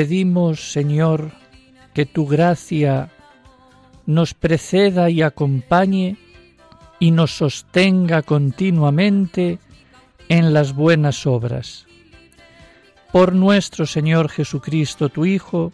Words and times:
Pedimos, 0.00 0.72
Señor, 0.72 1.30
que 1.92 2.06
tu 2.06 2.26
gracia 2.26 3.10
nos 4.06 4.32
preceda 4.32 5.10
y 5.10 5.20
acompañe 5.20 6.16
y 6.98 7.10
nos 7.10 7.32
sostenga 7.32 8.22
continuamente 8.22 9.58
en 10.30 10.54
las 10.54 10.72
buenas 10.74 11.26
obras. 11.26 11.86
Por 13.12 13.34
nuestro 13.34 13.84
Señor 13.84 14.30
Jesucristo, 14.30 15.10
tu 15.10 15.26
Hijo, 15.26 15.70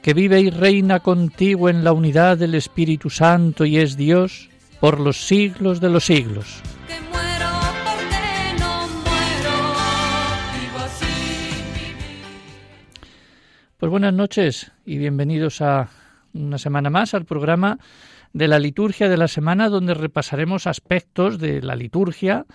que 0.00 0.14
vive 0.14 0.40
y 0.40 0.48
reina 0.48 1.00
contigo 1.00 1.68
en 1.68 1.84
la 1.84 1.92
unidad 1.92 2.38
del 2.38 2.54
Espíritu 2.54 3.10
Santo 3.10 3.66
y 3.66 3.76
es 3.76 3.98
Dios, 3.98 4.48
por 4.80 5.00
los 5.00 5.26
siglos 5.26 5.82
de 5.82 5.90
los 5.90 6.06
siglos. 6.06 6.62
Pues 13.84 13.90
buenas 13.90 14.14
noches 14.14 14.72
y 14.86 14.96
bienvenidos 14.96 15.60
a 15.60 15.90
una 16.32 16.56
semana 16.56 16.88
más 16.88 17.12
al 17.12 17.26
programa 17.26 17.78
de 18.32 18.48
la 18.48 18.58
liturgia 18.58 19.10
de 19.10 19.18
la 19.18 19.28
semana 19.28 19.68
donde 19.68 19.92
repasaremos 19.92 20.66
aspectos 20.66 21.38
de 21.38 21.60
la 21.60 21.76
liturgia 21.76 22.46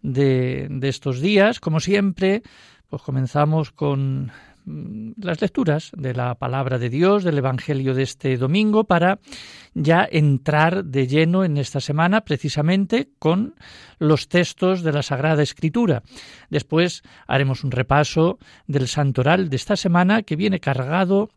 de, 0.00 0.66
de 0.70 0.88
estos 0.88 1.20
días. 1.20 1.60
Como 1.60 1.80
siempre, 1.80 2.42
pues 2.88 3.02
comenzamos 3.02 3.70
con 3.70 4.30
las 5.16 5.40
lecturas 5.40 5.90
de 5.96 6.14
la 6.14 6.34
palabra 6.34 6.78
de 6.78 6.88
Dios, 6.88 7.24
del 7.24 7.38
Evangelio 7.38 7.94
de 7.94 8.02
este 8.02 8.36
domingo, 8.36 8.84
para 8.84 9.18
ya 9.74 10.06
entrar 10.10 10.84
de 10.84 11.06
lleno 11.06 11.44
en 11.44 11.56
esta 11.56 11.80
semana 11.80 12.22
precisamente 12.22 13.10
con 13.18 13.54
los 13.98 14.28
textos 14.28 14.82
de 14.82 14.92
la 14.92 15.02
Sagrada 15.02 15.42
Escritura. 15.42 16.02
Después 16.50 17.02
haremos 17.26 17.64
un 17.64 17.70
repaso 17.70 18.38
del 18.66 18.88
santoral 18.88 19.48
de 19.48 19.56
esta 19.56 19.76
semana 19.76 20.22
que 20.22 20.36
viene 20.36 20.60
cargado 20.60 21.30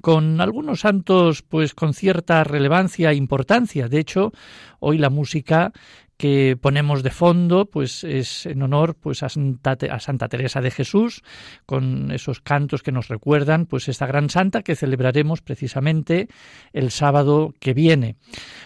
con 0.00 0.40
algunos 0.40 0.80
santos 0.80 1.42
pues 1.42 1.74
con 1.74 1.94
cierta 1.94 2.44
relevancia 2.44 3.10
e 3.10 3.16
importancia. 3.16 3.88
De 3.88 3.98
hecho, 3.98 4.32
hoy 4.78 4.98
la 4.98 5.10
música 5.10 5.72
que 6.16 6.56
ponemos 6.60 7.02
de 7.02 7.10
fondo 7.10 7.66
pues 7.66 8.04
es 8.04 8.46
en 8.46 8.62
honor 8.62 8.94
pues 8.94 9.22
a 9.22 9.28
Santa, 9.28 9.76
a 9.90 10.00
Santa, 10.00 10.28
Teresa 10.28 10.60
de 10.60 10.70
Jesús 10.70 11.22
con 11.66 12.10
esos 12.10 12.40
cantos 12.40 12.82
que 12.82 12.92
nos 12.92 13.08
recuerdan 13.08 13.66
pues 13.66 13.88
esta 13.88 14.06
gran 14.06 14.30
santa 14.30 14.62
que 14.62 14.76
celebraremos 14.76 15.42
precisamente 15.42 16.28
el 16.72 16.90
sábado 16.90 17.54
que 17.60 17.74
viene. 17.74 18.16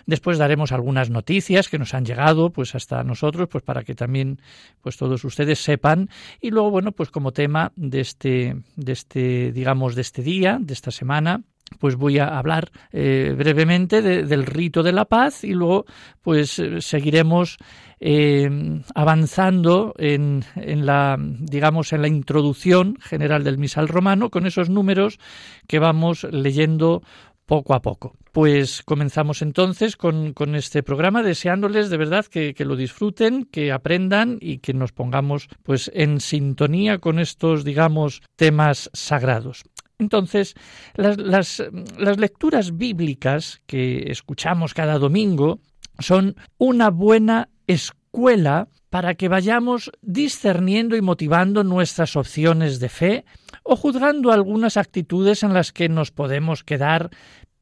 Después 0.06 0.38
daremos 0.38 0.72
algunas 0.72 1.10
noticias 1.10 1.68
que 1.68 1.78
nos 1.78 1.94
han 1.94 2.04
llegado 2.04 2.50
pues 2.50 2.74
hasta 2.74 3.02
nosotros 3.02 3.48
pues 3.48 3.64
para 3.64 3.82
que 3.82 3.94
también 3.94 4.40
pues 4.80 4.96
todos 4.96 5.24
ustedes 5.24 5.58
sepan 5.62 6.08
y 6.40 6.50
luego 6.50 6.70
bueno 6.70 6.92
pues 6.92 7.10
como 7.10 7.32
tema 7.32 7.72
de 7.76 8.00
este 8.00 8.56
de 8.76 8.92
este 8.92 9.52
digamos 9.52 9.94
de 9.94 10.02
este 10.02 10.22
día, 10.22 10.58
de 10.60 10.72
esta 10.72 10.90
semana 10.90 11.42
pues 11.78 11.96
voy 11.96 12.18
a 12.18 12.38
hablar 12.38 12.70
eh, 12.92 13.34
brevemente 13.36 14.02
del 14.02 14.46
rito 14.46 14.82
de 14.82 14.92
la 14.92 15.04
paz 15.04 15.44
y 15.44 15.52
luego 15.52 15.86
pues 16.22 16.58
eh, 16.58 16.80
seguiremos 16.80 17.56
eh, 18.00 18.48
avanzando 18.94 19.94
en, 19.98 20.44
en, 20.56 20.86
la 20.86 21.16
digamos 21.18 21.92
en 21.92 22.02
la 22.02 22.08
introducción 22.08 22.96
general 23.00 23.44
del 23.44 23.58
misal 23.58 23.88
romano 23.88 24.30
con 24.30 24.46
esos 24.46 24.70
números 24.70 25.18
que 25.66 25.78
vamos 25.78 26.24
leyendo 26.24 27.02
poco 27.50 27.74
a 27.74 27.82
poco. 27.82 28.14
Pues 28.30 28.84
comenzamos 28.84 29.42
entonces 29.42 29.96
con, 29.96 30.34
con 30.34 30.54
este 30.54 30.84
programa, 30.84 31.24
deseándoles 31.24 31.90
de 31.90 31.96
verdad 31.96 32.26
que, 32.26 32.54
que, 32.54 32.64
lo 32.64 32.76
disfruten, 32.76 33.44
que 33.44 33.72
aprendan 33.72 34.38
y 34.40 34.58
que 34.58 34.72
nos 34.72 34.92
pongamos 34.92 35.48
pues 35.64 35.90
en 35.92 36.20
sintonía 36.20 36.98
con 36.98 37.18
estos, 37.18 37.64
digamos, 37.64 38.22
temas 38.36 38.88
sagrados. 38.92 39.64
Entonces, 40.00 40.54
las, 40.94 41.16
las, 41.18 42.18
lecturas 42.18 42.76
bíblicas 42.76 43.60
que 43.66 44.10
escuchamos 44.10 44.74
cada 44.74 44.98
domingo 44.98 45.60
son 45.98 46.36
una 46.58 46.90
buena 46.90 47.50
escuela 47.66 48.68
para 48.88 49.14
que 49.14 49.28
vayamos 49.28 49.92
discerniendo 50.02 50.96
y 50.96 51.02
motivando 51.02 51.62
nuestras 51.62 52.16
opciones 52.16 52.80
de 52.80 52.88
fe 52.88 53.24
o 53.62 53.76
juzgando 53.76 54.32
algunas 54.32 54.76
actitudes 54.76 55.42
en 55.42 55.54
las 55.54 55.72
que 55.72 55.88
nos 55.88 56.10
podemos 56.10 56.64
quedar 56.64 57.10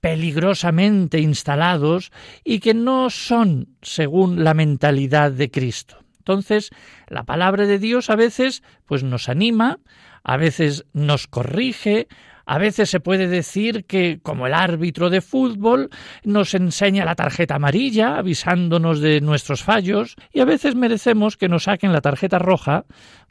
peligrosamente 0.01 1.19
instalados 1.19 2.13
y 2.45 2.61
que 2.61 2.73
no 2.73 3.11
son 3.11 3.77
según 3.83 4.45
la 4.45 4.55
mentalidad 4.55 5.33
de 5.33 5.51
Cristo. 5.51 5.99
Entonces, 6.29 6.69
la 7.09 7.25
palabra 7.25 7.65
de 7.65 7.79
Dios 7.79 8.11
a 8.11 8.17
veces 8.17 8.63
pues 8.85 9.03
nos 9.03 9.31
anima, 9.31 9.79
a 10.23 10.37
veces 10.37 10.85
nos 10.93 11.27
corrige, 11.27 12.07
a 12.45 12.59
veces 12.59 12.91
se 12.91 13.01
puede 13.01 13.29
decir 13.29 13.87
que, 13.87 14.21
como 14.23 14.47
el 14.47 14.53
árbitro 14.53 15.09
de 15.09 15.23
fútbol, 15.23 15.89
nos 16.25 16.53
enseña 16.53 17.07
la 17.07 17.15
tarjeta 17.15 17.55
amarilla 17.55 18.19
avisándonos 18.19 19.01
de 19.01 19.23
nuestros 19.23 19.63
fallos 19.63 20.17
y 20.31 20.41
a 20.41 20.45
veces 20.45 20.75
merecemos 20.75 21.39
que 21.39 21.49
nos 21.49 21.63
saquen 21.63 21.95
la 21.95 22.03
tarjeta 22.03 22.39
roja 22.39 22.85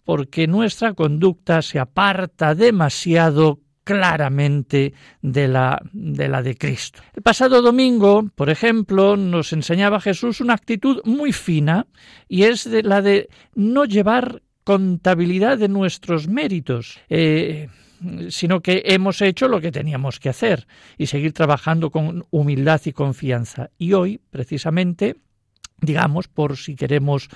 porque 0.03 0.47
nuestra 0.47 0.95
conducta 0.95 1.61
se 1.61 1.77
aparta 1.77 2.55
demasiado 2.55 3.59
claramente 3.87 4.93
de 5.21 5.47
la, 5.47 5.81
de 5.93 6.27
la 6.27 6.43
de 6.43 6.57
Cristo. 6.57 7.01
El 7.15 7.23
pasado 7.23 7.61
domingo, 7.61 8.29
por 8.35 8.49
ejemplo, 8.49 9.15
nos 9.15 9.53
enseñaba 9.53 10.01
Jesús 10.01 10.41
una 10.41 10.53
actitud 10.53 11.01
muy 11.05 11.31
fina 11.31 11.87
y 12.27 12.43
es 12.43 12.69
de 12.69 12.83
la 12.83 13.01
de 13.01 13.29
no 13.55 13.85
llevar 13.85 14.41
contabilidad 14.65 15.57
de 15.57 15.69
nuestros 15.69 16.27
méritos. 16.27 16.99
Eh, 17.09 17.69
sino 18.29 18.59
que 18.59 18.83
hemos 18.85 19.21
hecho 19.21 19.47
lo 19.47 19.59
que 19.59 19.71
teníamos 19.71 20.19
que 20.19 20.29
hacer 20.29 20.67
y 20.99 21.07
seguir 21.07 21.31
trabajando 21.31 21.89
con 21.89 22.25
humildad 22.29 22.81
y 22.85 22.91
confianza. 22.91 23.71
Y 23.79 23.93
hoy, 23.93 24.19
precisamente, 24.29 25.15
digamos, 25.79 26.27
por 26.27 26.57
si 26.57 26.75
queremos 26.75 27.29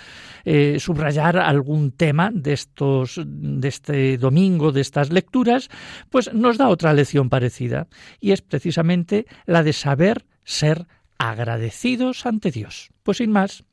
eh, 0.46 0.78
subrayar 0.80 1.38
algún 1.38 1.92
tema 1.92 2.32
de 2.34 2.54
estos, 2.54 3.22
de 3.26 3.68
este 3.68 4.18
domingo, 4.18 4.72
de 4.72 4.82
estas 4.82 5.12
lecturas, 5.12 5.70
pues 6.10 6.34
nos 6.34 6.58
da 6.58 6.70
otra 6.70 6.94
lección 6.94 7.30
parecida, 7.30 7.88
y 8.20 8.32
es 8.32 8.42
precisamente 8.42 9.26
la 9.46 9.64
de 9.64 9.74
saber 9.74 10.26
ser 10.44 10.88
agradecidos 11.18 12.26
ante 12.26 12.50
Dios. 12.50 12.90
Pues 13.04 13.18
sin 13.18 13.32
más, 13.32 13.64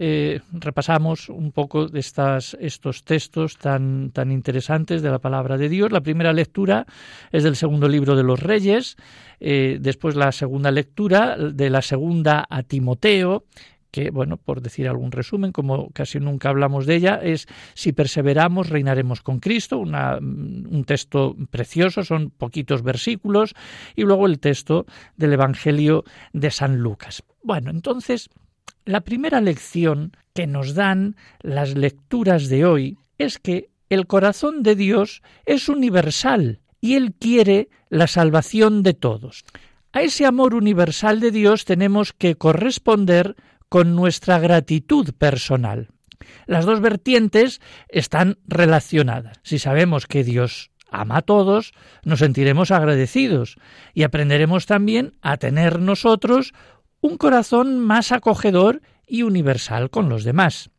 eh, 0.00 0.40
repasamos 0.52 1.28
un 1.28 1.50
poco 1.50 1.88
de 1.88 1.98
estas, 1.98 2.56
estos 2.60 3.04
textos 3.04 3.56
tan, 3.56 4.10
tan 4.12 4.30
interesantes 4.30 5.02
de 5.02 5.10
la 5.10 5.18
palabra 5.18 5.56
de 5.58 5.68
Dios. 5.68 5.90
La 5.90 6.00
primera 6.00 6.32
lectura 6.32 6.86
es 7.32 7.42
del 7.42 7.56
segundo 7.56 7.88
libro 7.88 8.14
de 8.14 8.22
los 8.22 8.40
Reyes, 8.40 8.96
eh, 9.40 9.78
después 9.80 10.14
la 10.14 10.30
segunda 10.30 10.70
lectura 10.70 11.36
de 11.36 11.70
la 11.70 11.82
segunda 11.82 12.46
a 12.48 12.62
Timoteo, 12.62 13.44
que, 13.90 14.10
bueno, 14.10 14.36
por 14.36 14.60
decir 14.60 14.88
algún 14.88 15.12
resumen, 15.12 15.52
como 15.52 15.90
casi 15.90 16.20
nunca 16.20 16.50
hablamos 16.50 16.86
de 16.86 16.96
ella, 16.96 17.20
es 17.22 17.46
Si 17.74 17.92
perseveramos, 17.92 18.68
reinaremos 18.68 19.22
con 19.22 19.40
Cristo, 19.40 19.78
una, 19.78 20.18
un 20.18 20.84
texto 20.86 21.36
precioso, 21.50 22.04
son 22.04 22.30
poquitos 22.30 22.82
versículos, 22.82 23.54
y 23.96 24.02
luego 24.02 24.26
el 24.26 24.38
texto 24.40 24.86
del 25.16 25.32
Evangelio 25.32 26.04
de 26.32 26.50
San 26.50 26.78
Lucas. 26.78 27.22
Bueno, 27.42 27.70
entonces 27.70 28.30
La 28.84 29.02
primera 29.02 29.42
lección 29.42 30.16
que 30.32 30.46
nos 30.46 30.74
dan 30.74 31.14
las 31.42 31.76
lecturas 31.76 32.48
de 32.48 32.64
hoy 32.64 32.96
es 33.18 33.38
que 33.38 33.68
el 33.90 34.06
corazón 34.06 34.62
de 34.62 34.76
Dios 34.76 35.20
es 35.44 35.68
universal 35.68 36.60
y 36.80 36.94
Él 36.94 37.12
quiere 37.12 37.68
la 37.90 38.06
salvación 38.06 38.82
de 38.82 38.94
todos. 38.94 39.44
A 39.92 40.00
ese 40.00 40.24
amor 40.24 40.54
universal 40.54 41.20
de 41.20 41.30
Dios 41.30 41.66
tenemos 41.66 42.14
que 42.14 42.36
corresponder 42.36 43.36
con 43.68 43.94
nuestra 43.94 44.38
gratitud 44.38 45.12
personal. 45.14 45.88
Las 46.46 46.64
dos 46.64 46.80
vertientes 46.80 47.60
están 47.88 48.38
relacionadas. 48.46 49.38
Si 49.42 49.58
sabemos 49.58 50.06
que 50.06 50.24
Dios 50.24 50.70
ama 50.90 51.18
a 51.18 51.22
todos, 51.22 51.72
nos 52.04 52.20
sentiremos 52.20 52.70
agradecidos 52.70 53.56
y 53.94 54.02
aprenderemos 54.02 54.66
también 54.66 55.14
a 55.20 55.36
tener 55.36 55.80
nosotros 55.80 56.54
un 57.00 57.16
corazón 57.16 57.78
más 57.78 58.12
acogedor 58.12 58.82
y 59.06 59.22
universal 59.22 59.90
con 59.90 60.08
los 60.08 60.24
demás. 60.24 60.70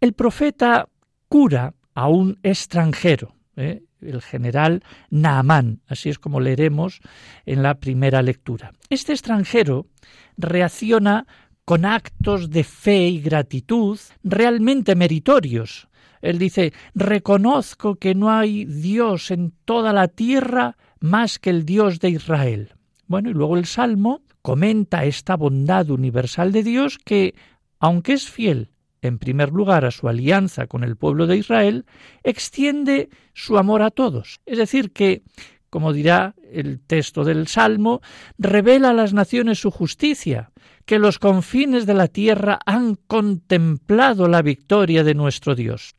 El 0.00 0.12
profeta 0.12 0.88
cura 1.28 1.74
a 1.94 2.08
un 2.08 2.38
extranjero, 2.42 3.34
¿eh? 3.56 3.82
el 4.00 4.22
general 4.22 4.82
Naamán, 5.10 5.80
así 5.86 6.10
es 6.10 6.18
como 6.18 6.40
leeremos 6.40 7.00
en 7.46 7.62
la 7.62 7.78
primera 7.80 8.22
lectura. 8.22 8.72
Este 8.90 9.12
extranjero 9.12 9.86
reacciona 10.36 11.26
con 11.66 11.84
actos 11.84 12.48
de 12.50 12.62
fe 12.62 13.08
y 13.08 13.20
gratitud 13.20 13.98
realmente 14.22 14.94
meritorios. 14.94 15.88
Él 16.22 16.38
dice, 16.38 16.72
reconozco 16.94 17.96
que 17.96 18.14
no 18.14 18.30
hay 18.30 18.64
Dios 18.64 19.32
en 19.32 19.52
toda 19.64 19.92
la 19.92 20.06
tierra 20.06 20.76
más 21.00 21.40
que 21.40 21.50
el 21.50 21.66
Dios 21.66 21.98
de 21.98 22.10
Israel. 22.10 22.74
Bueno, 23.08 23.30
y 23.30 23.34
luego 23.34 23.56
el 23.56 23.66
Salmo 23.66 24.22
comenta 24.42 25.04
esta 25.04 25.36
bondad 25.36 25.90
universal 25.90 26.52
de 26.52 26.62
Dios 26.62 26.98
que, 27.04 27.34
aunque 27.80 28.12
es 28.12 28.30
fiel 28.30 28.70
en 29.02 29.18
primer 29.18 29.50
lugar 29.50 29.84
a 29.84 29.90
su 29.90 30.08
alianza 30.08 30.68
con 30.68 30.84
el 30.84 30.96
pueblo 30.96 31.26
de 31.26 31.36
Israel, 31.36 31.84
extiende 32.22 33.10
su 33.34 33.58
amor 33.58 33.82
a 33.82 33.90
todos. 33.90 34.40
Es 34.46 34.58
decir, 34.58 34.92
que, 34.92 35.22
como 35.68 35.92
dirá 35.92 36.36
el 36.52 36.78
texto 36.78 37.24
del 37.24 37.48
Salmo, 37.48 38.02
revela 38.38 38.90
a 38.90 38.94
las 38.94 39.12
naciones 39.12 39.58
su 39.58 39.72
justicia, 39.72 40.52
que 40.86 40.98
los 40.98 41.18
confines 41.18 41.84
de 41.84 41.94
la 41.94 42.08
tierra 42.08 42.60
han 42.64 42.94
contemplado 42.94 44.28
la 44.28 44.40
victoria 44.40 45.04
de 45.04 45.14
nuestro 45.14 45.54
Dios. 45.54 45.94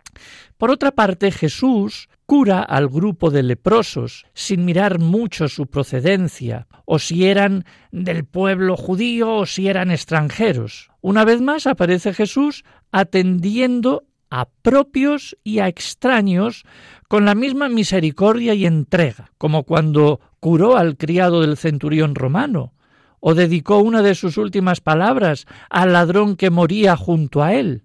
Por 0.57 0.71
otra 0.71 0.91
parte, 0.91 1.31
Jesús 1.31 2.09
cura 2.25 2.61
al 2.61 2.87
grupo 2.87 3.29
de 3.29 3.43
leprosos, 3.43 4.25
sin 4.33 4.65
mirar 4.65 4.99
mucho 4.99 5.47
su 5.47 5.67
procedencia, 5.67 6.67
o 6.85 6.99
si 6.99 7.25
eran 7.25 7.65
del 7.91 8.25
pueblo 8.25 8.75
judío 8.75 9.35
o 9.35 9.45
si 9.45 9.67
eran 9.67 9.91
extranjeros. 9.91 10.89
Una 11.01 11.23
vez 11.23 11.41
más 11.41 11.67
aparece 11.67 12.13
Jesús 12.13 12.63
atendiendo 12.91 14.05
a 14.29 14.49
propios 14.61 15.37
y 15.43 15.59
a 15.59 15.67
extraños 15.67 16.65
con 17.07 17.23
la 17.25 17.35
misma 17.35 17.69
misericordia 17.69 18.53
y 18.53 18.65
entrega, 18.65 19.31
como 19.37 19.63
cuando 19.63 20.19
curó 20.39 20.75
al 20.75 20.97
criado 20.97 21.41
del 21.41 21.55
centurión 21.55 22.15
romano, 22.15 22.73
o 23.19 23.35
dedicó 23.35 23.79
una 23.79 24.01
de 24.01 24.15
sus 24.15 24.37
últimas 24.37 24.81
palabras 24.81 25.45
al 25.69 25.93
ladrón 25.93 26.35
que 26.35 26.49
moría 26.49 26.95
junto 26.95 27.43
a 27.43 27.53
él. 27.53 27.83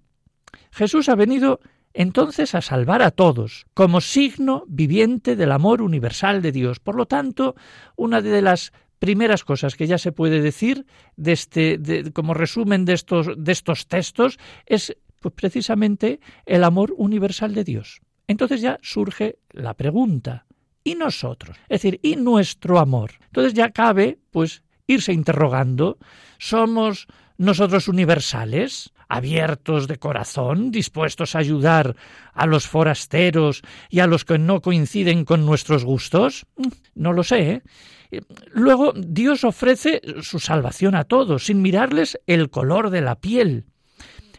Jesús 0.71 1.09
ha 1.09 1.15
venido 1.15 1.61
entonces 1.95 2.55
a 2.55 2.63
salvar 2.63 3.03
a 3.03 3.11
todos, 3.11 3.67
como 3.75 4.01
signo 4.01 4.65
viviente 4.67 5.37
del 5.37 5.53
amor 5.53 5.83
universal 5.83 6.41
de 6.43 6.53
Dios. 6.53 6.81
Por 6.81 6.97
lo 6.97 7.07
tanto, 7.07 7.55
una 7.97 8.23
de 8.23 8.41
las 8.41 8.73
primeras 8.99 9.45
cosas 9.45 9.75
que 9.75 9.87
ya 9.87 9.99
se 9.99 10.13
puede 10.13 10.41
decir 10.41 10.87
de 11.17 11.33
este, 11.33 12.13
como 12.13 12.35
resumen 12.35 12.85
de 12.85 12.93
estos, 12.93 13.31
de 13.37 13.53
estos 13.53 13.89
textos 13.89 14.39
es 14.65 14.97
pues, 15.21 15.35
precisamente 15.35 16.21
el 16.47 16.65
amor 16.65 16.95
universal 16.97 17.53
de 17.55 17.65
Dios. 17.65 18.01
Entonces 18.29 18.61
ya 18.61 18.79
surge 18.81 19.39
la 19.51 19.75
pregunta, 19.75 20.47
¿y 20.85 20.95
nosotros? 20.95 21.57
Es 21.69 21.83
decir, 21.83 22.01
¿y 22.03 22.17
nuestro 22.17 22.79
amor? 22.79 23.13
Entonces 23.25 23.55
ya 23.55 23.71
cabe, 23.71 24.19
pues, 24.31 24.63
irse 24.87 25.13
interrogando, 25.13 25.99
¿somos 26.39 27.07
nosotros 27.39 27.89
universales? 27.89 28.93
abiertos 29.13 29.89
de 29.89 29.99
corazón, 29.99 30.71
dispuestos 30.71 31.35
a 31.35 31.41
ayudar 31.41 31.97
a 32.33 32.47
los 32.47 32.67
forasteros 32.67 33.61
y 33.91 34.01
a 34.01 34.07
los 34.07 34.25
que 34.25 34.39
no 34.39 34.63
coinciden 34.63 35.27
con 35.27 35.45
nuestros 35.45 35.85
gustos? 35.85 36.47
No 36.95 37.13
lo 37.13 37.23
sé. 37.23 37.63
¿eh? 38.11 38.23
Luego 38.55 38.95
Dios 38.97 39.45
ofrece 39.45 40.01
su 40.23 40.39
salvación 40.39 40.95
a 40.95 41.05
todos, 41.05 41.45
sin 41.45 41.61
mirarles 41.61 42.19
el 42.27 42.49
color 42.49 42.89
de 42.89 43.03
la 43.03 43.17
piel. 43.17 43.67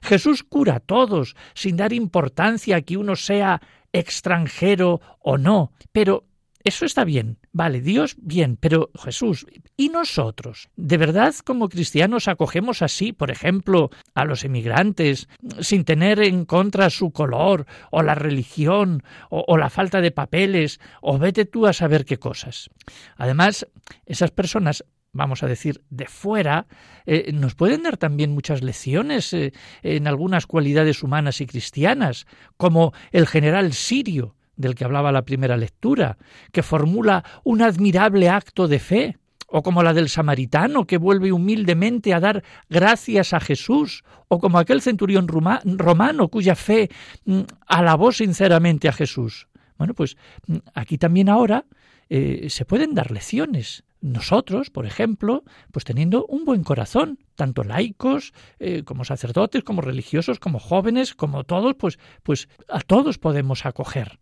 Jesús 0.01 0.41
cura 0.41 0.77
a 0.77 0.79
todos, 0.79 1.35
sin 1.53 1.77
dar 1.77 1.93
importancia 1.93 2.77
a 2.77 2.81
que 2.81 2.97
uno 2.97 3.15
sea 3.15 3.61
extranjero 3.93 5.01
o 5.19 5.37
no, 5.37 5.71
pero 5.91 6.25
eso 6.63 6.85
está 6.85 7.03
bien, 7.03 7.39
vale, 7.51 7.81
Dios 7.81 8.15
bien, 8.17 8.57
pero 8.57 8.89
Jesús, 9.03 9.45
¿y 9.75 9.89
nosotros? 9.89 10.69
¿De 10.77 10.97
verdad 10.97 11.35
como 11.43 11.67
cristianos 11.67 12.29
acogemos 12.29 12.81
así, 12.81 13.11
por 13.11 13.31
ejemplo, 13.31 13.89
a 14.15 14.23
los 14.23 14.45
emigrantes, 14.45 15.27
sin 15.59 15.83
tener 15.83 16.21
en 16.21 16.45
contra 16.45 16.89
su 16.89 17.11
color, 17.11 17.65
o 17.91 18.01
la 18.01 18.15
religión, 18.15 19.03
o, 19.29 19.57
la 19.57 19.69
falta 19.69 19.99
de 19.99 20.11
papeles, 20.11 20.79
o 21.01 21.17
vete 21.17 21.43
tú 21.45 21.67
a 21.67 21.73
saber 21.73 22.05
qué 22.05 22.17
cosas? 22.17 22.69
Además, 23.17 23.67
esas 24.05 24.31
personas 24.31 24.85
vamos 25.15 25.43
a 25.43 25.47
decir, 25.47 25.83
de 25.91 26.07
fuera, 26.07 26.65
eh, 27.05 27.31
nos 27.33 27.53
pueden 27.53 27.83
dar 27.83 27.97
también 27.97 28.31
muchas 28.31 28.63
lecciones 28.63 29.31
eh, 29.33 29.53
en 29.83 30.07
algunas 30.07 30.47
cualidades 30.47 31.03
humanas 31.03 31.39
y 31.39 31.45
cristianas, 31.45 32.25
como 32.57 32.93
el 33.11 33.27
general 33.27 33.73
sirio, 33.73 34.35
del 34.55 34.75
que 34.75 34.85
hablaba 34.85 35.11
la 35.11 35.25
primera 35.25 35.57
lectura, 35.57 36.17
que 36.51 36.63
formula 36.63 37.23
un 37.43 37.61
admirable 37.61 38.29
acto 38.29 38.67
de 38.67 38.79
fe, 38.79 39.17
o 39.47 39.61
como 39.61 39.83
la 39.83 39.93
del 39.93 40.09
samaritano 40.09 40.87
que 40.87 40.97
vuelve 40.97 41.31
humildemente 41.31 42.13
a 42.13 42.19
dar 42.19 42.43
gracias 42.69 43.33
a 43.33 43.39
Jesús, 43.39 44.03
o 44.27 44.39
como 44.39 44.57
aquel 44.57 44.81
centurión 44.81 45.27
romano 45.27 46.27
cuya 46.29 46.55
fe 46.55 46.89
mm, 47.25 47.41
alabó 47.67 48.11
sinceramente 48.11 48.89
a 48.89 48.93
Jesús. 48.93 49.47
Bueno, 49.77 49.93
pues 49.93 50.17
mm, 50.47 50.57
aquí 50.73 50.97
también 50.97 51.29
ahora 51.29 51.65
eh, 52.09 52.47
se 52.49 52.65
pueden 52.65 52.95
dar 52.95 53.11
lecciones. 53.11 53.83
Nosotros, 54.01 54.69
por 54.69 54.85
ejemplo, 54.85 55.43
pues 55.71 55.85
teniendo 55.85 56.25
un 56.25 56.45
buen 56.45 56.63
corazón, 56.63 57.19
tanto 57.35 57.63
laicos 57.63 58.33
eh, 58.59 58.83
como 58.83 59.05
sacerdotes, 59.05 59.63
como 59.63 59.81
religiosos, 59.81 60.39
como 60.39 60.59
jóvenes, 60.59 61.15
como 61.15 61.43
todos, 61.43 61.75
pues, 61.75 61.99
pues 62.21 62.49
a 62.67 62.81
todos 62.81 63.17
podemos 63.17 63.65
acoger. 63.65 64.19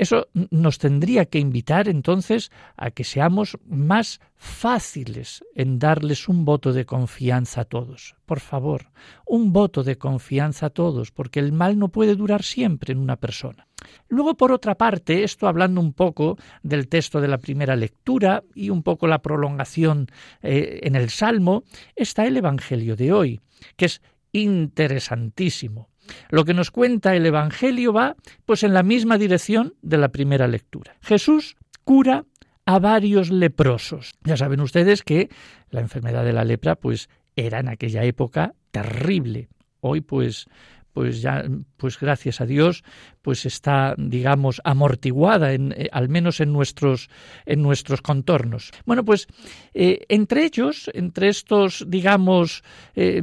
Eso 0.00 0.28
nos 0.50 0.78
tendría 0.78 1.26
que 1.26 1.38
invitar 1.38 1.86
entonces 1.86 2.50
a 2.78 2.90
que 2.90 3.04
seamos 3.04 3.58
más 3.66 4.18
fáciles 4.34 5.44
en 5.54 5.78
darles 5.78 6.26
un 6.26 6.46
voto 6.46 6.72
de 6.72 6.86
confianza 6.86 7.60
a 7.60 7.64
todos. 7.66 8.16
Por 8.24 8.40
favor, 8.40 8.92
un 9.26 9.52
voto 9.52 9.82
de 9.82 9.98
confianza 9.98 10.64
a 10.64 10.70
todos, 10.70 11.10
porque 11.10 11.38
el 11.38 11.52
mal 11.52 11.78
no 11.78 11.88
puede 11.88 12.16
durar 12.16 12.44
siempre 12.44 12.92
en 12.92 12.98
una 12.98 13.16
persona. 13.16 13.66
Luego, 14.08 14.38
por 14.38 14.52
otra 14.52 14.74
parte, 14.74 15.22
esto 15.22 15.46
hablando 15.46 15.82
un 15.82 15.92
poco 15.92 16.38
del 16.62 16.88
texto 16.88 17.20
de 17.20 17.28
la 17.28 17.36
primera 17.36 17.76
lectura 17.76 18.42
y 18.54 18.70
un 18.70 18.82
poco 18.82 19.06
la 19.06 19.20
prolongación 19.20 20.06
eh, 20.40 20.80
en 20.82 20.96
el 20.96 21.10
Salmo, 21.10 21.64
está 21.94 22.24
el 22.24 22.38
Evangelio 22.38 22.96
de 22.96 23.12
hoy, 23.12 23.40
que 23.76 23.84
es 23.84 24.00
interesantísimo. 24.32 25.89
Lo 26.30 26.44
que 26.44 26.54
nos 26.54 26.70
cuenta 26.70 27.14
el 27.14 27.26
Evangelio 27.26 27.92
va 27.92 28.16
pues 28.46 28.62
en 28.62 28.74
la 28.74 28.82
misma 28.82 29.18
dirección 29.18 29.74
de 29.82 29.98
la 29.98 30.08
primera 30.08 30.46
lectura. 30.48 30.96
Jesús 31.00 31.56
cura 31.84 32.24
a 32.66 32.78
varios 32.78 33.30
leprosos. 33.30 34.14
Ya 34.24 34.36
saben 34.36 34.60
ustedes 34.60 35.02
que 35.02 35.28
la 35.70 35.80
enfermedad 35.80 36.24
de 36.24 36.32
la 36.32 36.44
lepra 36.44 36.76
pues 36.76 37.08
era 37.36 37.60
en 37.60 37.68
aquella 37.68 38.04
época 38.04 38.54
terrible. 38.70 39.48
Hoy 39.80 40.00
pues 40.00 40.46
pues 40.92 41.22
ya 41.22 41.44
pues 41.76 41.98
gracias 41.98 42.40
a 42.40 42.46
Dios 42.46 42.82
pues 43.22 43.46
está 43.46 43.94
digamos 43.96 44.60
amortiguada 44.64 45.52
en, 45.52 45.72
eh, 45.76 45.88
al 45.92 46.08
menos 46.08 46.40
en 46.40 46.52
nuestros 46.52 47.08
en 47.46 47.62
nuestros 47.62 48.02
contornos 48.02 48.72
bueno 48.86 49.04
pues 49.04 49.28
eh, 49.72 50.04
entre 50.08 50.44
ellos 50.44 50.90
entre 50.92 51.28
estos 51.28 51.84
digamos 51.88 52.64
eh, 52.94 53.22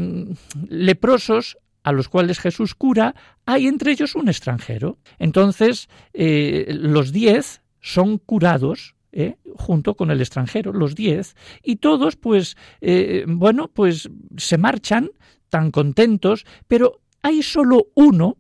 leprosos 0.70 1.58
a 1.88 1.94
los 1.94 2.10
cuales 2.10 2.42
Jesús 2.42 2.76
cura, 2.76 3.16
hay 3.46 3.66
entre 3.66 3.94
ellos 3.94 4.16
un 4.16 4.28
extranjero. 4.28 4.98
Entonces, 5.20 5.88
eh, 6.12 6.66
los 6.70 7.14
diez 7.14 7.62
son 7.80 8.18
curados 8.18 8.96
eh, 9.14 9.38
junto 9.56 9.96
con 9.96 10.12
el 10.12 10.20
extranjero, 10.20 10.74
los 10.74 10.96
diez, 10.96 11.38
y 11.64 11.78
todos, 11.78 12.18
pues, 12.18 12.58
eh, 12.82 13.24
bueno, 13.26 13.72
pues 13.74 14.10
se 14.36 14.58
marchan 14.58 15.12
tan 15.48 15.72
contentos, 15.72 16.46
pero 16.68 17.00
hay 17.22 17.42
solo 17.42 17.88
uno, 17.96 18.36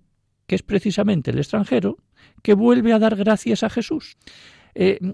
que 0.45 0.55
es 0.55 0.61
precisamente 0.61 1.31
el 1.31 1.37
extranjero, 1.37 1.99
que 2.43 2.53
vuelve 2.53 2.91
a 2.91 2.99
dar 2.99 3.15
gracias 3.15 3.63
a 3.63 3.69
Jesús. 3.69 4.17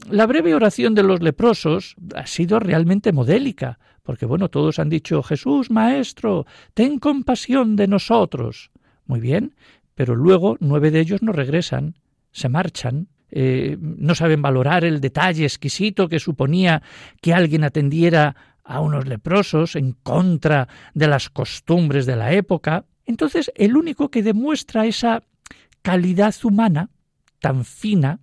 la 0.10 0.26
breve 0.26 0.56
oración 0.56 0.96
de 0.96 1.04
los 1.04 1.22
leprosos 1.22 1.96
ha 2.16 2.26
sido 2.26 2.60
realmente 2.60 3.14
modélica, 3.14 3.78
porque 4.04 4.26
bueno, 4.26 4.50
todos 4.50 4.80
han 4.80 4.90
dicho 4.90 5.24
Jesús, 5.24 5.72
Maestro, 5.72 6.46
ten 6.74 7.00
compasión 7.00 7.76
de 7.76 7.88
nosotros. 7.88 8.72
Muy 9.06 9.20
bien, 9.20 9.56
pero 9.96 10.16
luego 10.16 10.58
nueve 10.60 10.92
de 10.92 11.00
ellos 11.00 11.22
no 11.22 11.32
regresan, 11.32 11.96
se 12.32 12.50
marchan, 12.50 13.08
eh, 13.32 13.78
no 13.80 14.14
saben 14.14 14.42
valorar 14.42 14.84
el 14.84 15.02
detalle 15.02 15.46
exquisito 15.46 16.08
que 16.08 16.20
suponía 16.20 16.84
que 17.22 17.34
alguien 17.34 17.64
atendiera 17.64 18.36
a 18.64 18.80
unos 18.80 19.08
leprosos 19.08 19.76
en 19.76 19.94
contra 19.94 20.68
de 20.94 21.08
las 21.08 21.30
costumbres 21.30 22.06
de 22.06 22.16
la 22.16 22.34
época. 22.34 22.86
Entonces, 23.06 23.52
el 23.56 23.76
único 23.76 24.10
que 24.10 24.24
demuestra 24.24 24.86
esa 24.86 25.24
calidad 25.82 26.36
humana 26.44 26.90
tan 27.40 27.66
fina 27.66 28.20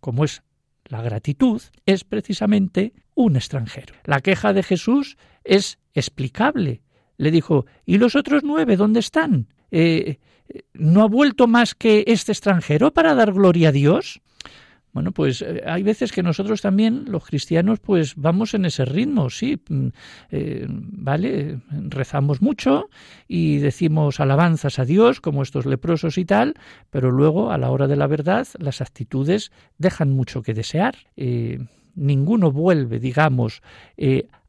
como 0.00 0.24
es 0.24 0.42
la 0.84 1.00
gratitud 1.00 1.62
es 1.86 2.04
precisamente 2.04 2.92
un 3.20 3.36
extranjero. 3.36 3.94
La 4.04 4.20
queja 4.20 4.52
de 4.52 4.62
Jesús 4.62 5.16
es 5.44 5.78
explicable. 5.94 6.82
Le 7.16 7.30
dijo, 7.30 7.66
¿y 7.84 7.98
los 7.98 8.16
otros 8.16 8.42
nueve 8.42 8.76
dónde 8.76 9.00
están? 9.00 9.48
Eh, 9.70 10.18
¿No 10.74 11.02
ha 11.02 11.06
vuelto 11.06 11.46
más 11.46 11.74
que 11.74 12.04
este 12.06 12.32
extranjero 12.32 12.92
para 12.92 13.14
dar 13.14 13.32
gloria 13.32 13.68
a 13.68 13.72
Dios? 13.72 14.20
Bueno, 14.92 15.12
pues 15.12 15.42
eh, 15.42 15.62
hay 15.66 15.82
veces 15.82 16.10
que 16.10 16.22
nosotros 16.22 16.62
también, 16.62 17.04
los 17.06 17.24
cristianos, 17.24 17.78
pues 17.78 18.14
vamos 18.16 18.54
en 18.54 18.64
ese 18.64 18.84
ritmo, 18.84 19.30
sí, 19.30 19.60
mm, 19.68 19.88
eh, 20.32 20.66
¿vale? 20.68 21.60
Rezamos 21.70 22.42
mucho 22.42 22.88
y 23.28 23.58
decimos 23.58 24.18
alabanzas 24.18 24.80
a 24.80 24.84
Dios, 24.84 25.20
como 25.20 25.42
estos 25.42 25.66
leprosos 25.66 26.18
y 26.18 26.24
tal, 26.24 26.54
pero 26.90 27.12
luego, 27.12 27.52
a 27.52 27.58
la 27.58 27.70
hora 27.70 27.86
de 27.86 27.96
la 27.96 28.08
verdad, 28.08 28.48
las 28.58 28.80
actitudes 28.80 29.52
dejan 29.78 30.10
mucho 30.10 30.42
que 30.42 30.54
desear. 30.54 30.96
Ninguno 31.94 32.52
vuelve, 32.52 32.98
digamos, 32.98 33.62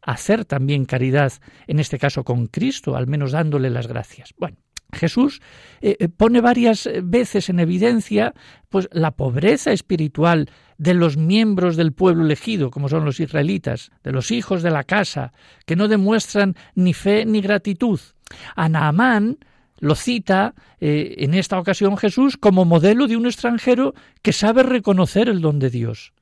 a 0.01 0.11
hacer 0.11 0.45
también 0.45 0.85
caridad, 0.85 1.33
en 1.67 1.79
este 1.79 1.99
caso 1.99 2.23
con 2.23 2.47
Cristo, 2.47 2.95
al 2.95 3.07
menos 3.07 3.31
dándole 3.31 3.69
las 3.69 3.87
gracias. 3.87 4.33
Bueno, 4.37 4.57
Jesús 4.93 5.41
eh, 5.81 5.97
eh, 5.99 6.09
pone 6.09 6.41
varias 6.41 6.89
veces 7.03 7.49
en 7.49 7.59
evidencia 7.59 8.33
pues 8.69 8.89
la 8.91 9.11
pobreza 9.11 9.71
espiritual 9.71 10.49
de 10.77 10.93
los 10.93 11.17
miembros 11.17 11.75
del 11.75 11.93
pueblo 11.93 12.25
elegido, 12.25 12.71
como 12.71 12.89
son 12.89 13.05
los 13.05 13.19
israelitas, 13.19 13.91
de 14.03 14.11
los 14.11 14.31
hijos 14.31 14.63
de 14.63 14.71
la 14.71 14.83
casa, 14.83 15.31
que 15.65 15.75
no 15.75 15.87
demuestran 15.87 16.55
ni 16.75 16.93
fe 16.93 17.25
ni 17.25 17.41
gratitud. 17.41 17.99
A 18.55 18.69
lo 19.79 19.95
cita 19.95 20.53
eh, 20.79 21.15
en 21.19 21.33
esta 21.33 21.59
ocasión 21.59 21.97
Jesús 21.97 22.37
como 22.37 22.65
modelo 22.65 23.07
de 23.07 23.17
un 23.17 23.25
extranjero 23.25 23.93
que 24.21 24.31
sabe 24.31 24.63
reconocer 24.63 25.27
el 25.27 25.41
don 25.41 25.59
de 25.59 25.69
Dios, 25.69 26.13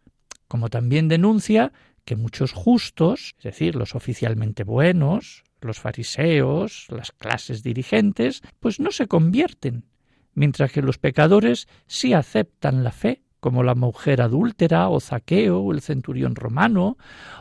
como 0.50 0.70
también 0.70 1.08
denuncia 1.08 1.72
que 2.04 2.18
muchos 2.18 2.52
justos, 2.52 3.36
es 3.38 3.44
decir, 3.44 3.76
los 3.76 3.96
oficialmente 3.96 4.64
buenos, 4.64 5.44
los 5.62 5.80
fariseos, 5.80 6.88
las 6.90 7.12
clases 7.12 7.62
dirigentes, 7.64 8.42
pues 8.60 8.80
no 8.80 8.92
se 8.92 9.08
convierten, 9.08 9.86
mientras 10.34 10.72
que 10.72 10.82
los 10.82 10.98
pecadores 10.98 11.68
sí 11.86 12.14
aceptan 12.14 12.84
la 12.84 12.92
fe, 12.92 13.22
como 13.40 13.62
la 13.64 13.76
mujer 13.76 14.22
adúltera, 14.22 14.90
o 14.90 15.00
Zaqueo, 15.00 15.60
o 15.60 15.72
el 15.72 15.82
centurión 15.82 16.36
romano, 16.36 16.98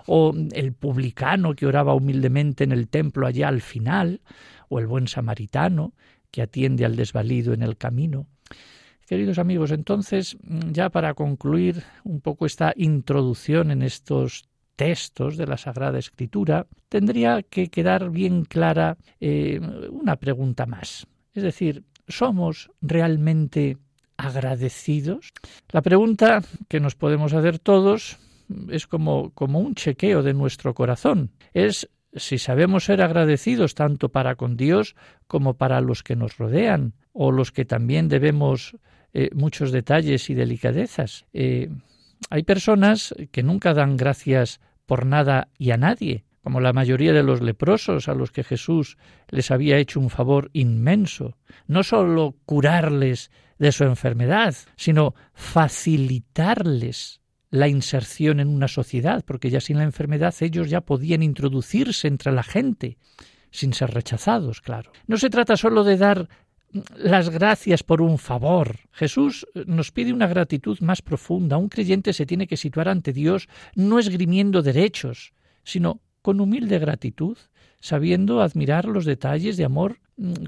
o 0.06 0.34
el 0.52 0.74
publicano 0.74 1.54
que 1.54 1.66
oraba 1.66 1.94
humildemente 1.94 2.62
en 2.62 2.72
el 2.72 2.88
templo 2.88 3.26
allá 3.26 3.48
al 3.48 3.62
final, 3.62 4.20
o 4.68 4.78
el 4.78 4.86
buen 4.86 5.08
samaritano 5.08 5.94
que 6.30 6.42
atiende 6.42 6.84
al 6.84 6.94
desvalido 6.94 7.54
en 7.54 7.62
el 7.62 7.78
camino. 7.78 8.26
Queridos 9.08 9.38
amigos, 9.38 9.70
entonces, 9.70 10.36
ya 10.70 10.90
para 10.90 11.14
concluir 11.14 11.82
un 12.04 12.20
poco 12.20 12.44
esta 12.44 12.74
introducción 12.76 13.70
en 13.70 13.80
estos 13.80 14.44
textos 14.76 15.38
de 15.38 15.46
la 15.46 15.56
Sagrada 15.56 15.98
Escritura, 15.98 16.66
tendría 16.90 17.42
que 17.42 17.68
quedar 17.68 18.10
bien 18.10 18.44
clara 18.44 18.98
eh, 19.18 19.60
una 19.90 20.16
pregunta 20.16 20.66
más. 20.66 21.06
Es 21.32 21.42
decir, 21.42 21.84
¿somos 22.06 22.70
realmente 22.82 23.78
agradecidos? 24.18 25.32
La 25.70 25.80
pregunta 25.80 26.42
que 26.68 26.78
nos 26.78 26.94
podemos 26.94 27.32
hacer 27.32 27.58
todos 27.58 28.18
es 28.68 28.86
como, 28.86 29.30
como 29.30 29.58
un 29.58 29.74
chequeo 29.74 30.22
de 30.22 30.34
nuestro 30.34 30.74
corazón. 30.74 31.30
Es 31.54 31.88
si 32.14 32.36
sabemos 32.36 32.84
ser 32.84 33.00
agradecidos 33.00 33.74
tanto 33.74 34.10
para 34.10 34.34
con 34.34 34.58
Dios 34.58 34.96
como 35.26 35.54
para 35.54 35.80
los 35.80 36.02
que 36.02 36.14
nos 36.14 36.36
rodean, 36.36 36.92
o 37.12 37.32
los 37.32 37.52
que 37.52 37.64
también 37.64 38.08
debemos 38.08 38.76
eh, 39.12 39.30
muchos 39.34 39.72
detalles 39.72 40.30
y 40.30 40.34
delicadezas. 40.34 41.26
Eh, 41.32 41.70
hay 42.30 42.42
personas 42.42 43.14
que 43.30 43.42
nunca 43.42 43.74
dan 43.74 43.96
gracias 43.96 44.60
por 44.86 45.06
nada 45.06 45.48
y 45.58 45.70
a 45.70 45.76
nadie, 45.76 46.24
como 46.42 46.60
la 46.60 46.72
mayoría 46.72 47.12
de 47.12 47.22
los 47.22 47.40
leprosos 47.40 48.08
a 48.08 48.14
los 48.14 48.30
que 48.32 48.44
Jesús 48.44 48.96
les 49.28 49.50
había 49.50 49.78
hecho 49.78 50.00
un 50.00 50.10
favor 50.10 50.50
inmenso, 50.52 51.36
no 51.66 51.82
sólo 51.82 52.36
curarles 52.46 53.30
de 53.58 53.72
su 53.72 53.84
enfermedad, 53.84 54.54
sino 54.76 55.14
facilitarles 55.34 57.20
la 57.50 57.68
inserción 57.68 58.40
en 58.40 58.48
una 58.48 58.68
sociedad, 58.68 59.24
porque 59.26 59.50
ya 59.50 59.60
sin 59.60 59.78
la 59.78 59.84
enfermedad 59.84 60.34
ellos 60.40 60.68
ya 60.68 60.82
podían 60.82 61.22
introducirse 61.22 62.08
entre 62.08 62.32
la 62.32 62.42
gente, 62.42 62.98
sin 63.50 63.72
ser 63.72 63.90
rechazados, 63.92 64.60
claro. 64.60 64.92
No 65.06 65.16
se 65.16 65.30
trata 65.30 65.56
sólo 65.56 65.84
de 65.84 65.96
dar 65.96 66.28
las 66.96 67.30
gracias 67.30 67.82
por 67.82 68.02
un 68.02 68.18
favor. 68.18 68.76
Jesús 68.92 69.46
nos 69.66 69.90
pide 69.90 70.12
una 70.12 70.26
gratitud 70.26 70.78
más 70.80 71.02
profunda. 71.02 71.56
Un 71.56 71.68
creyente 71.68 72.12
se 72.12 72.26
tiene 72.26 72.46
que 72.46 72.56
situar 72.56 72.88
ante 72.88 73.12
Dios 73.12 73.48
no 73.74 73.98
esgrimiendo 73.98 74.62
derechos, 74.62 75.32
sino 75.64 76.00
con 76.22 76.40
humilde 76.40 76.78
gratitud, 76.78 77.38
sabiendo 77.80 78.42
admirar 78.42 78.84
los 78.84 79.04
detalles 79.04 79.56
de 79.56 79.64
amor 79.64 79.98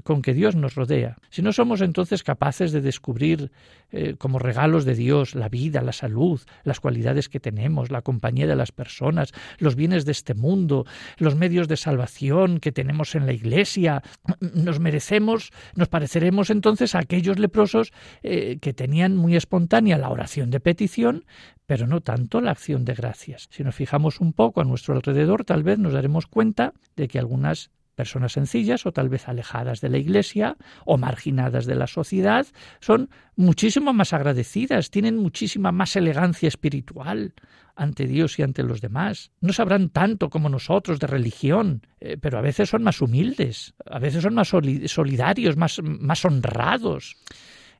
con 0.03 0.21
que 0.21 0.33
Dios 0.33 0.55
nos 0.55 0.75
rodea. 0.75 1.17
Si 1.29 1.41
no 1.41 1.53
somos 1.53 1.81
entonces 1.81 2.23
capaces 2.23 2.71
de 2.71 2.81
descubrir 2.81 3.51
eh, 3.91 4.15
como 4.17 4.37
regalos 4.37 4.83
de 4.83 4.95
Dios 4.95 5.33
la 5.33 5.49
vida, 5.49 5.81
la 5.81 5.93
salud, 5.93 6.41
las 6.63 6.79
cualidades 6.79 7.29
que 7.29 7.39
tenemos, 7.39 7.89
la 7.89 8.01
compañía 8.01 8.47
de 8.47 8.55
las 8.55 8.71
personas, 8.71 9.31
los 9.59 9.75
bienes 9.75 10.05
de 10.05 10.11
este 10.11 10.33
mundo, 10.33 10.85
los 11.17 11.35
medios 11.35 11.67
de 11.67 11.77
salvación 11.77 12.59
que 12.59 12.71
tenemos 12.71 13.15
en 13.15 13.25
la 13.25 13.33
Iglesia, 13.33 14.03
mm, 14.25 14.63
nos 14.63 14.79
merecemos, 14.79 15.51
nos 15.75 15.87
pareceremos 15.87 16.49
entonces 16.49 16.93
a 16.93 16.99
aquellos 16.99 17.39
leprosos 17.39 17.93
eh, 18.23 18.57
que 18.61 18.73
tenían 18.73 19.15
muy 19.15 19.35
espontánea 19.35 19.97
la 19.97 20.09
oración 20.09 20.51
de 20.51 20.59
petición, 20.59 21.25
pero 21.65 21.87
no 21.87 22.01
tanto 22.01 22.41
la 22.41 22.51
acción 22.51 22.83
de 22.83 22.93
gracias. 22.93 23.47
Si 23.51 23.63
nos 23.63 23.75
fijamos 23.75 24.19
un 24.19 24.33
poco 24.33 24.59
a 24.59 24.65
nuestro 24.65 24.95
alrededor, 24.95 25.45
tal 25.45 25.63
vez 25.63 25.79
nos 25.79 25.93
daremos 25.93 26.27
cuenta 26.27 26.73
de 26.97 27.07
que 27.07 27.19
algunas 27.19 27.71
personas 27.95 28.33
sencillas 28.33 28.85
o 28.85 28.91
tal 28.91 29.09
vez 29.09 29.27
alejadas 29.27 29.81
de 29.81 29.89
la 29.89 29.97
Iglesia 29.97 30.57
o 30.85 30.97
marginadas 30.97 31.65
de 31.65 31.75
la 31.75 31.87
sociedad, 31.87 32.47
son 32.79 33.09
muchísimo 33.35 33.93
más 33.93 34.13
agradecidas, 34.13 34.89
tienen 34.89 35.17
muchísima 35.17 35.71
más 35.71 35.95
elegancia 35.95 36.47
espiritual 36.47 37.33
ante 37.75 38.05
Dios 38.05 38.37
y 38.39 38.43
ante 38.43 38.63
los 38.63 38.81
demás. 38.81 39.31
No 39.41 39.53
sabrán 39.53 39.89
tanto 39.89 40.29
como 40.29 40.49
nosotros 40.49 40.99
de 40.99 41.07
religión, 41.07 41.85
eh, 41.99 42.17
pero 42.19 42.37
a 42.37 42.41
veces 42.41 42.69
son 42.69 42.83
más 42.83 43.01
humildes, 43.01 43.73
a 43.85 43.99
veces 43.99 44.23
son 44.23 44.35
más 44.35 44.49
solidarios, 44.49 45.57
más, 45.57 45.79
más 45.83 46.25
honrados. 46.25 47.17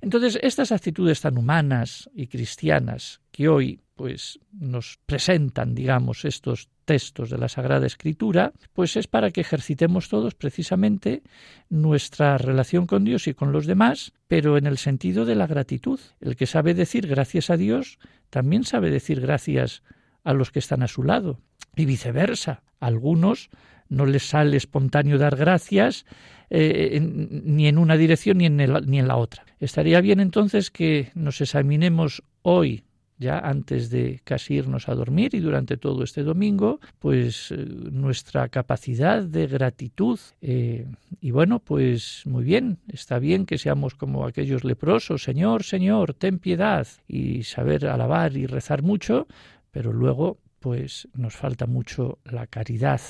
Entonces, 0.01 0.39
estas 0.41 0.72
actitudes 0.72 1.22
tan 1.22 1.38
humanas 1.38 2.10
y 2.15 2.27
cristianas 2.27 3.22
que 3.32 3.48
hoy 3.48 3.80
pues 4.01 4.39
nos 4.51 4.98
presentan, 5.05 5.75
digamos, 5.75 6.25
estos 6.25 6.70
textos 6.86 7.29
de 7.29 7.38
la 7.38 7.50
Sagrada 7.50 7.86
Escritura, 7.86 8.51
pues 8.74 8.98
es 8.98 9.05
para 9.05 9.29
que 9.29 9.41
ejercitemos 9.41 10.10
todos 10.10 10.34
precisamente 10.34 11.22
nuestra 11.70 12.39
relación 12.39 12.88
con 12.88 13.03
Dios 13.03 13.27
y 13.27 13.36
con 13.36 13.51
los 13.51 13.67
demás, 13.67 14.12
pero 14.27 14.58
en 14.58 14.65
el 14.65 14.79
sentido 14.79 15.24
de 15.24 15.36
la 15.36 15.46
gratitud. 15.46 16.00
El 16.20 16.36
que 16.36 16.48
sabe 16.48 16.74
decir 16.74 17.05
gracias 17.05 17.51
a 17.51 17.58
Dios, 17.58 18.00
también 18.31 18.63
sabe 18.63 18.89
decir 18.89 19.22
gracias 19.22 19.84
a 20.24 20.34
los 20.34 20.50
que 20.50 20.58
están 20.58 20.81
a 20.81 20.88
su 20.88 21.03
lado, 21.03 21.39
y 21.75 21.86
viceversa. 21.86 22.63
A 22.79 22.88
algunos 22.88 23.51
no 23.88 24.08
les 24.08 24.27
sale 24.27 24.58
espontáneo 24.58 25.20
dar 25.20 25.36
gracias 25.36 26.08
eh, 26.50 27.00
ni 27.00 27.67
en 27.67 27.77
una 27.77 27.98
dirección 27.98 28.39
ni 28.39 28.48
en, 28.48 28.58
ni 28.58 28.98
en 28.98 29.08
la 29.08 29.17
otra. 29.17 29.46
Estaría 29.60 30.01
bien 30.01 30.20
entonces 30.20 30.72
que 30.72 31.12
nos 31.13 31.39
examinemos 31.39 32.24
hoy 32.41 32.84
ya 33.21 33.37
antes 33.37 33.91
de 33.91 34.19
casi 34.23 34.55
irnos 34.55 34.89
a 34.89 34.95
dormir 34.95 35.35
y 35.35 35.39
durante 35.39 35.77
todo 35.77 36.03
este 36.03 36.23
domingo, 36.23 36.79
pues 36.97 37.51
eh, 37.51 37.55
nuestra 37.91 38.49
capacidad 38.49 39.21
de 39.23 39.45
gratitud. 39.45 40.19
Eh, 40.41 40.87
y 41.21 41.29
bueno, 41.29 41.59
pues 41.59 42.23
muy 42.25 42.43
bien, 42.43 42.79
está 42.87 43.19
bien 43.19 43.45
que 43.45 43.59
seamos 43.59 43.93
como 43.93 44.25
aquellos 44.25 44.63
leprosos, 44.63 45.23
Señor, 45.23 45.63
Señor, 45.63 46.15
ten 46.15 46.39
piedad, 46.39 46.87
y 47.07 47.43
saber 47.43 47.85
alabar 47.85 48.35
y 48.35 48.47
rezar 48.47 48.81
mucho, 48.81 49.27
pero 49.69 49.93
luego 49.93 50.39
pues 50.59 51.07
nos 51.13 51.35
falta 51.35 51.67
mucho 51.67 52.17
la 52.25 52.47
caridad 52.47 53.01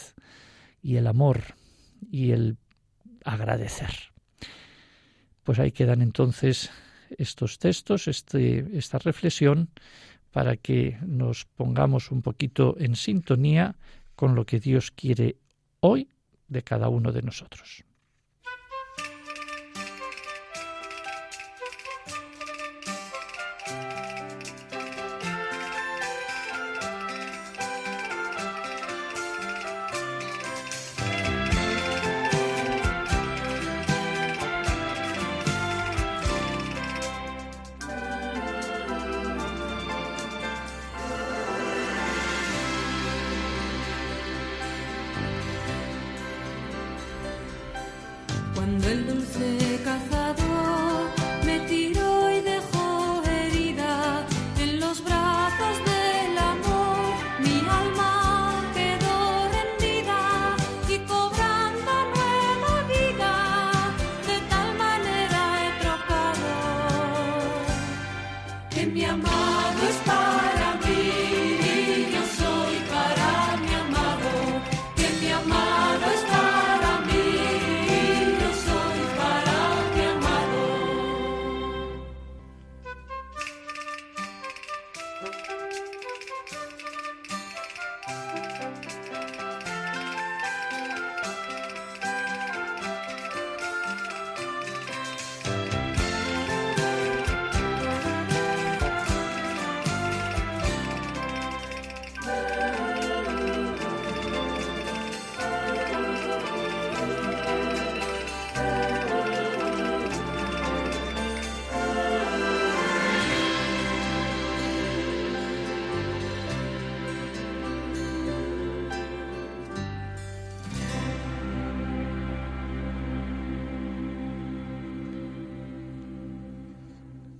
y 0.83 0.97
el 0.97 1.07
amor 1.07 1.55
y 2.11 2.31
el 2.31 2.57
agradecer. 3.23 3.91
Pues 5.43 5.57
ahí 5.59 5.71
quedan 5.71 6.01
entonces 6.01 6.69
estos 7.17 7.59
textos, 7.59 8.07
este, 8.07 8.77
esta 8.77 8.99
reflexión, 8.99 9.69
para 10.31 10.55
que 10.57 10.97
nos 11.05 11.45
pongamos 11.45 12.11
un 12.11 12.21
poquito 12.21 12.75
en 12.79 12.95
sintonía 12.95 13.75
con 14.15 14.35
lo 14.35 14.45
que 14.45 14.59
Dios 14.59 14.91
quiere 14.91 15.37
hoy 15.81 16.09
de 16.47 16.63
cada 16.63 16.89
uno 16.89 17.11
de 17.11 17.21
nosotros. 17.21 17.83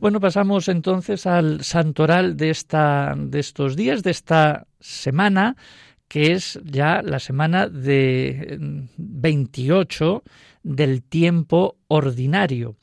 Bueno, 0.02 0.20
pasamos 0.20 0.68
entonces 0.68 1.28
al 1.28 1.64
santoral 1.64 2.36
de, 2.36 2.50
esta, 2.50 3.14
de 3.16 3.40
estos 3.40 3.76
días, 3.76 4.02
de 4.02 4.10
esta 4.10 4.66
semana, 4.80 5.56
que 6.08 6.32
es 6.32 6.60
ya 6.64 7.04
la 7.04 7.20
semana 7.20 7.70
de 7.70 8.58
28 8.98 10.24
del 10.64 11.04
tiempo 11.04 11.78
ordinario. 11.88 12.78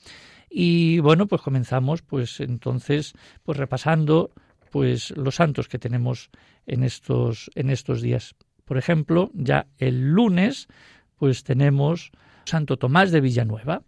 Y 0.49 1.01
bueno, 1.01 1.27
pues 1.27 1.43
comenzamos 1.43 2.03
pues 2.03 2.39
entonces 2.39 3.15
pues 3.43 3.59
repasando 3.59 4.31
pues 4.71 5.11
los 5.17 5.35
santos 5.35 5.67
que 5.67 5.81
tenemos 5.81 6.31
en 6.67 6.85
estos 6.85 7.51
en 7.57 7.71
estos 7.71 8.01
días. 8.01 8.37
Por 8.65 8.79
ejemplo, 8.79 9.33
ya 9.35 9.67
el 9.79 10.13
lunes 10.13 10.69
pues 11.17 11.43
tenemos 11.43 12.13
Santo 12.45 12.77
Tomás 12.77 13.11
de 13.11 13.21
Villanueva 13.21 13.83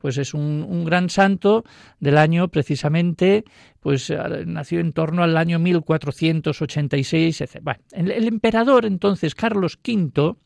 pues 0.00 0.16
es 0.16 0.32
un, 0.32 0.84
gran 0.84 1.10
santo 1.10 1.62
del 1.98 2.16
año 2.16 2.48
precisamente, 2.48 3.44
pues 3.80 4.10
nació 4.46 4.80
en 4.80 4.94
torno 4.94 5.22
al 5.22 5.36
año 5.36 5.58
1486. 5.58 7.42
Etc. 7.42 7.60
el, 7.92 8.26
emperador 8.26 8.86
entonces, 8.86 9.34
Carlos 9.34 9.78
V, 9.86 10.36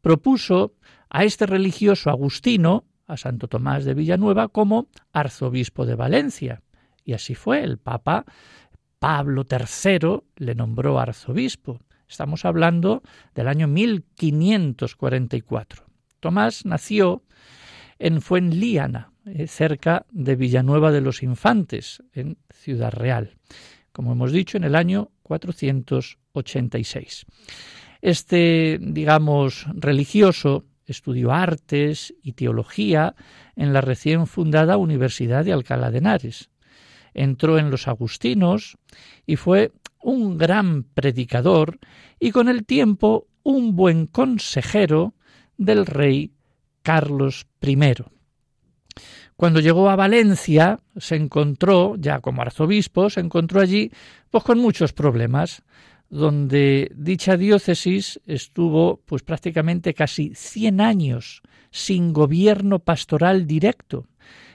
propuso 0.00 0.74
a 1.10 1.24
este 1.24 1.46
religioso 1.46 2.10
agustino, 2.10 2.84
a 3.08 3.16
Santo 3.16 3.48
Tomás 3.48 3.84
de 3.84 3.94
Villanueva, 3.94 4.46
como 4.48 4.86
arzobispo 5.12 5.84
de 5.84 5.96
Valencia. 5.96 6.62
Y 7.04 7.14
así 7.14 7.34
fue, 7.34 7.64
el 7.64 7.78
Papa 7.78 8.24
Pablo 9.00 9.44
III 9.50 10.20
le 10.36 10.54
nombró 10.54 11.00
arzobispo. 11.00 11.80
Estamos 12.08 12.44
hablando 12.44 13.02
del 13.34 13.48
año 13.48 13.66
1544. 13.66 15.86
Tomás 16.20 16.64
nació 16.64 17.24
en 17.98 18.20
Fuenlíana, 18.20 19.12
eh, 19.24 19.46
cerca 19.46 20.06
de 20.10 20.36
Villanueva 20.36 20.92
de 20.92 21.00
los 21.00 21.22
Infantes, 21.22 22.02
en 22.12 22.36
Ciudad 22.50 22.92
Real, 22.92 23.36
como 23.92 24.12
hemos 24.12 24.32
dicho, 24.32 24.56
en 24.56 24.64
el 24.64 24.74
año 24.74 25.10
486. 25.22 27.26
Este, 28.02 28.78
digamos, 28.80 29.66
religioso 29.74 30.66
estudió 30.86 31.32
artes 31.32 32.14
y 32.22 32.32
teología 32.32 33.14
en 33.56 33.72
la 33.72 33.80
recién 33.80 34.26
fundada 34.26 34.76
Universidad 34.76 35.44
de 35.44 35.52
Alcalá 35.52 35.90
de 35.90 35.98
Henares. 35.98 36.50
Entró 37.14 37.58
en 37.58 37.70
los 37.70 37.88
agustinos 37.88 38.76
y 39.26 39.36
fue 39.36 39.72
un 40.00 40.38
gran 40.38 40.84
predicador 40.84 41.78
y 42.20 42.30
con 42.30 42.48
el 42.48 42.64
tiempo 42.64 43.26
un 43.42 43.74
buen 43.74 44.06
consejero 44.06 45.14
del 45.56 45.86
rey 45.86 46.32
Carlos 46.86 47.48
I. 47.62 47.76
Cuando 49.34 49.58
llegó 49.58 49.90
a 49.90 49.96
Valencia, 49.96 50.78
se 50.96 51.16
encontró, 51.16 51.96
ya 51.98 52.20
como 52.20 52.42
arzobispo, 52.42 53.10
se 53.10 53.18
encontró 53.18 53.60
allí 53.60 53.90
pues 54.30 54.44
con 54.44 54.60
muchos 54.60 54.92
problemas, 54.92 55.64
donde 56.10 56.92
dicha 56.94 57.36
diócesis 57.36 58.20
estuvo 58.24 59.02
pues 59.04 59.24
prácticamente 59.24 59.94
casi 59.94 60.32
100 60.36 60.80
años 60.80 61.42
sin 61.72 62.12
gobierno 62.12 62.78
pastoral 62.78 63.48
directo. 63.48 64.06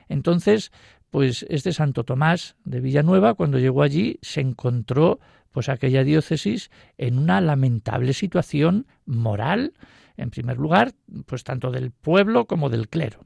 Entonces, 0.07 0.71
pues 1.09 1.45
este 1.49 1.73
Santo 1.73 2.05
Tomás 2.05 2.55
de 2.63 2.79
Villanueva, 2.79 3.33
cuando 3.33 3.59
llegó 3.59 3.83
allí, 3.83 4.19
se 4.21 4.39
encontró 4.39 5.19
pues 5.51 5.67
aquella 5.67 6.05
diócesis 6.05 6.71
en 6.97 7.17
una 7.17 7.41
lamentable 7.41 8.13
situación 8.13 8.87
moral, 9.05 9.73
en 10.21 10.29
primer 10.29 10.57
lugar, 10.57 10.93
pues 11.25 11.43
tanto 11.43 11.71
del 11.71 11.91
pueblo 11.91 12.45
como 12.45 12.69
del 12.69 12.87
clero. 12.89 13.25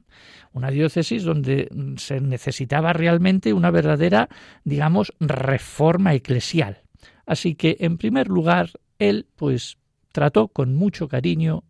Una 0.52 0.70
diócesis 0.70 1.24
donde 1.24 1.68
se 1.96 2.20
necesitaba 2.20 2.92
realmente 2.92 3.52
una 3.52 3.70
verdadera, 3.70 4.28
digamos, 4.64 5.12
reforma 5.20 6.14
eclesial. 6.14 6.82
Así 7.26 7.54
que, 7.54 7.76
en 7.80 7.98
primer 7.98 8.28
lugar, 8.28 8.70
él, 8.98 9.26
pues, 9.36 9.78
trató 10.12 10.48
con 10.48 10.74
mucho 10.74 11.08
cariño 11.08 11.64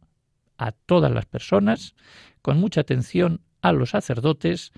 a 0.59 0.73
todas 0.73 1.13
las 1.13 1.27
personas, 1.27 1.95
con 2.43 2.59
mucha 2.59 2.83
atención 2.83 3.41
a 3.63 3.73
los 3.73 3.91
sacerdotes, 3.91 4.73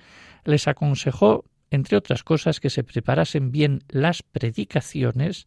les 0.44 0.66
aconsejó, 0.66 1.44
entre 1.70 1.98
otras 1.98 2.24
cosas, 2.24 2.60
que 2.60 2.70
se 2.70 2.84
preparasen 2.84 3.52
bien 3.52 3.82
las 3.88 4.22
predicaciones, 4.22 5.46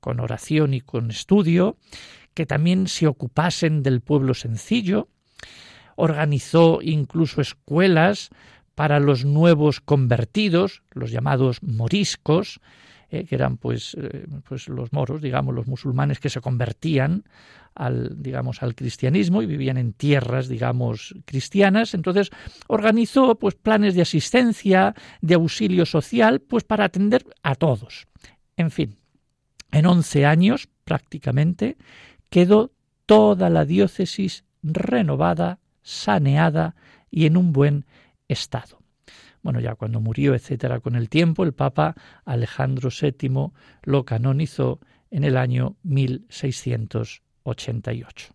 con 0.00 0.18
oración 0.18 0.74
y 0.74 0.80
con 0.80 1.10
estudio, 1.10 1.76
que 2.34 2.46
también 2.46 2.86
se 2.88 3.06
ocupasen 3.06 3.82
del 3.82 4.00
pueblo 4.00 4.34
sencillo, 4.34 5.08
organizó 5.96 6.80
incluso 6.82 7.40
escuelas 7.40 8.30
para 8.74 9.00
los 9.00 9.24
nuevos 9.24 9.80
convertidos, 9.80 10.82
los 10.92 11.10
llamados 11.10 11.62
moriscos, 11.62 12.60
eh, 13.10 13.24
que 13.24 13.34
eran 13.34 13.56
pues, 13.56 13.96
eh, 14.00 14.26
pues 14.48 14.68
los 14.68 14.92
moros, 14.92 15.20
digamos, 15.20 15.54
los 15.54 15.66
musulmanes 15.66 16.20
que 16.20 16.30
se 16.30 16.40
convertían 16.40 17.24
al, 17.74 18.22
digamos, 18.22 18.62
al 18.62 18.74
cristianismo 18.74 19.42
y 19.42 19.46
vivían 19.46 19.76
en 19.78 19.92
tierras, 19.92 20.48
digamos, 20.48 21.14
cristianas. 21.24 21.94
Entonces 21.94 22.30
organizó 22.68 23.34
pues 23.34 23.56
planes 23.56 23.94
de 23.94 24.02
asistencia, 24.02 24.94
de 25.20 25.34
auxilio 25.34 25.86
social, 25.86 26.40
pues 26.40 26.64
para 26.64 26.84
atender 26.84 27.26
a 27.42 27.56
todos. 27.56 28.06
En 28.56 28.70
fin, 28.70 28.96
en 29.72 29.86
once 29.86 30.24
años 30.24 30.68
prácticamente 30.84 31.76
quedó 32.30 32.72
toda 33.06 33.50
la 33.50 33.64
diócesis 33.64 34.44
renovada, 34.62 35.58
saneada 35.82 36.76
y 37.10 37.26
en 37.26 37.36
un 37.36 37.52
buen 37.52 37.84
estado. 38.28 38.78
Bueno, 39.42 39.58
ya 39.60 39.74
cuando 39.74 40.00
murió, 40.00 40.34
etcétera, 40.34 40.80
con 40.80 40.96
el 40.96 41.08
tiempo, 41.08 41.44
el 41.44 41.52
Papa 41.52 41.94
Alejandro 42.24 42.90
VII 42.90 43.52
lo 43.82 44.04
canonizó 44.04 44.80
en 45.10 45.24
el 45.24 45.36
año 45.36 45.76
1688. 45.82 48.34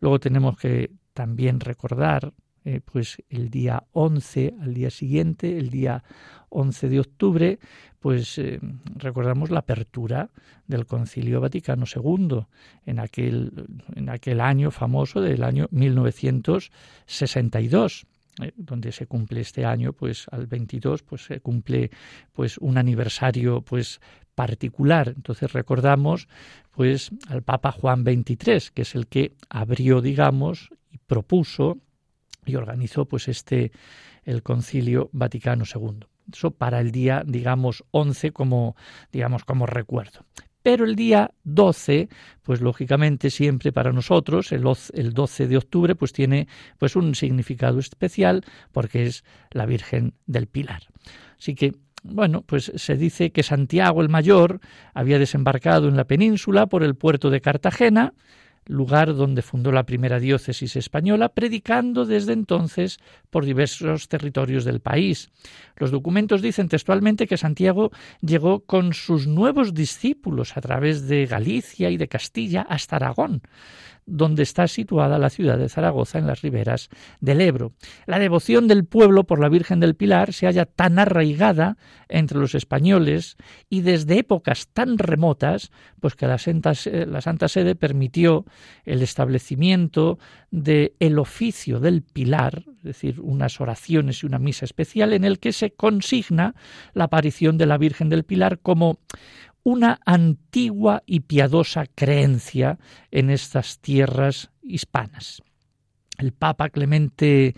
Luego 0.00 0.20
tenemos 0.20 0.58
que 0.58 0.90
también 1.12 1.60
recordar 1.60 2.32
eh, 2.66 2.80
pues 2.84 3.22
el 3.28 3.48
día 3.48 3.84
11 3.92 4.54
al 4.60 4.74
día 4.74 4.90
siguiente, 4.90 5.56
el 5.56 5.70
día 5.70 6.02
11 6.48 6.88
de 6.88 6.98
octubre, 6.98 7.60
pues 8.00 8.38
eh, 8.38 8.58
recordamos 8.96 9.50
la 9.50 9.60
apertura 9.60 10.30
del 10.66 10.84
Concilio 10.84 11.40
Vaticano 11.40 11.84
II 11.86 12.40
en 12.84 12.98
aquel, 12.98 13.52
en 13.94 14.08
aquel 14.08 14.40
año 14.40 14.72
famoso 14.72 15.20
del 15.20 15.44
año 15.44 15.68
1962. 15.70 18.08
Eh, 18.42 18.52
donde 18.56 18.90
se 18.90 19.06
cumple 19.06 19.42
este 19.42 19.64
año 19.64 19.92
pues 19.94 20.26
al 20.30 20.46
22 20.46 21.02
pues 21.04 21.24
se 21.24 21.40
cumple 21.40 21.90
pues 22.34 22.58
un 22.58 22.76
aniversario 22.76 23.62
pues 23.62 23.98
particular 24.34 25.14
entonces 25.16 25.54
recordamos 25.54 26.28
pues 26.72 27.12
al 27.28 27.40
Papa 27.40 27.72
Juan 27.72 28.02
XXIII 28.02 28.72
que 28.74 28.82
es 28.82 28.94
el 28.94 29.06
que 29.06 29.32
abrió 29.48 30.02
digamos 30.02 30.68
y 30.90 30.98
propuso 30.98 31.78
y 32.46 32.56
organizó 32.56 33.06
pues 33.06 33.28
este 33.28 33.72
el 34.24 34.42
Concilio 34.42 35.10
Vaticano 35.12 35.64
II. 35.64 36.06
Eso 36.32 36.50
para 36.50 36.80
el 36.80 36.90
día, 36.90 37.22
digamos, 37.26 37.84
11 37.90 38.32
como 38.32 38.76
digamos 39.12 39.44
como 39.44 39.66
recuerdo. 39.66 40.24
Pero 40.62 40.84
el 40.84 40.96
día 40.96 41.30
12, 41.44 42.08
pues 42.42 42.60
lógicamente 42.60 43.30
siempre 43.30 43.70
para 43.70 43.92
nosotros 43.92 44.50
el, 44.50 44.64
el 44.94 45.12
12 45.12 45.46
de 45.46 45.56
octubre 45.56 45.94
pues 45.94 46.12
tiene 46.12 46.48
pues 46.78 46.96
un 46.96 47.14
significado 47.14 47.78
especial 47.78 48.44
porque 48.72 49.06
es 49.06 49.22
la 49.52 49.64
Virgen 49.64 50.14
del 50.26 50.48
Pilar. 50.48 50.82
Así 51.38 51.54
que 51.54 51.72
bueno, 52.02 52.42
pues 52.42 52.72
se 52.74 52.96
dice 52.96 53.30
que 53.32 53.42
Santiago 53.42 54.00
el 54.00 54.08
Mayor 54.08 54.60
había 54.94 55.18
desembarcado 55.18 55.88
en 55.88 55.96
la 55.96 56.04
península 56.04 56.66
por 56.66 56.82
el 56.82 56.94
puerto 56.94 57.30
de 57.30 57.40
Cartagena 57.40 58.14
lugar 58.66 59.14
donde 59.14 59.42
fundó 59.42 59.72
la 59.72 59.86
primera 59.86 60.18
diócesis 60.18 60.76
española, 60.76 61.30
predicando 61.30 62.04
desde 62.04 62.32
entonces 62.32 62.98
por 63.30 63.44
diversos 63.44 64.08
territorios 64.08 64.64
del 64.64 64.80
país. 64.80 65.30
Los 65.76 65.90
documentos 65.90 66.42
dicen 66.42 66.68
textualmente 66.68 67.26
que 67.26 67.36
Santiago 67.36 67.90
llegó 68.20 68.60
con 68.60 68.92
sus 68.92 69.26
nuevos 69.26 69.74
discípulos 69.74 70.56
a 70.56 70.60
través 70.60 71.08
de 71.08 71.26
Galicia 71.26 71.90
y 71.90 71.96
de 71.96 72.08
Castilla 72.08 72.66
hasta 72.68 72.96
Aragón 72.96 73.42
donde 74.06 74.44
está 74.44 74.68
situada 74.68 75.18
la 75.18 75.30
ciudad 75.30 75.58
de 75.58 75.68
Zaragoza 75.68 76.18
en 76.18 76.26
las 76.26 76.40
riberas 76.40 76.88
del 77.20 77.40
Ebro. 77.40 77.72
La 78.06 78.18
devoción 78.18 78.68
del 78.68 78.84
pueblo 78.84 79.24
por 79.24 79.40
la 79.40 79.48
Virgen 79.48 79.80
del 79.80 79.96
Pilar 79.96 80.32
se 80.32 80.46
halla 80.46 80.64
tan 80.64 80.98
arraigada 80.98 81.76
entre 82.08 82.38
los 82.38 82.54
españoles 82.54 83.36
y 83.68 83.80
desde 83.80 84.18
épocas 84.18 84.68
tan 84.72 84.96
remotas, 84.96 85.72
pues 86.00 86.14
que 86.14 86.26
la 86.26 86.38
Santa, 86.38 86.72
la 87.06 87.20
Santa 87.20 87.48
Sede 87.48 87.74
permitió 87.74 88.44
el 88.84 89.02
establecimiento 89.02 90.18
de 90.52 90.94
el 91.00 91.18
oficio 91.18 91.80
del 91.80 92.02
Pilar, 92.02 92.64
es 92.78 92.82
decir, 92.82 93.20
unas 93.20 93.60
oraciones 93.60 94.22
y 94.22 94.26
una 94.26 94.38
misa 94.38 94.64
especial 94.64 95.12
en 95.12 95.24
el 95.24 95.40
que 95.40 95.52
se 95.52 95.72
consigna 95.72 96.54
la 96.94 97.04
aparición 97.04 97.58
de 97.58 97.66
la 97.66 97.78
Virgen 97.78 98.08
del 98.08 98.24
Pilar 98.24 98.60
como 98.60 98.98
una 99.66 99.98
antigua 100.06 101.02
y 101.06 101.20
piadosa 101.20 101.86
creencia 101.92 102.78
en 103.10 103.30
estas 103.30 103.80
tierras 103.80 104.52
hispanas. 104.62 105.42
El 106.18 106.30
Papa 106.32 106.70
Clemente 106.70 107.52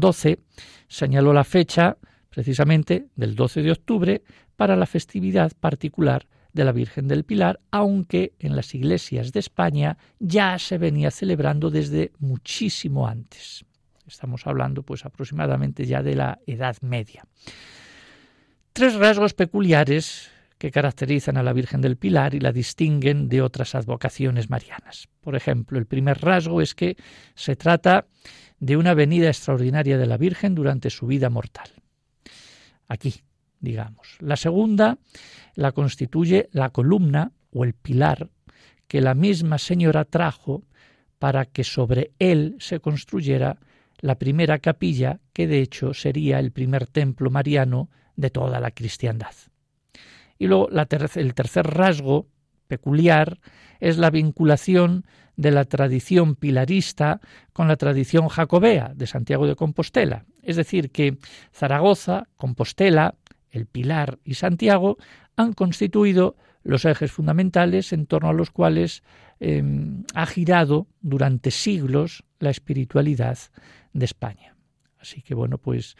XII 0.00 0.38
señaló 0.86 1.32
la 1.32 1.42
fecha 1.42 1.96
precisamente 2.30 3.08
del 3.16 3.34
12 3.34 3.62
de 3.62 3.72
octubre 3.72 4.22
para 4.54 4.76
la 4.76 4.86
festividad 4.86 5.50
particular 5.58 6.28
de 6.52 6.64
la 6.64 6.70
Virgen 6.70 7.08
del 7.08 7.24
Pilar, 7.24 7.58
aunque 7.72 8.34
en 8.38 8.54
las 8.54 8.72
iglesias 8.76 9.32
de 9.32 9.40
España 9.40 9.98
ya 10.20 10.60
se 10.60 10.78
venía 10.78 11.10
celebrando 11.10 11.70
desde 11.70 12.12
muchísimo 12.20 13.08
antes. 13.08 13.64
Estamos 14.06 14.46
hablando 14.46 14.84
pues 14.84 15.04
aproximadamente 15.04 15.86
ya 15.86 16.04
de 16.04 16.14
la 16.14 16.38
Edad 16.46 16.76
Media. 16.82 17.24
Tres 18.72 18.94
rasgos 18.94 19.34
peculiares 19.34 20.30
que 20.58 20.70
caracterizan 20.70 21.36
a 21.36 21.42
la 21.42 21.52
Virgen 21.52 21.80
del 21.80 21.96
Pilar 21.96 22.34
y 22.34 22.40
la 22.40 22.52
distinguen 22.52 23.28
de 23.28 23.42
otras 23.42 23.74
advocaciones 23.74 24.50
marianas. 24.50 25.08
Por 25.20 25.36
ejemplo, 25.36 25.78
el 25.78 25.86
primer 25.86 26.20
rasgo 26.20 26.60
es 26.60 26.74
que 26.74 26.96
se 27.34 27.56
trata 27.56 28.06
de 28.58 28.76
una 28.76 28.94
venida 28.94 29.28
extraordinaria 29.28 29.96
de 29.98 30.06
la 30.06 30.16
Virgen 30.16 30.54
durante 30.54 30.90
su 30.90 31.06
vida 31.06 31.30
mortal. 31.30 31.70
Aquí, 32.88 33.22
digamos. 33.60 34.16
La 34.20 34.36
segunda 34.36 34.98
la 35.54 35.72
constituye 35.72 36.48
la 36.52 36.70
columna 36.70 37.32
o 37.52 37.64
el 37.64 37.74
pilar 37.74 38.28
que 38.88 39.00
la 39.00 39.14
misma 39.14 39.58
señora 39.58 40.04
trajo 40.04 40.64
para 41.18 41.44
que 41.44 41.64
sobre 41.64 42.12
él 42.18 42.56
se 42.58 42.80
construyera 42.80 43.58
la 44.00 44.18
primera 44.18 44.58
capilla 44.58 45.20
que 45.32 45.46
de 45.46 45.60
hecho 45.60 45.94
sería 45.94 46.38
el 46.38 46.52
primer 46.52 46.86
templo 46.86 47.30
mariano 47.30 47.90
de 48.16 48.30
toda 48.30 48.60
la 48.60 48.70
cristiandad. 48.70 49.34
Y 50.38 50.46
luego 50.46 50.68
el 50.70 51.34
tercer 51.34 51.66
rasgo 51.66 52.26
peculiar 52.66 53.40
es 53.80 53.98
la 53.98 54.10
vinculación 54.10 55.04
de 55.36 55.52
la 55.52 55.64
tradición 55.64 56.34
pilarista 56.34 57.20
con 57.52 57.68
la 57.68 57.76
tradición 57.76 58.28
jacobea 58.28 58.92
de 58.94 59.06
Santiago 59.06 59.46
de 59.46 59.56
Compostela. 59.56 60.24
Es 60.42 60.56
decir, 60.56 60.90
que 60.90 61.18
Zaragoza, 61.52 62.28
Compostela, 62.36 63.14
el 63.50 63.66
Pilar 63.66 64.18
y 64.24 64.34
Santiago 64.34 64.98
han 65.36 65.52
constituido 65.52 66.36
los 66.64 66.84
ejes 66.84 67.12
fundamentales 67.12 67.92
en 67.92 68.06
torno 68.06 68.28
a 68.28 68.32
los 68.32 68.50
cuales 68.50 69.02
em, 69.40 70.04
ha 70.14 70.26
girado 70.26 70.88
durante 71.00 71.50
siglos 71.50 72.24
la 72.40 72.50
espiritualidad 72.50 73.38
de 73.92 74.04
España. 74.04 74.56
Así 74.98 75.22
que 75.22 75.34
bueno, 75.34 75.58
pues 75.58 75.96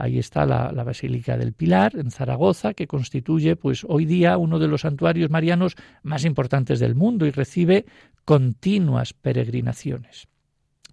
Ahí 0.00 0.20
está 0.20 0.46
la, 0.46 0.70
Basílica 0.84 1.36
del 1.36 1.52
Pilar, 1.52 1.96
en 1.96 2.12
Zaragoza, 2.12 2.72
que 2.72 2.86
constituye 2.86 3.56
pues 3.56 3.82
hoy 3.82 4.04
día 4.04 4.38
uno 4.38 4.60
de 4.60 4.68
los 4.68 4.82
santuarios 4.82 5.28
marianos 5.28 5.74
más 6.04 6.24
importantes 6.24 6.78
del 6.78 6.94
mundo 6.94 7.26
y 7.26 7.32
recibe 7.32 7.84
continuas 8.24 9.12
peregrinaciones. 9.12 10.28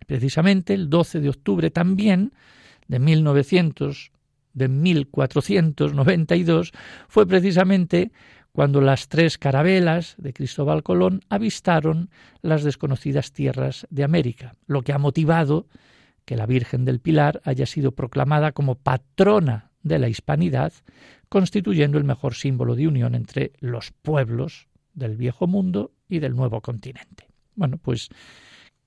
Precisamente 0.08 0.74
el 0.74 0.90
12 0.90 1.20
de 1.20 1.30
octubre 1.30 1.70
también 1.70 2.34
de 2.88 2.98
1900 2.98 4.12
de 4.54 4.70
1492 4.70 6.72
fue 7.08 7.28
precisamente 7.28 8.12
cuando 8.54 8.82
las 8.82 9.08
tres 9.08 9.38
carabelas 9.38 10.16
de 10.18 10.34
Cristóbal 10.34 10.82
Colón 10.82 11.22
avistaron 11.30 12.10
las 12.42 12.64
desconocidas 12.64 13.34
tierras 13.34 13.86
de 13.92 14.04
América, 14.04 14.56
lo 14.66 14.82
que 14.82 14.94
ha 14.94 14.98
motivado 14.98 15.68
que 16.26 16.36
la 16.36 16.46
Virgen 16.46 16.86
del 16.86 17.00
Pilar 17.00 17.42
haya 17.44 17.66
sido 17.66 17.92
proclamada 17.94 18.52
como 18.52 18.76
patrona 18.76 19.72
de 19.84 20.00
la 20.00 20.10
hispanidad, 20.10 20.74
constituyendo 21.30 21.98
el 21.98 22.04
mejor 22.04 22.34
símbolo 22.34 22.76
de 22.76 22.88
unión 22.88 23.16
entre 23.16 23.54
los 23.60 23.92
pueblos 23.92 24.68
del 24.94 25.16
viejo 25.16 25.48
mundo 25.48 25.92
y 26.10 26.20
del 26.20 26.36
nuevo 26.36 26.62
continente. 26.62 27.28
Bueno, 27.56 27.78
pues 27.78 28.10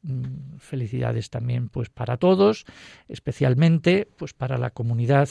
mm, 0.02 0.56
felicidades 0.58 1.30
también 1.30 1.68
pues 1.68 1.88
para 1.88 2.16
todos, 2.16 2.64
especialmente 3.08 4.08
pues 4.16 4.34
para 4.34 4.58
la 4.58 4.70
comunidad 4.70 5.28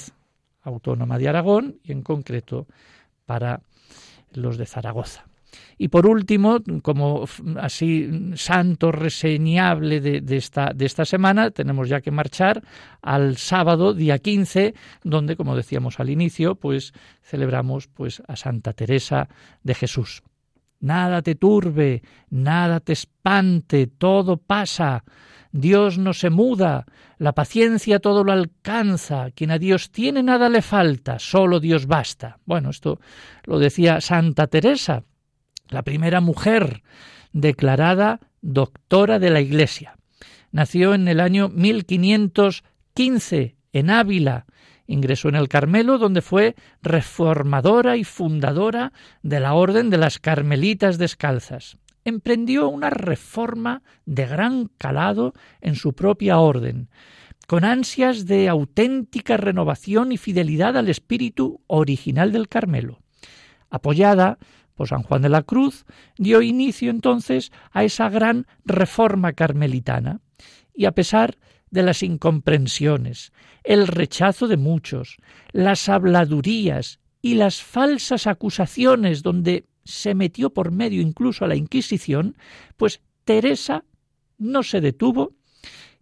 autónoma 0.62 1.18
de 1.18 1.30
Aragón 1.30 1.80
y 1.84 1.92
en 1.92 2.02
concreto 2.02 2.68
para 3.26 3.62
los 4.32 4.58
de 4.58 4.66
Zaragoza. 4.66 5.26
Y 5.78 5.90
por 5.90 6.08
último, 6.08 6.60
como 6.82 7.26
así 7.60 8.10
santo 8.36 8.92
reseñable 8.92 10.02
de, 10.02 10.38
esta, 10.38 10.72
de 10.74 10.86
esta 10.86 11.06
semana, 11.06 11.52
tenemos 11.52 11.88
ya 11.88 12.02
que 12.02 12.12
marchar 12.12 12.64
al 13.02 13.38
sábado, 13.38 13.94
día 13.94 14.18
15, 14.18 14.74
donde, 15.04 15.36
como 15.36 15.56
decíamos 15.56 16.00
al 16.00 16.10
inicio, 16.10 16.56
pues 16.56 16.94
celebramos 17.22 17.88
pues 17.88 18.24
a 18.28 18.36
Santa 18.36 18.74
Teresa 18.74 19.30
de 19.64 19.76
Jesús. 19.76 20.24
Nada 20.80 21.22
te 21.22 21.36
turbe, 21.36 22.04
nada 22.30 22.80
te 22.80 22.94
espante, 22.94 23.88
todo 23.88 24.38
pasa. 24.38 25.04
Dios 25.52 25.98
no 25.98 26.14
se 26.14 26.30
muda, 26.30 26.86
la 27.18 27.34
paciencia 27.34 28.00
todo 28.00 28.24
lo 28.24 28.32
alcanza, 28.32 29.32
quien 29.32 29.52
a 29.52 29.58
Dios 29.58 29.92
tiene 29.92 30.22
nada 30.22 30.50
le 30.50 30.62
falta, 30.62 31.18
solo 31.20 31.60
Dios 31.60 31.88
basta. 31.88 32.38
Bueno, 32.46 32.70
esto 32.70 33.00
lo 33.44 33.58
decía 33.58 34.02
Santa 34.02 34.48
Teresa, 34.48 35.04
la 35.70 35.84
primera 35.84 36.22
mujer 36.22 36.84
declarada 37.34 38.20
doctora 38.42 39.20
de 39.20 39.30
la 39.30 39.42
Iglesia. 39.42 39.98
Nació 40.52 40.94
en 40.94 41.08
el 41.08 41.20
año 41.20 41.50
1515 41.50 43.56
en 43.74 43.90
Ávila. 43.90 44.46
Ingresó 44.88 45.30
en 45.30 45.36
el 45.36 45.50
Carmelo, 45.50 45.98
donde 45.98 46.22
fue 46.22 46.56
reformadora 46.82 47.98
y 47.98 48.06
fundadora 48.06 48.94
de 49.22 49.40
la 49.40 49.54
Orden 49.54 49.90
de 49.90 49.98
las 49.98 50.20
Carmelitas 50.20 50.98
Descalzas. 50.98 51.78
Emprendió 52.06 52.70
una 52.70 52.90
reforma 52.90 53.84
de 54.06 54.26
gran 54.26 54.70
calado 54.78 55.34
en 55.60 55.76
su 55.76 55.94
propia 55.94 56.40
orden, 56.40 56.90
con 57.48 57.66
ansias 57.66 58.26
de 58.26 58.48
auténtica 58.48 59.36
renovación 59.36 60.14
y 60.14 60.18
fidelidad 60.18 60.78
al 60.78 60.88
espíritu 60.88 61.62
original 61.68 62.32
del 62.32 62.48
Carmelo. 62.48 63.02
Apoyada 63.70 64.38
por 64.78 64.88
San 64.88 65.04
Juan 65.04 65.24
de 65.24 65.30
la 65.30 65.42
Cruz, 65.42 65.86
dio 66.18 66.42
inicio 66.42 66.90
entonces 66.90 67.52
a 67.72 67.84
esa 67.84 68.10
gran 68.10 68.48
reforma 68.64 69.34
carmelitana. 69.34 70.22
Y 70.74 70.86
a 70.86 70.94
pesar 70.94 71.38
de 71.72 71.84
las 71.84 72.04
incomprensiones, 72.04 73.34
el 73.64 73.88
rechazo 73.88 74.48
de 74.48 74.56
muchos, 74.56 75.18
las 75.52 75.90
habladurías 75.90 77.00
y 77.22 77.34
las 77.34 77.62
falsas 77.62 78.28
acusaciones 78.28 79.24
donde 79.24 79.66
se 79.84 80.16
metió 80.16 80.52
por 80.52 80.72
medio 80.72 81.02
incluso 81.02 81.44
a 81.44 81.48
la 81.48 81.56
Inquisición, 81.56 82.38
pues 82.78 83.02
Teresa 83.26 83.84
no 84.38 84.64
se 84.64 84.80
detuvo 84.80 85.34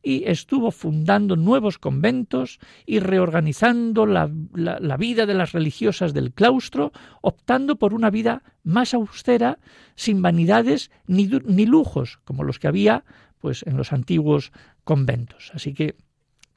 y 0.05 0.23
estuvo 0.27 0.69
fundando 0.69 1.35
nuevos 1.35 1.79
conventos 1.79 2.59
y 2.85 2.99
reorganizando 2.99 4.05
la, 4.05 4.27
vida 4.97 5.25
de 5.25 5.33
las 5.33 5.51
religiosas 5.51 6.13
del 6.13 6.31
claustro, 6.31 6.91
optando 7.21 7.77
por 7.77 7.95
una 7.95 8.11
vida 8.11 8.43
más 8.63 8.93
austera, 8.93 9.57
sin 9.95 10.21
vanidades 10.21 10.91
ni, 11.07 11.27
ni 11.45 11.65
lujos, 11.65 12.19
como 12.23 12.43
los 12.43 12.59
que 12.59 12.67
había 12.67 13.03
pues, 13.41 13.63
en 13.65 13.77
los 13.77 13.93
antiguos 13.93 14.51
conventos. 14.83 15.51
Así 15.55 15.73
que 15.73 15.95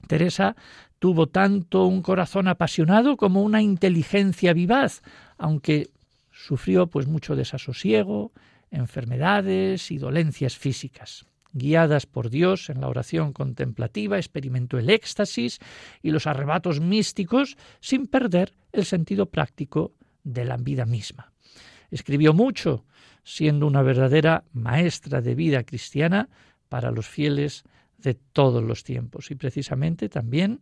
Teresa 0.07 0.55
tuvo 0.99 1.29
tanto 1.29 1.87
un 1.87 2.03
corazón 2.03 2.49
apasionado 2.49 3.17
como 3.17 3.43
una 3.43 3.63
inteligencia 3.63 4.53
vivaz, 4.53 5.01
aunque 5.39 5.89
sufrió 6.33 6.89
pues 6.89 7.07
mucho 7.07 7.35
desasosiego, 7.35 8.31
enfermedades 8.71 9.91
y 9.91 9.97
dolencias 9.97 10.59
físicas 10.59 11.25
guiadas 11.53 12.07
por 12.07 12.31
Dios 12.31 12.71
en 12.71 12.81
la 12.81 12.89
oración 12.89 13.33
contemplativa, 13.33 14.17
experimentó 14.17 14.79
el 14.79 14.91
éxtasis 14.91 15.59
y 16.03 16.11
los 16.11 16.27
arrebatos 16.27 16.81
místicos 16.81 17.57
sin 17.81 18.07
perder 18.07 18.55
el 18.73 18.85
sentido 18.85 19.27
práctico 19.27 19.93
de 20.25 20.45
la 20.45 20.57
vida 20.57 20.85
misma. 20.85 21.33
Escribió 21.91 22.35
mucho, 22.35 22.85
siendo 23.25 23.67
una 23.67 23.83
verdadera 23.83 24.45
maestra 24.53 25.21
de 25.21 25.35
vida 25.35 25.65
cristiana 25.65 26.29
para 26.69 26.91
los 26.91 27.07
fieles 27.09 27.65
de 27.97 28.15
todos 28.15 28.63
los 28.63 28.85
tiempos. 28.85 29.31
Y 29.31 29.35
precisamente 29.35 30.09
también 30.09 30.61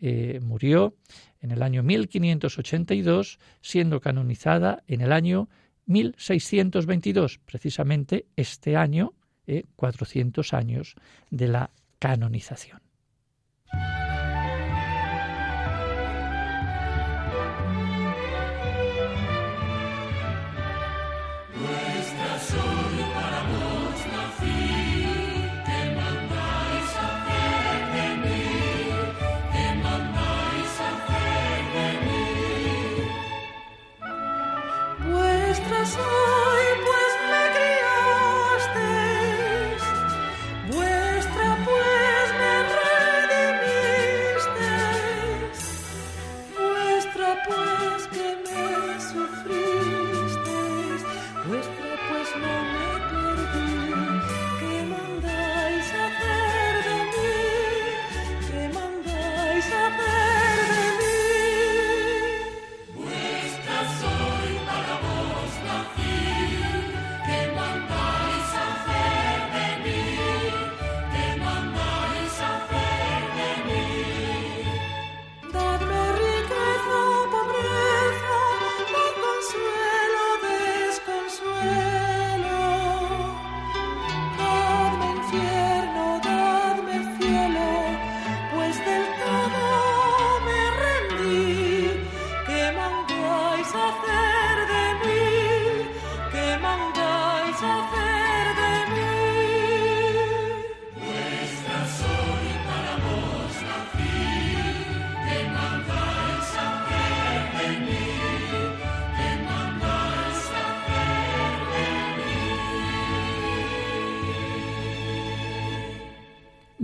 eh, 0.00 0.40
murió 0.42 0.94
en 1.40 1.50
el 1.50 1.62
año 1.62 1.82
1582, 1.82 3.38
siendo 3.60 4.00
canonizada 4.00 4.82
en 4.86 5.00
el 5.00 5.12
año 5.12 5.48
1622, 5.86 7.38
precisamente 7.44 8.26
este 8.36 8.76
año 8.76 9.14
400 9.76 10.52
años 10.54 10.94
de 11.30 11.48
la 11.48 11.70
canonización. 11.98 12.80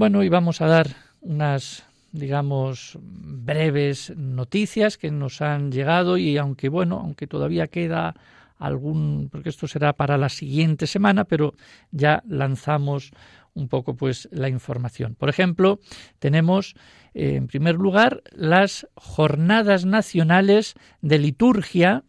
Bueno, 0.05 0.23
y 0.23 0.29
vamos 0.29 0.61
a 0.61 0.67
dar 0.67 0.89
unas, 1.23 1.83
digamos, 2.13 2.99
breves 3.01 4.13
noticias 4.15 4.99
que 4.99 5.11
nos 5.11 5.41
han 5.41 5.73
llegado 5.73 6.19
y 6.19 6.37
aunque, 6.37 6.69
bueno, 6.69 7.01
aunque 7.01 7.27
todavía 7.27 7.69
queda 7.69 8.15
algún, 8.59 9.31
porque 9.33 9.49
esto 9.49 9.67
será 9.67 9.95
para 9.95 10.19
la 10.19 10.29
siguiente 10.29 10.87
semana, 10.87 11.25
pero 11.25 11.55
ya 11.91 12.23
lanzamos 12.29 13.13
un 13.55 13.69
poco 13.69 13.97
pues 13.97 14.29
la 14.31 14.51
información. 14.51 15.15
Por 15.15 15.31
ejemplo, 15.31 15.81
tenemos 16.19 16.75
eh, 17.15 17.37
en 17.37 17.47
primer 17.47 17.77
lugar 17.77 18.23
las 18.31 18.87
jornadas 18.97 19.87
nacionales 19.87 20.75
de 21.01 21.19
liturgia 21.19 22.05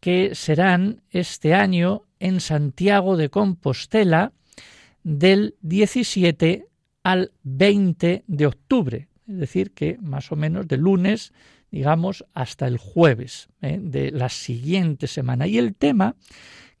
que 0.00 0.34
serán 0.34 1.02
este 1.10 1.54
año 1.54 2.02
en 2.18 2.40
Santiago 2.40 3.16
de 3.16 3.30
Compostela 3.30 4.32
del 5.04 5.54
17 5.62 6.69
al 7.10 7.32
20 7.42 8.22
de 8.24 8.46
octubre, 8.46 9.08
es 9.26 9.36
decir, 9.36 9.72
que 9.72 9.98
más 10.00 10.30
o 10.30 10.36
menos 10.36 10.68
de 10.68 10.76
lunes, 10.76 11.32
digamos, 11.72 12.24
hasta 12.34 12.68
el 12.68 12.78
jueves 12.78 13.48
¿eh? 13.62 13.80
de 13.82 14.12
la 14.12 14.28
siguiente 14.28 15.08
semana. 15.08 15.48
Y 15.48 15.58
el 15.58 15.74
tema 15.74 16.14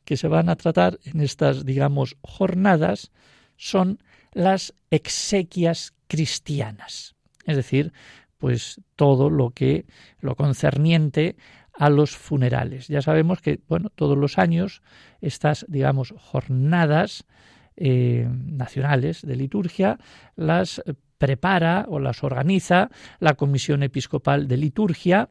que 0.04 0.16
se 0.16 0.28
van 0.28 0.48
a 0.48 0.54
tratar 0.54 1.00
en 1.04 1.20
estas, 1.20 1.64
digamos, 1.64 2.16
jornadas 2.20 3.10
son 3.56 3.98
las 4.32 4.72
exequias 4.92 5.94
cristianas, 6.06 7.16
es 7.44 7.56
decir, 7.56 7.92
pues 8.38 8.80
todo 8.94 9.30
lo 9.30 9.50
que 9.50 9.84
lo 10.20 10.36
concerniente 10.36 11.34
a 11.72 11.90
los 11.90 12.16
funerales. 12.16 12.86
Ya 12.86 13.02
sabemos 13.02 13.40
que, 13.40 13.58
bueno, 13.68 13.90
todos 13.90 14.16
los 14.16 14.38
años 14.38 14.80
estas, 15.20 15.66
digamos, 15.68 16.14
jornadas 16.16 17.24
eh, 17.80 18.28
nacionales 18.30 19.22
de 19.22 19.36
liturgia 19.36 19.98
las 20.36 20.82
prepara 21.16 21.86
o 21.88 21.98
las 21.98 22.22
organiza 22.22 22.90
la 23.20 23.34
Comisión 23.34 23.82
Episcopal 23.82 24.48
de 24.48 24.56
Liturgia 24.58 25.30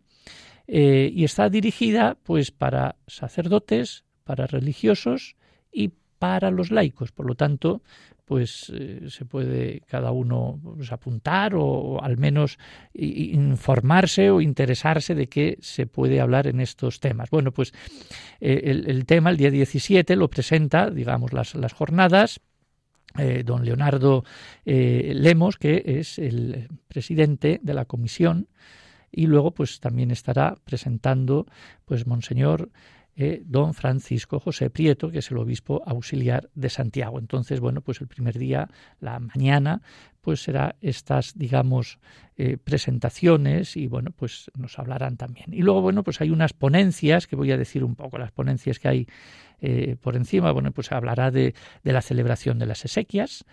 eh, 0.68 1.12
y 1.14 1.24
está 1.24 1.50
dirigida 1.50 2.18
pues 2.24 2.52
para 2.52 2.96
sacerdotes, 3.08 4.04
para 4.24 4.48
religiosos 4.48 5.36
y 5.72 5.94
para 6.20 6.52
los 6.52 6.70
laicos. 6.70 7.12
Por 7.12 7.26
lo 7.26 7.36
tanto, 7.36 7.82
pues 8.26 8.72
eh, 8.76 9.06
se 9.08 9.26
puede 9.26 9.82
cada 9.88 10.12
uno 10.12 10.60
pues, 10.76 10.92
apuntar 10.92 11.56
o, 11.56 12.00
al 12.04 12.18
menos 12.18 12.60
informarse 12.94 14.30
o 14.30 14.40
interesarse 14.40 15.16
de 15.16 15.28
qué 15.28 15.58
se 15.62 15.88
puede 15.88 16.22
hablar 16.22 16.46
en 16.46 16.60
estos 16.60 17.00
temas. 17.00 17.32
Bueno, 17.32 17.52
pues 17.52 17.74
eh, 18.40 18.84
el, 18.86 19.06
tema 19.08 19.32
el 19.32 19.38
día 19.38 19.50
17 19.50 20.16
lo 20.16 20.30
presenta, 20.30 20.92
digamos, 20.92 21.34
las, 21.34 21.56
las 21.56 21.74
jornadas. 21.74 22.40
Eh, 23.18 23.42
don 23.44 23.66
Leonardo 23.66 24.24
Lemos, 24.64 25.58
que 25.58 25.82
es 25.84 26.20
el 26.20 26.68
presidente 26.88 27.60
de 27.64 27.74
la 27.74 27.86
comisión, 27.86 28.48
y 29.12 29.26
luego 29.26 29.52
pues 29.52 29.80
también 29.80 30.12
estará 30.12 30.56
presentando 30.64 31.48
pues 31.86 32.06
Monseñor 32.06 32.70
eh, 33.22 33.44
don 33.46 33.74
Francisco 33.74 34.40
José 34.40 34.70
Prieto, 34.70 35.12
que 35.12 35.20
es 35.20 35.30
el 35.30 35.40
obispo 35.40 35.84
auxiliar 35.86 36.50
de 36.56 36.70
Santiago. 36.70 37.20
Entonces, 37.20 37.60
bueno, 37.60 37.82
pues 37.82 38.00
el 38.00 38.08
primer 38.08 38.40
día, 38.40 38.70
la 39.02 39.20
mañana, 39.20 39.82
pues 40.22 40.42
será 40.42 40.78
estas, 40.80 41.38
digamos, 41.38 42.00
eh, 42.38 42.56
presentaciones 42.56 43.76
y 43.76 43.88
bueno, 43.88 44.12
pues 44.16 44.50
nos 44.58 44.80
hablarán 44.80 45.18
también. 45.18 45.54
Y 45.54 45.64
luego, 45.64 45.82
bueno, 45.82 46.02
pues 46.02 46.22
hay 46.22 46.30
unas 46.30 46.54
ponencias, 46.54 47.28
que 47.28 47.36
voy 47.36 47.52
a 47.52 47.58
decir 47.58 47.84
un 47.84 47.96
poco 47.96 48.18
las 48.18 48.32
ponencias 48.32 48.80
que 48.80 48.88
hay 48.88 49.08
eh, 49.60 49.98
por 50.00 50.16
encima, 50.16 50.54
bueno, 50.54 50.72
pues 50.72 50.94
hablará 50.94 51.30
de, 51.30 51.56
de 51.84 51.92
la 51.92 52.02
celebración 52.02 52.58
de 52.58 52.68
las 52.68 52.86
exequias, 52.86 53.44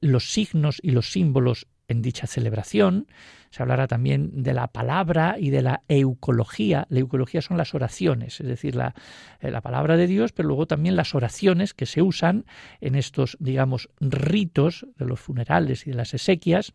los 0.00 0.32
signos 0.32 0.78
y 0.80 0.92
los 0.92 1.10
símbolos 1.10 1.66
en 1.88 2.02
dicha 2.02 2.26
celebración. 2.26 3.06
Se 3.50 3.62
hablará 3.62 3.86
también 3.86 4.42
de 4.42 4.52
la 4.52 4.68
palabra 4.68 5.36
y 5.38 5.50
de 5.50 5.62
la 5.62 5.82
eucología. 5.88 6.86
La 6.90 7.00
eucología 7.00 7.40
son 7.40 7.56
las 7.56 7.74
oraciones, 7.74 8.40
es 8.40 8.46
decir, 8.46 8.76
la, 8.76 8.94
eh, 9.40 9.50
la, 9.50 9.62
palabra 9.62 9.96
de 9.96 10.06
Dios, 10.06 10.32
pero 10.32 10.48
luego 10.48 10.66
también 10.66 10.96
las 10.96 11.14
oraciones 11.14 11.72
que 11.72 11.86
se 11.86 12.02
usan 12.02 12.44
en 12.80 12.94
estos, 12.94 13.36
digamos, 13.40 13.88
ritos 14.00 14.86
de 14.96 15.06
los 15.06 15.18
funerales 15.18 15.86
y 15.86 15.90
de 15.90 15.96
las 15.96 16.14
exequias. 16.14 16.74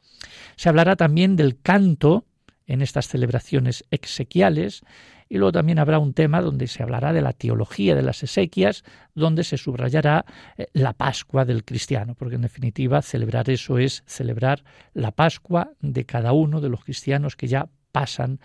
Se 0.55 0.67
hablará 0.67 0.95
también 0.95 1.35
del 1.35 1.59
canto 1.61 2.25
en 2.65 2.81
estas 2.81 3.07
celebraciones 3.07 3.85
exequiales 3.91 4.83
y 5.33 5.37
luego 5.37 5.51
también 5.51 5.79
habrá 5.79 5.97
un 5.97 6.13
tema 6.13 6.41
donde 6.41 6.67
se 6.67 6.83
hablará 6.83 7.11
de 7.11 7.23
la 7.23 7.33
teología 7.33 7.95
de 7.95 8.03
las 8.03 8.21
exequias, 8.21 8.83
donde 9.15 9.43
se 9.43 9.57
subrayará 9.57 10.25
eh, 10.57 10.67
la 10.73 10.93
Pascua 10.93 11.43
del 11.43 11.65
cristiano, 11.65 12.13
porque 12.13 12.35
en 12.35 12.43
definitiva 12.43 13.01
celebrar 13.01 13.49
eso 13.49 13.79
es 13.79 14.03
celebrar 14.05 14.63
la 14.93 15.09
Pascua 15.09 15.71
de 15.81 16.05
cada 16.05 16.33
uno 16.33 16.61
de 16.61 16.69
los 16.69 16.83
cristianos 16.83 17.35
que 17.35 17.47
ya 17.47 17.67
pasan 17.91 18.41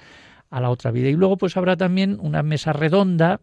a 0.49 0.63
la 0.63 0.71
otra 0.71 0.91
vida. 0.91 1.11
Y 1.11 1.13
luego 1.13 1.37
pues 1.37 1.59
habrá 1.59 1.77
también 1.77 2.17
una 2.23 2.43
mesa 2.43 2.73
redonda 2.73 3.43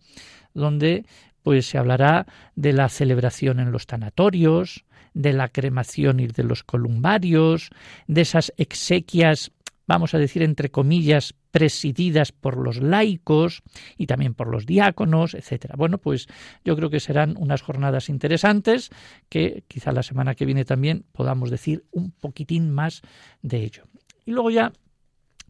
donde 0.55 1.05
pues 1.43 1.67
se 1.67 1.77
hablará 1.77 2.25
de 2.55 2.73
la 2.73 2.89
celebración 2.89 3.60
en 3.60 3.71
los 3.71 3.86
tanatorios, 3.86 4.86
de 5.13 5.34
la 5.34 5.49
cremación 5.49 6.19
y 6.19 6.25
de 6.25 6.43
los 6.43 6.63
columbarios, 6.63 7.69
de 8.08 8.21
esas 8.21 8.51
exequias 8.58 9.51
vamos 9.88 10.13
a 10.13 10.17
decir, 10.17 10.41
entre 10.43 10.69
comillas, 10.69 11.36
presididas 11.56 12.34
por 12.34 12.58
los 12.58 12.82
laicos 12.82 13.63
y 13.98 14.08
también 14.08 14.34
por 14.34 14.50
los 14.50 14.65
diáconos, 14.65 15.36
etcétera. 15.36 15.76
Bueno, 15.78 16.00
pues 16.00 16.28
yo 16.65 16.76
creo 16.76 16.89
que 16.89 17.00
serán 17.00 17.36
unas 17.38 17.62
jornadas 17.62 18.10
interesantes 18.10 18.89
que 19.30 19.63
quizá 19.70 19.94
la 19.94 20.04
semana 20.04 20.36
que 20.36 20.44
viene 20.44 20.65
también 20.65 21.06
podamos 21.13 21.50
decir 21.50 21.86
un 21.91 22.12
poquitín 22.12 22.72
más 22.72 23.04
de 23.41 23.63
ello. 23.63 23.84
Y 24.26 24.32
luego 24.32 24.52
ya, 24.52 24.74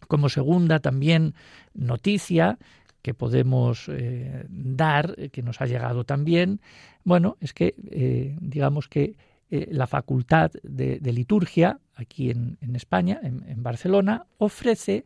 como 0.08 0.30
segunda 0.30 0.78
también 0.78 1.34
noticia 1.74 2.60
que 3.02 3.16
podemos 3.16 3.90
eh, 3.90 4.46
dar, 4.48 5.16
que 5.32 5.42
nos 5.42 5.60
ha 5.60 5.66
llegado 5.66 6.04
también, 6.04 6.62
bueno, 7.04 7.36
es 7.42 7.52
que 7.56 7.74
eh, 7.90 8.38
digamos 8.40 8.88
que 8.88 9.16
eh, 9.50 9.70
la 9.72 9.88
Facultad 9.88 10.52
de, 10.64 11.00
Liturgia, 11.12 11.80
aquí 11.96 12.30
en, 12.30 12.58
España, 12.76 13.20
en, 13.24 13.62
Barcelona, 13.64 14.26
ofrece, 14.38 15.06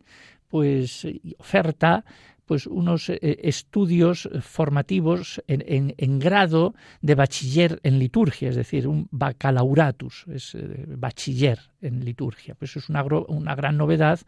pues, 0.49 1.07
oferta 1.37 2.03
pues 2.49 2.65
unos 2.65 3.09
eh, 3.09 3.19
estudios 3.43 4.27
formativos 4.41 5.39
en, 5.47 6.17
grado 6.17 6.73
de 6.99 7.13
bachiller 7.13 7.79
en 7.83 7.99
liturgia, 7.99 8.49
es 8.49 8.55
decir, 8.55 8.87
un 8.87 9.07
baccalauratus, 9.11 10.25
es 10.33 10.55
eh, 10.55 10.85
bachiller 10.87 11.59
en 11.79 12.03
liturgia. 12.03 12.55
Pues 12.55 12.75
es 12.75 12.89
una, 12.89 13.03
una 13.03 13.53
gran 13.53 13.77
novedad 13.77 14.19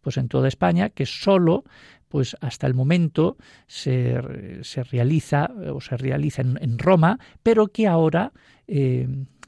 pues 0.00 0.16
en 0.16 0.28
toda 0.28 0.48
España 0.48 0.88
que 0.88 1.04
solo 1.04 1.64
pues 2.08 2.34
hasta 2.40 2.66
el 2.66 2.72
momento 2.72 3.36
se, 3.66 4.22
se 4.62 4.82
realiza 4.82 5.50
o 5.70 5.82
se 5.82 5.98
realiza 5.98 6.40
en, 6.40 6.78
Roma, 6.78 7.18
pero 7.42 7.66
que 7.66 7.86
ahora 7.86 8.32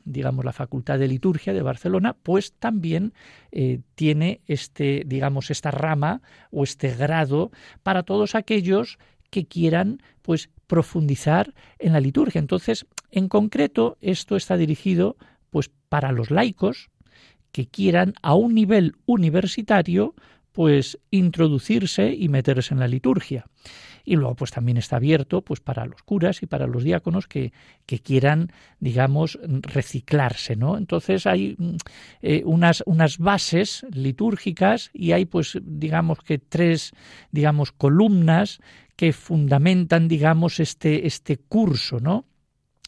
digamos, 0.09 0.45
la 0.45 0.53
Facultad 0.53 0.99
de 0.99 1.09
Liturgia 1.09 1.53
de 1.53 1.63
Barcelona, 1.63 2.17
pues 2.23 2.53
también 2.53 3.13
eh, 3.53 3.81
tiene 3.95 4.41
este, 4.47 5.03
digamos, 5.07 5.51
esta 5.51 5.71
rama 5.71 6.23
o 6.51 6.65
este 6.65 6.95
grado 6.95 7.51
para 7.83 8.03
todos 8.03 8.35
aquellos 8.35 8.99
que 9.31 9.47
quieran, 9.47 10.03
pues, 10.23 10.51
profundizar 10.67 11.55
en 11.79 11.93
la 11.93 12.01
liturgia. 12.01 12.39
Entonces, 12.39 12.87
en 13.11 13.29
concreto, 13.29 13.99
esto 14.01 14.37
está 14.37 14.57
dirigido, 14.57 15.17
pues, 15.51 15.71
para 15.89 16.13
los 16.13 16.31
laicos 16.31 16.91
que 17.53 17.67
quieran 17.67 18.15
a 18.23 18.35
un 18.35 18.55
nivel 18.55 18.97
universitario, 19.07 20.15
pues, 20.53 20.99
introducirse 21.11 22.15
y 22.15 22.29
meterse 22.29 22.75
en 22.75 22.81
la 22.81 22.89
liturgia 22.89 23.47
y 24.09 24.17
luego 24.17 24.35
pues 24.37 24.51
también 24.51 24.79
está 24.79 24.97
abierto 24.97 25.43
pues 25.43 25.61
para 25.61 25.85
los 25.85 26.03
curas 26.03 26.43
y 26.43 26.47
para 26.47 26.67
los 26.67 26.83
diáconos 26.83 27.27
que, 27.27 27.53
que 27.85 27.99
quieran 27.99 28.51
digamos 28.81 29.39
reciclarse 29.43 30.57
no 30.57 30.79
entonces 30.79 31.27
hay 31.27 31.57
mm, 31.59 31.77
eh, 32.23 32.43
unas 32.47 32.83
unas 32.87 33.19
bases 33.19 33.85
litúrgicas 33.93 34.91
y 34.95 35.13
hay 35.13 35.27
pues 35.27 35.59
digamos 35.63 36.21
que 36.21 36.39
tres 36.39 36.93
digamos 37.31 37.71
columnas 37.73 38.61
que 38.97 39.13
fundamentan 39.13 40.09
digamos 40.09 40.59
este 40.59 41.07
este 41.07 41.37
curso 41.37 42.01
no 42.01 42.25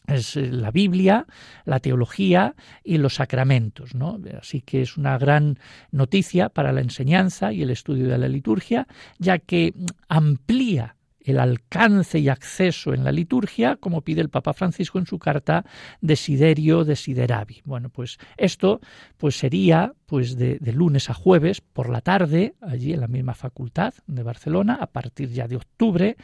es 0.07 0.35
eh, 0.35 0.47
la 0.51 0.71
Biblia, 0.71 1.27
la 1.63 1.79
teología 1.79 2.55
y 2.83 2.97
los 2.97 3.15
sacramentos. 3.15 3.93
¿no? 3.93 4.19
Así 4.39 4.61
que 4.61 4.81
es 4.81 4.97
una 4.97 5.17
gran 5.19 5.59
noticia 5.91 6.49
para 6.49 6.71
la 6.71 6.81
enseñanza 6.81 7.53
y 7.53 7.61
el 7.61 7.69
estudio 7.69 8.07
de 8.07 8.17
la 8.17 8.27
liturgia, 8.27 8.87
ya 9.19 9.37
que 9.37 9.75
amplía 10.09 10.95
el 11.23 11.39
alcance 11.39 12.19
y 12.19 12.29
acceso 12.29 12.93
en 12.93 13.03
la 13.03 13.11
liturgia, 13.11 13.75
como 13.75 14.01
pide 14.01 14.21
el 14.21 14.29
Papa 14.29 14.53
Francisco 14.53 14.99
en 14.99 15.05
su 15.05 15.19
carta 15.19 15.65
Desiderio 16.01 16.83
Desideravi. 16.83 17.61
Bueno, 17.65 17.89
pues 17.89 18.17
esto 18.37 18.81
pues 19.17 19.35
sería 19.35 19.93
pues 20.05 20.35
de, 20.35 20.59
lunes 20.73 21.09
a 21.09 21.13
jueves 21.13 21.61
por 21.61 21.89
la 21.89 22.01
tarde, 22.01 22.55
allí 22.61 22.93
en 22.93 22.99
la 22.99 23.07
misma 23.07 23.33
facultad 23.33 23.93
de 24.07 24.23
Barcelona, 24.23 24.77
a 24.81 24.87
partir 24.87 25.29
ya 25.29 25.47
de 25.47 25.55
octubre, 25.55 26.17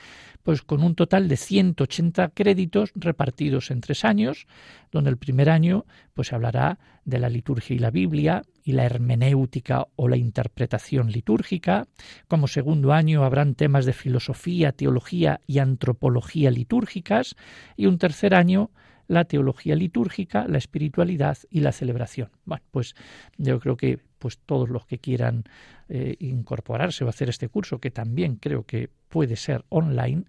pues 0.43 0.62
con 0.62 0.83
un 0.83 0.95
total 0.95 1.27
de 1.27 1.38
180 1.38 2.29
créditos 2.29 2.91
repartidos 2.95 3.71
en 3.71 3.81
tres 3.81 4.03
años, 4.03 4.47
donde 4.91 5.10
el 5.10 5.17
primer 5.17 5.49
año 5.49 5.86
pues 6.13 6.29
se 6.29 6.36
hablará 6.36 6.79
de 7.05 7.19
la 7.19 7.29
liturgia 7.29 7.75
y 7.75 7.79
la 7.79 7.91
Biblia 7.91 8.41
y 8.67 8.73
la 8.73 8.84
hermenéutica 8.84 9.88
o 9.95 10.10
la 10.10 10.17
interpretación 10.17 11.10
litúrgica. 11.10 11.88
Como 12.27 12.49
segundo 12.49 12.91
año 12.91 13.23
habrán 13.23 13.56
temas 13.56 13.86
de 13.86 13.93
filosofía, 13.93 14.73
teología 14.73 15.39
y 15.47 15.60
antropología 15.60 16.51
litúrgicas 16.51 17.38
y 17.77 17.86
un 17.86 17.97
tercer 17.97 18.36
año 18.36 18.69
la 19.08 19.23
teología 19.23 19.73
litúrgica, 19.73 20.49
la 20.49 20.58
espiritualidad 20.58 21.38
y 21.49 21.62
la 21.62 21.71
celebración. 21.71 22.30
Bueno, 22.43 22.65
pues 22.71 22.93
yo 23.38 23.58
creo 23.62 23.77
que 23.77 23.99
pues 24.19 24.38
todos 24.39 24.67
los 24.67 24.86
que 24.86 24.99
quieran 24.99 25.45
eh, 25.88 26.17
incorporarse 26.19 27.06
o 27.06 27.08
hacer 27.08 27.30
este 27.30 27.47
curso, 27.47 27.80
que 27.80 27.89
también 27.89 28.36
creo 28.36 28.63
que 28.65 28.89
puede 29.08 29.38
ser 29.38 29.63
online, 29.69 30.25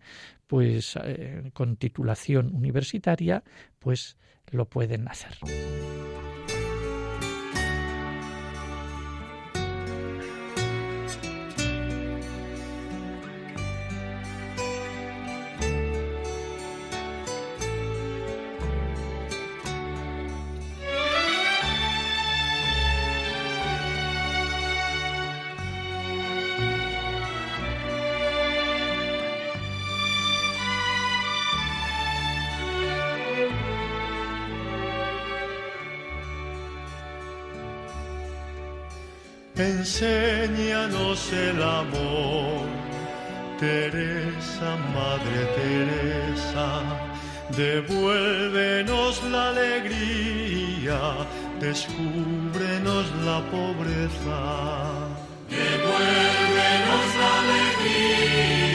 pues 0.46 0.96
eh, 1.03 1.51
con 1.55 1.77
titulación 1.77 2.55
universitaria, 2.55 3.42
pues 3.81 4.16
lo 4.53 4.66
pueden 4.66 5.09
hacer. 5.09 5.33
Enséñanos 39.59 41.33
el 41.33 41.61
amor, 41.61 42.63
Teresa, 43.59 44.77
Madre 44.94 45.40
Teresa, 45.56 46.69
devuélvenos 47.56 49.21
la 49.25 49.48
alegría, 49.48 51.00
descúbrenos 51.59 53.06
la 53.25 53.40
pobreza. 53.50 54.38
Devuélvenos 55.50 57.06
la 57.21 57.31
alegría, 57.42 58.67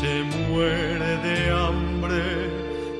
se 0.00 0.14
muere 0.48 1.12
de 1.28 1.38
hambre 1.50 2.24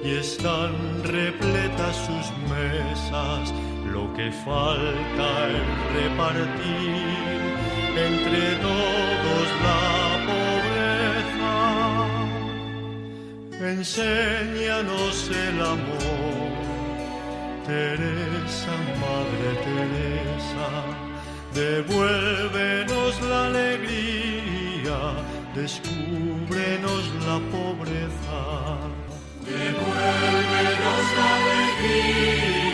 y 0.05 0.11
están 0.25 0.73
repletas 1.03 1.97
sus 2.07 2.27
mesas. 2.53 3.43
Lo 3.95 4.05
que 4.15 4.31
falta 4.47 5.29
es 5.57 5.67
repartir 5.99 7.41
entre 8.09 8.45
todos 8.67 9.47
la 9.67 9.83
pobreza. 10.29 11.57
Enséñanos 13.73 15.17
el 15.47 15.59
amor, 15.77 16.51
Teresa, 17.67 18.75
Madre 19.03 19.51
Teresa. 19.67 20.69
Devuélvenos 21.55 23.13
la 23.31 23.41
alegría, 23.47 24.14
descúbrenos 25.55 27.05
la 27.27 27.39
pobreza. 27.55 28.41
Devuélvenos 29.45 31.05
la 31.17 31.29
alegría, 31.37 32.74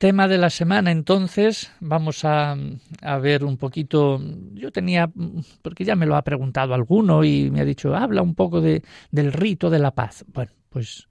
Tema 0.00 0.28
de 0.28 0.38
la 0.38 0.48
semana, 0.48 0.92
entonces, 0.92 1.70
vamos 1.78 2.24
a, 2.24 2.56
a, 3.02 3.18
ver 3.18 3.44
un 3.44 3.58
poquito. 3.58 4.18
Yo 4.54 4.72
tenía, 4.72 5.12
porque 5.60 5.84
ya 5.84 5.94
me 5.94 6.06
lo 6.06 6.16
ha 6.16 6.24
preguntado 6.24 6.72
alguno 6.72 7.22
y 7.22 7.50
me 7.50 7.60
ha 7.60 7.66
dicho, 7.66 7.94
habla 7.94 8.22
un 8.22 8.34
poco 8.34 8.62
de, 8.62 8.82
del 9.10 9.30
rito 9.30 9.68
de 9.68 9.78
la 9.78 9.90
paz. 9.90 10.24
Bueno, 10.28 10.52
pues, 10.70 11.06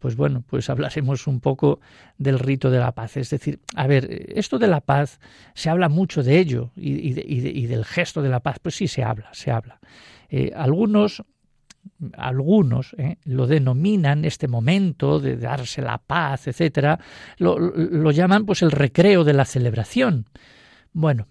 pues 0.00 0.16
bueno, 0.16 0.42
pues 0.48 0.68
hablaremos 0.68 1.28
un 1.28 1.38
poco 1.38 1.78
del 2.18 2.40
rito 2.40 2.72
de 2.72 2.80
la 2.80 2.90
paz. 2.90 3.16
Es 3.18 3.30
decir, 3.30 3.60
a 3.76 3.86
ver, 3.86 4.08
esto 4.34 4.58
de 4.58 4.66
la 4.66 4.80
paz, 4.80 5.20
se 5.54 5.70
habla 5.70 5.88
mucho 5.88 6.24
de 6.24 6.40
ello 6.40 6.72
y, 6.74 7.10
y, 7.10 7.12
de, 7.12 7.22
y 7.24 7.66
del 7.66 7.84
gesto 7.84 8.20
de 8.20 8.30
la 8.30 8.40
paz. 8.40 8.58
Pues 8.60 8.74
sí, 8.74 8.88
se 8.88 9.04
habla, 9.04 9.28
se 9.32 9.52
habla. 9.52 9.78
Eh, 10.28 10.50
algunos 10.56 11.22
algunos 12.16 12.94
¿eh? 12.98 13.18
lo 13.24 13.46
denominan 13.46 14.24
este 14.24 14.48
momento 14.48 15.20
de 15.20 15.36
darse 15.36 15.82
la 15.82 15.98
paz, 15.98 16.46
etcétera, 16.48 16.98
lo, 17.38 17.58
lo, 17.58 18.10
llaman 18.10 18.46
pues 18.46 18.62
el 18.62 18.70
recreo 18.70 19.24
de 19.24 19.32
la 19.32 19.44
celebración. 19.44 20.26
Bueno, 20.92 21.26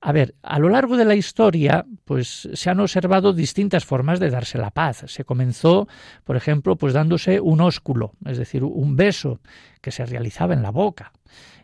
a 0.00 0.12
ver, 0.12 0.34
a 0.42 0.58
lo 0.58 0.68
largo 0.68 0.96
de 0.96 1.04
la 1.04 1.14
historia, 1.14 1.86
pues 2.04 2.48
se 2.52 2.70
han 2.70 2.80
observado 2.80 3.32
distintas 3.32 3.84
formas 3.84 4.20
de 4.20 4.30
darse 4.30 4.58
la 4.58 4.70
paz. 4.70 5.04
Se 5.06 5.24
comenzó, 5.24 5.88
por 6.24 6.36
ejemplo, 6.36 6.76
pues 6.76 6.92
dándose 6.92 7.40
un 7.40 7.60
ósculo, 7.60 8.12
es 8.26 8.38
decir, 8.38 8.64
un 8.64 8.96
beso 8.96 9.40
que 9.80 9.90
se 9.90 10.04
realizaba 10.04 10.54
en 10.54 10.62
la 10.62 10.70
boca. 10.70 11.12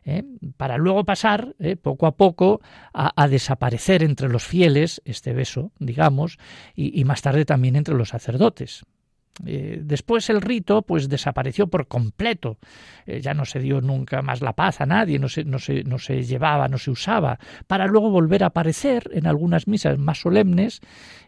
¿eh? 0.05 0.25
para 0.57 0.79
luego 0.79 1.05
pasar 1.05 1.55
¿eh? 1.59 1.77
poco 1.77 2.07
a 2.07 2.17
poco 2.17 2.63
a, 2.95 3.29
desaparecer 3.29 4.03
entre 4.03 4.29
los 4.29 4.45
fieles 4.45 5.03
este 5.05 5.35
beso, 5.35 5.73
digamos, 5.79 6.39
y 6.75 7.05
más 7.05 7.21
tarde 7.21 7.45
también 7.45 7.77
entre 7.77 7.95
los 7.95 8.09
sacerdotes. 8.09 8.85
Eh, 9.47 9.81
después 9.83 10.29
el 10.29 10.43
rito 10.43 10.83
pues 10.83 11.09
desapareció 11.09 11.67
por 11.69 11.87
completo. 11.89 12.59
Eh, 13.07 13.21
ya 13.21 13.33
no 13.33 13.45
se 13.45 13.59
dio 13.59 13.81
nunca 13.81 14.23
más 14.23 14.43
la 14.43 14.53
paz 14.53 14.81
a 14.81 14.87
nadie 14.87 15.19
no 15.19 15.29
se, 15.29 15.45
no, 15.45 15.59
se, 15.59 15.83
no 15.85 15.99
se 15.99 16.23
llevaba 16.23 16.69
no 16.69 16.79
se 16.79 16.91
usaba. 16.91 17.39
Para 17.67 17.87
luego 17.87 18.11
volver 18.11 18.43
a 18.45 18.49
aparecer 18.49 19.11
en 19.13 19.27
algunas 19.27 19.67
misas 19.67 19.99
más 19.99 20.21
solemnes 20.21 20.81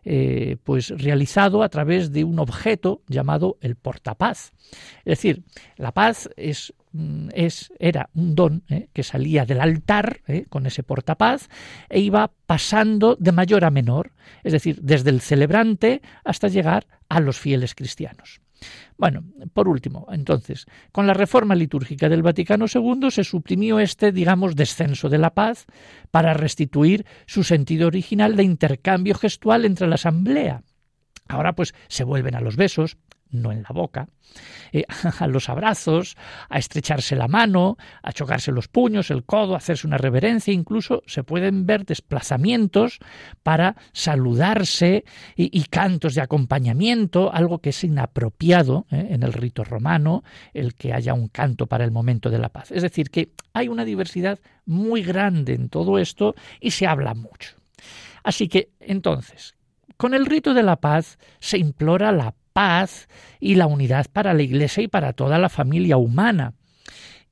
eh, 0.05 0.57
pues 0.65 0.91
realizado 0.91 1.63
a 1.63 1.69
través 1.69 2.13
de 2.13 2.25
un 2.25 2.39
objeto 2.39 3.03
llamado 3.09 3.57
el 3.61 3.77
portapaz. 3.77 4.53
Es 5.05 5.19
decir 5.19 5.43
la 5.77 5.93
paz 5.93 6.29
es 6.37 6.75
es, 7.33 7.73
era 7.79 8.11
un 8.15 8.35
don 8.35 8.63
¿eh? 8.69 8.89
que 8.93 9.03
salía 9.03 9.45
del 9.45 9.61
altar 9.61 10.21
¿eh? 10.27 10.47
con 10.49 10.67
ese 10.67 10.83
portapaz 10.83 11.49
e 11.89 12.01
iba 12.01 12.31
pasando 12.47 13.17
de 13.17 13.33
mayor 13.33 13.65
a 13.65 13.71
menor, 13.71 14.13
es 14.45 14.53
decir, 14.53 14.81
desde 14.83 15.11
el 15.11 15.21
celebrante 15.21 16.03
hasta 16.25 16.49
llegar 16.49 16.87
a 17.09 17.21
los 17.21 17.39
fieles 17.39 17.75
cristianos. 17.75 18.41
Bueno, 18.97 19.25
por 19.53 19.69
último, 19.69 20.07
entonces, 20.13 20.67
con 20.93 21.07
la 21.07 21.15
reforma 21.15 21.55
litúrgica 21.55 22.09
del 22.09 22.23
Vaticano 22.23 22.67
II 22.73 23.11
se 23.11 23.25
suprimió 23.25 23.81
este, 23.81 24.13
digamos, 24.13 24.55
descenso 24.55 25.09
de 25.09 25.19
la 25.19 25.35
paz 25.35 25.67
para 26.11 26.35
restituir 26.35 27.05
su 27.27 27.43
sentido 27.43 27.89
original 27.89 28.37
de 28.37 28.45
intercambio 28.45 29.15
gestual 29.15 29.65
entre 29.65 29.89
la 29.89 29.97
asamblea. 29.97 30.63
Ahora 31.29 31.55
pues 31.55 31.75
se 31.89 32.05
vuelven 32.05 32.35
a 32.35 32.41
los 32.41 32.57
besos, 32.57 32.97
no 33.33 33.51
en 33.51 33.63
la 33.63 33.71
boca, 33.71 34.09
eh, 34.73 34.85
a 35.19 35.27
los 35.27 35.49
abrazos, 35.49 36.17
a 36.49 36.59
estrecharse 36.59 37.17
la 37.17 37.29
mano, 37.29 37.77
a 38.03 38.13
chocarse 38.13 38.53
los 38.53 38.69
puños, 38.69 39.11
el 39.11 39.25
codo, 39.25 39.55
a 39.55 39.59
hacerse 39.59 39.87
una 39.87 39.99
reverencia, 39.99 40.53
incluso 40.53 41.03
se 41.07 41.25
pueden 41.25 41.67
ver 41.67 41.85
desplazamientos 41.85 42.99
para 43.43 43.77
saludarse 43.93 45.05
y, 45.37 45.63
cantos 45.65 46.15
de 46.15 46.21
acompañamiento, 46.21 47.33
algo 47.33 47.59
que 47.59 47.71
es 47.71 47.85
inapropiado 47.85 48.87
eh, 48.91 49.09
en 49.11 49.23
el 49.23 49.33
rito 49.33 49.65
romano, 49.65 50.23
el 50.53 50.75
que 50.75 50.93
haya 50.93 51.15
un 51.15 51.29
canto 51.29 51.67
para 51.67 51.85
el 51.85 51.91
momento 51.91 52.31
de 52.31 52.39
la 52.39 52.51
paz. 52.51 52.71
Es 52.71 52.83
decir, 52.83 53.11
que 53.11 53.33
hay 53.53 53.69
una 53.69 53.85
diversidad 53.85 54.39
muy 54.67 55.03
grande 55.03 55.55
en 55.55 55.69
todo 55.69 55.99
esto 55.99 56.35
y 56.61 56.73
se 56.73 56.87
habla 56.87 57.15
mucho. 57.15 57.57
Así 58.23 58.49
que, 58.49 58.71
entonces, 58.81 59.57
con 59.97 60.15
el 60.15 60.27
rito 60.27 60.55
de 60.55 60.63
la 60.63 60.77
paz 60.77 61.19
se 61.41 61.59
implora 61.59 62.13
la 62.13 62.35
paz 62.53 63.09
y 63.41 63.55
la 63.55 63.67
unidad 63.67 64.07
para 64.13 64.35
la 64.35 64.43
Iglesia 64.43 64.83
y 64.83 64.89
para 64.89 65.13
toda 65.13 65.39
la 65.39 65.49
familia 65.49 65.97
humana. 65.97 66.55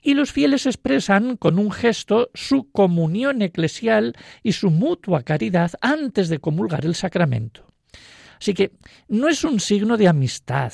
Y 0.02 0.14
los 0.14 0.32
fieles 0.32 0.66
expresan 0.66 1.36
con 1.36 1.58
un 1.58 1.70
gesto 1.70 2.30
su 2.34 2.70
comunión 2.70 3.42
eclesial 3.42 4.14
y 4.42 4.52
su 4.52 4.70
mutua 4.70 5.22
caridad 5.22 5.72
antes 5.82 6.28
de 6.28 6.38
comulgar 6.38 6.86
el 6.86 6.94
sacramento. 6.94 7.66
Así 8.40 8.54
que 8.54 8.72
no 9.08 9.28
es 9.28 9.44
un 9.44 9.60
signo 9.60 9.98
de 9.98 10.08
amistad, 10.08 10.72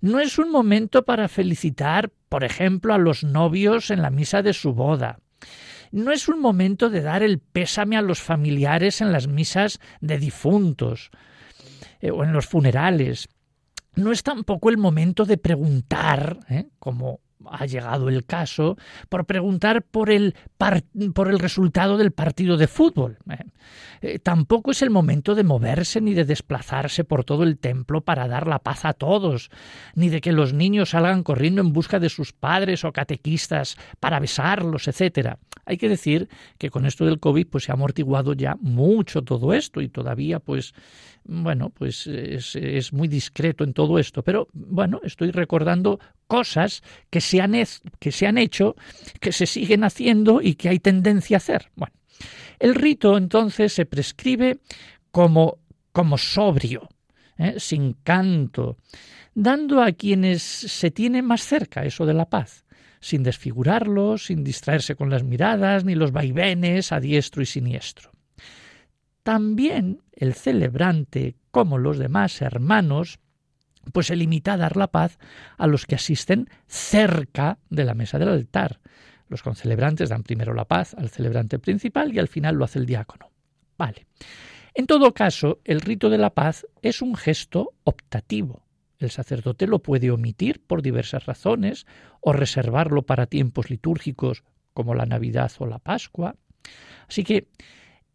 no 0.00 0.20
es 0.20 0.38
un 0.38 0.50
momento 0.50 1.04
para 1.04 1.28
felicitar, 1.28 2.10
por 2.28 2.44
ejemplo, 2.44 2.94
a 2.94 2.98
los 2.98 3.24
novios 3.24 3.90
en 3.90 4.00
la 4.00 4.10
misa 4.10 4.42
de 4.42 4.54
su 4.54 4.72
boda. 4.72 5.18
No 5.92 6.12
es 6.12 6.28
un 6.28 6.40
momento 6.40 6.88
de 6.88 7.02
dar 7.02 7.22
el 7.22 7.40
pésame 7.40 7.96
a 7.96 8.02
los 8.02 8.20
familiares 8.20 9.00
en 9.00 9.12
las 9.12 9.26
misas 9.26 9.80
de 10.00 10.18
difuntos 10.18 11.10
eh, 12.00 12.10
o 12.10 12.22
en 12.22 12.32
los 12.32 12.46
funerales 12.46 13.28
no 13.94 14.12
es 14.12 14.22
tampoco 14.22 14.70
el 14.70 14.78
momento 14.78 15.24
de 15.24 15.38
preguntar, 15.38 16.38
¿eh? 16.48 16.68
como 16.78 17.20
ha 17.48 17.66
llegado 17.66 18.08
el 18.08 18.24
caso, 18.26 18.76
por 19.08 19.24
preguntar 19.24 19.82
por 19.82 20.10
el, 20.10 20.34
par 20.58 20.82
por 21.14 21.28
el 21.28 21.38
resultado 21.38 21.96
del 21.96 22.12
partido 22.12 22.56
de 22.56 22.66
fútbol. 22.66 23.18
¿eh? 23.30 23.44
Eh, 24.02 24.18
tampoco 24.18 24.70
es 24.70 24.82
el 24.82 24.90
momento 24.90 25.34
de 25.34 25.44
moverse 25.44 26.00
ni 26.00 26.14
de 26.14 26.24
desplazarse 26.24 27.04
por 27.04 27.24
todo 27.24 27.42
el 27.42 27.58
templo 27.58 28.02
para 28.02 28.28
dar 28.28 28.46
la 28.46 28.58
paz 28.58 28.84
a 28.84 28.92
todos, 28.92 29.50
ni 29.94 30.08
de 30.08 30.20
que 30.20 30.32
los 30.32 30.52
niños 30.52 30.90
salgan 30.90 31.22
corriendo 31.22 31.60
en 31.60 31.72
busca 31.72 31.98
de 31.98 32.08
sus 32.08 32.32
padres 32.32 32.84
o 32.84 32.92
catequistas 32.92 33.76
para 33.98 34.20
besarlos, 34.20 34.88
etcétera. 34.88 35.38
Hay 35.70 35.76
que 35.76 35.88
decir 35.88 36.28
que 36.58 36.68
con 36.68 36.84
esto 36.84 37.04
del 37.04 37.20
COVID 37.20 37.46
pues 37.46 37.62
se 37.62 37.70
ha 37.70 37.74
amortiguado 37.74 38.32
ya 38.32 38.56
mucho 38.60 39.22
todo 39.22 39.54
esto 39.54 39.80
y 39.80 39.88
todavía 39.88 40.40
pues 40.40 40.74
bueno, 41.22 41.70
pues 41.70 42.08
es, 42.08 42.92
muy 42.92 43.06
discreto 43.06 43.62
en 43.62 43.72
todo 43.72 44.00
esto, 44.00 44.24
pero 44.24 44.48
bueno, 44.52 45.00
estoy 45.04 45.30
recordando 45.30 46.00
cosas 46.26 46.82
que 47.08 47.20
se, 47.20 47.40
han, 47.40 47.54
que 48.00 48.10
se 48.10 48.26
han 48.26 48.36
hecho, 48.36 48.74
que 49.20 49.30
se 49.30 49.46
siguen 49.46 49.84
haciendo 49.84 50.42
y 50.42 50.54
que 50.54 50.70
hay 50.70 50.80
tendencia 50.80 51.36
a 51.36 51.38
hacer. 51.38 51.70
Bueno, 51.76 51.94
el 52.58 52.74
rito 52.74 53.16
entonces 53.16 53.72
se 53.72 53.86
prescribe 53.86 54.58
como, 55.12 55.58
como 55.92 56.18
sobrio, 56.18 56.88
¿eh? 57.38 57.54
sin 57.58 57.92
canto, 57.92 58.76
dando 59.32 59.82
a 59.82 59.92
quienes 59.92 60.42
se 60.42 60.90
tiene 60.90 61.22
más 61.22 61.42
cerca 61.42 61.84
eso 61.84 62.06
de 62.06 62.14
la 62.14 62.28
paz, 62.28 62.64
sin 63.00 63.22
desfigurarlos, 63.22 64.26
sin 64.26 64.44
distraerse 64.44 64.94
con 64.94 65.10
las 65.10 65.24
miradas 65.24 65.84
ni 65.84 65.94
los 65.94 66.12
vaivenes 66.12 66.92
a 66.92 67.00
diestro 67.00 67.42
y 67.42 67.46
siniestro. 67.46 68.10
También 69.22 70.02
el 70.12 70.34
celebrante, 70.34 71.36
como 71.50 71.78
los 71.78 71.98
demás 71.98 72.40
hermanos, 72.42 73.18
pues 73.92 74.08
se 74.08 74.16
limita 74.16 74.54
a 74.54 74.56
dar 74.56 74.76
la 74.76 74.88
paz 74.88 75.18
a 75.56 75.66
los 75.66 75.86
que 75.86 75.94
asisten 75.94 76.48
cerca 76.66 77.58
de 77.70 77.84
la 77.84 77.94
mesa 77.94 78.18
del 78.18 78.28
altar. 78.28 78.80
Los 79.28 79.42
concelebrantes 79.42 80.08
dan 80.08 80.22
primero 80.22 80.54
la 80.54 80.66
paz 80.66 80.94
al 80.94 81.08
celebrante 81.08 81.58
principal 81.58 82.12
y 82.14 82.18
al 82.18 82.28
final 82.28 82.56
lo 82.56 82.64
hace 82.64 82.78
el 82.78 82.86
diácono. 82.86 83.30
Vale. 83.78 84.06
En 84.74 84.86
todo 84.86 85.14
caso, 85.14 85.60
el 85.64 85.80
rito 85.80 86.10
de 86.10 86.18
la 86.18 86.30
paz 86.30 86.66
es 86.82 87.02
un 87.02 87.14
gesto 87.14 87.72
optativo. 87.84 88.64
El 89.00 89.10
sacerdote 89.10 89.66
lo 89.66 89.80
puede 89.80 90.10
omitir 90.10 90.60
por 90.60 90.82
diversas 90.82 91.24
razones 91.24 91.86
o 92.20 92.32
reservarlo 92.32 93.02
para 93.02 93.26
tiempos 93.26 93.70
litúrgicos 93.70 94.44
como 94.74 94.94
la 94.94 95.06
Navidad 95.06 95.50
o 95.58 95.66
la 95.66 95.78
Pascua. 95.78 96.36
Así 97.08 97.24
que 97.24 97.48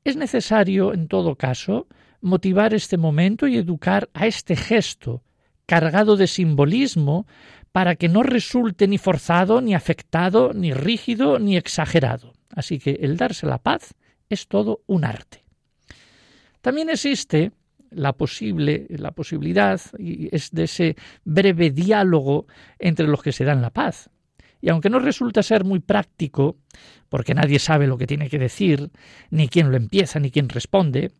es 0.04 0.16
necesario, 0.16 0.94
en 0.94 1.08
todo 1.08 1.36
caso, 1.36 1.88
motivar 2.22 2.76
este 2.76 2.98
momento 2.98 3.48
y 3.48 3.58
educar 3.58 4.10
a 4.14 4.28
este 4.28 4.56
gesto 4.56 5.24
cargado 5.66 6.16
de 6.16 6.28
simbolismo 6.28 7.26
para 7.72 7.96
que 7.96 8.08
no 8.08 8.22
resulte 8.22 8.88
ni 8.88 9.00
forzado, 9.00 9.62
ni 9.62 9.74
afectado, 9.74 10.54
ni 10.54 10.72
rígido, 10.72 11.40
ni 11.40 11.58
exagerado. 11.58 12.34
Así 12.52 12.78
que 12.78 13.00
el 13.02 13.18
darse 13.18 13.48
la 13.48 13.58
paz 13.58 13.96
es 14.30 14.48
todo 14.48 14.82
un 14.86 15.04
arte. 15.04 15.44
También 16.62 16.90
existe 16.90 17.52
la 17.96 18.14
posible 18.14 18.88
la 18.90 19.12
posibilidad 19.12 19.80
y 19.98 20.34
es 20.36 20.52
de 20.52 20.64
ese 20.64 20.96
breve 21.24 21.72
diálogo 21.72 22.48
entre 22.80 23.08
los 23.08 23.22
que 23.22 23.32
se 23.32 23.46
dan 23.46 23.62
la 23.62 23.72
paz. 23.72 24.10
Y 24.62 24.70
aunque 24.70 24.90
no 24.90 25.00
resulta 25.00 25.44
ser 25.44 25.64
muy 25.64 25.80
práctico, 25.80 26.58
porque 27.10 27.34
nadie 27.34 27.60
sabe 27.60 27.88
lo 27.88 27.98
que 27.98 28.08
tiene 28.08 28.30
que 28.30 28.40
decir, 28.40 28.92
ni 29.30 29.48
quién 29.48 29.70
lo 29.70 29.78
empieza, 29.78 30.20
ni 30.20 30.32
quién 30.32 30.50
responde, 30.50 31.12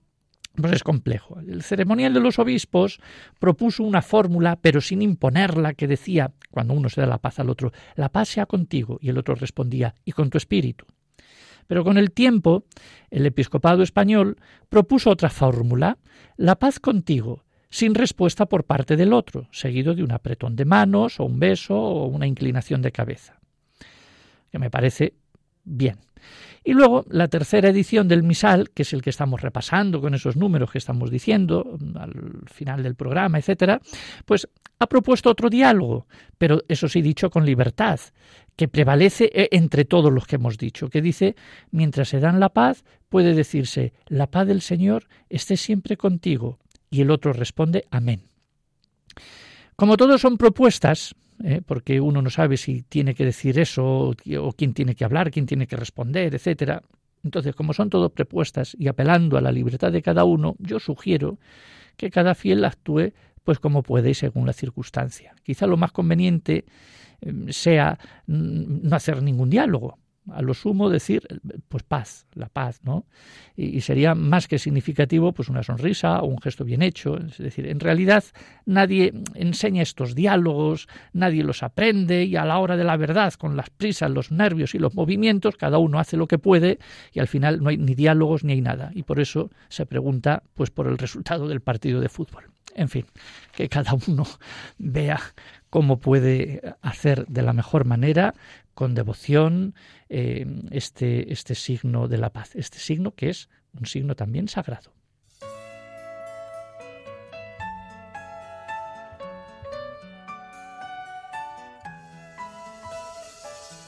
pues 0.56 0.74
es 0.74 0.84
complejo. 0.84 1.40
El 1.40 1.62
ceremonial 1.62 2.14
de 2.14 2.22
los 2.22 2.40
obispos 2.40 3.00
propuso 3.40 3.84
una 3.84 4.02
fórmula, 4.02 4.56
pero 4.56 4.82
sin 4.82 5.02
imponerla, 5.02 5.74
que 5.74 5.88
decía, 5.88 6.32
cuando 6.50 6.74
uno 6.74 6.90
se 6.90 7.02
da 7.02 7.08
la 7.08 7.20
paz 7.20 7.40
al 7.40 7.50
otro, 7.50 7.72
la 7.96 8.10
paz 8.10 8.30
sea 8.30 8.46
contigo, 8.46 8.98
y 9.02 9.10
el 9.10 9.18
otro 9.18 9.36
respondía, 9.36 9.94
y 10.06 10.14
con 10.14 10.30
tu 10.30 10.38
espíritu. 10.38 10.86
Pero 11.68 11.84
con 11.84 11.98
el 11.98 12.12
tiempo, 12.12 12.66
el 13.10 13.26
episcopado 13.26 13.84
español 13.84 14.38
propuso 14.70 15.10
otra 15.10 15.30
fórmula, 15.30 15.98
la 16.38 16.56
paz 16.58 16.80
contigo, 16.80 17.44
sin 17.70 17.96
respuesta 17.96 18.46
por 18.46 18.64
parte 18.64 18.96
del 18.96 19.14
otro, 19.14 19.48
seguido 19.52 19.96
de 19.96 20.04
un 20.04 20.12
apretón 20.12 20.56
de 20.56 20.66
manos 20.66 21.20
o 21.20 21.26
un 21.26 21.40
beso 21.40 21.76
o 21.76 22.06
una 22.06 22.28
inclinación 22.28 22.82
de 22.82 22.92
cabeza. 22.92 23.40
Que 24.52 24.60
me 24.60 24.70
parece 24.70 25.16
bien. 25.64 25.98
Y 26.64 26.74
luego 26.74 27.06
la 27.10 27.28
tercera 27.28 27.70
edición 27.70 28.08
del 28.08 28.24
misal, 28.24 28.72
que 28.72 28.82
es 28.82 28.94
el 28.94 29.04
que 29.04 29.12
estamos 29.12 29.42
repasando 29.42 30.02
con 30.02 30.16
esos 30.16 30.36
números 30.36 30.72
que 30.72 30.80
estamos 30.80 31.12
diciendo 31.12 31.78
mm, 31.80 31.98
al 31.98 32.14
final 32.48 32.82
del 32.82 32.96
programa, 32.96 33.38
etcétera, 33.38 33.80
pues 34.26 34.48
ha 34.80 34.88
propuesto 34.88 35.30
otro 35.30 35.50
diálogo, 35.50 36.08
pero 36.38 36.62
eso 36.68 36.90
sí 36.90 37.02
dicho 37.02 37.30
con 37.30 37.46
libertad, 37.46 38.00
que 38.56 38.68
prevalece 38.68 39.30
eh, 39.34 39.50
entre 39.52 39.86
todos 39.86 40.12
los 40.12 40.26
que 40.26 40.38
hemos 40.38 40.58
dicho, 40.58 40.90
que 40.90 41.02
dice, 41.02 41.36
mientras 41.72 42.10
se 42.10 42.20
dan 42.20 42.40
la 42.40 42.50
paz, 42.50 42.84
puede 43.10 43.36
decirse, 43.36 43.94
la 44.08 44.28
paz 44.32 44.48
del 44.48 44.62
Señor 44.62 45.08
esté 45.30 45.58
siempre 45.58 45.98
contigo, 45.98 46.60
y 46.90 47.02
el 47.02 47.12
otro 47.12 47.32
responde, 47.34 47.86
amén. 47.92 48.24
Como 49.76 49.98
todos 49.98 50.22
son 50.22 50.38
propuestas, 50.38 51.16
¿eh? 51.44 51.62
porque 51.66 52.00
uno 52.00 52.22
no 52.22 52.30
sabe 52.30 52.58
si 52.58 52.84
tiene 52.84 53.14
que 53.14 53.26
decir 53.26 53.60
eso 53.60 54.10
o 54.10 54.52
quién 54.54 54.74
tiene 54.74 54.96
que 54.96 55.06
hablar, 55.06 55.32
quién 55.32 55.46
tiene 55.46 55.68
que 55.68 55.76
responder, 55.76 56.36
etcétera. 56.36 56.82
Entonces, 57.24 57.56
como 57.56 57.74
son 57.74 57.90
todo 57.90 58.10
propuestas 58.10 58.76
y 58.80 58.88
apelando 58.88 59.38
a 59.38 59.42
la 59.42 59.52
libertad 59.52 59.92
de 59.92 60.02
cada 60.02 60.26
uno, 60.26 60.56
yo 60.60 60.80
sugiero 60.80 61.40
que 61.98 62.12
cada 62.12 62.36
fiel 62.36 62.64
actúe 62.64 63.14
pues 63.44 63.60
como 63.60 63.84
puede 63.84 64.10
y 64.10 64.14
según 64.14 64.46
la 64.46 64.54
circunstancia. 64.54 65.36
Quizá 65.44 65.68
lo 65.68 65.78
más 65.78 65.92
conveniente 65.92 66.66
eh, 67.22 67.34
sea 67.50 67.98
no 68.28 68.96
hacer 68.96 69.22
ningún 69.22 69.50
diálogo, 69.50 70.00
a 70.32 70.42
lo 70.42 70.54
sumo 70.54 70.90
decir, 70.90 71.28
pues 71.68 71.84
paz, 71.84 72.28
la 72.34 72.50
paz, 72.50 72.82
¿no? 72.84 73.06
Y, 73.56 73.82
sería 73.82 74.16
más 74.16 74.48
que 74.48 74.60
significativo, 74.60 75.32
pues 75.32 75.50
una 75.50 75.64
sonrisa 75.64 76.20
o 76.20 76.26
un 76.26 76.40
gesto 76.40 76.66
bien 76.66 76.82
hecho. 76.82 77.18
Es 77.18 77.38
decir, 77.38 77.68
en 77.68 77.80
realidad 77.80 78.24
nadie 78.66 79.14
enseña 79.34 79.82
estos 79.82 80.16
diálogos, 80.16 80.88
nadie 81.14 81.44
los 81.44 81.64
aprende 81.64 82.26
y 82.26 82.36
a 82.36 82.46
la 82.46 82.60
hora 82.60 82.78
de 82.78 82.84
la 82.84 82.98
verdad, 82.98 83.34
con 83.34 83.56
las 83.56 83.70
prisas, 83.70 84.10
los 84.12 84.32
nervios 84.32 84.76
y 84.76 84.80
los 84.80 84.96
movimientos, 84.96 85.58
cada 85.58 85.78
uno 85.78 86.00
hace 86.00 86.18
lo 86.18 86.28
que 86.28 86.40
puede 86.40 86.80
y 87.14 87.20
al 87.20 87.28
final 87.28 87.62
no 87.62 87.70
hay 87.70 87.78
ni 87.78 87.96
diálogos 87.96 88.44
ni 88.44 88.54
hay 88.54 88.62
nada. 88.62 88.92
Y 88.94 89.04
por 89.04 89.20
eso 89.20 89.52
se 89.70 89.86
pregunta, 89.86 90.44
pues 90.54 90.72
por 90.72 90.88
el 90.88 90.98
resultado 90.98 91.48
del 91.48 91.62
partido 91.62 92.02
de 92.02 92.10
fútbol. 92.10 92.46
En 92.76 92.90
fin, 92.90 93.06
que 93.54 93.70
cada 93.70 93.94
uno 94.08 94.26
vea 94.78 95.20
cómo 95.70 96.00
puede 96.00 96.62
hacer 96.82 97.26
de 97.28 97.42
la 97.42 97.54
mejor 97.54 97.86
manera 97.86 98.34
con 98.76 98.94
devoción 98.94 99.74
eh, 100.10 100.46
este, 100.72 101.32
este 101.34 101.56
signo 101.56 102.08
de 102.08 102.20
la 102.20 102.32
paz, 102.32 102.56
este 102.56 102.78
signo 102.78 103.16
que 103.16 103.30
es 103.30 103.50
un 103.74 103.88
signo 103.88 104.16
también 104.16 104.48
sagrado. 104.48 104.92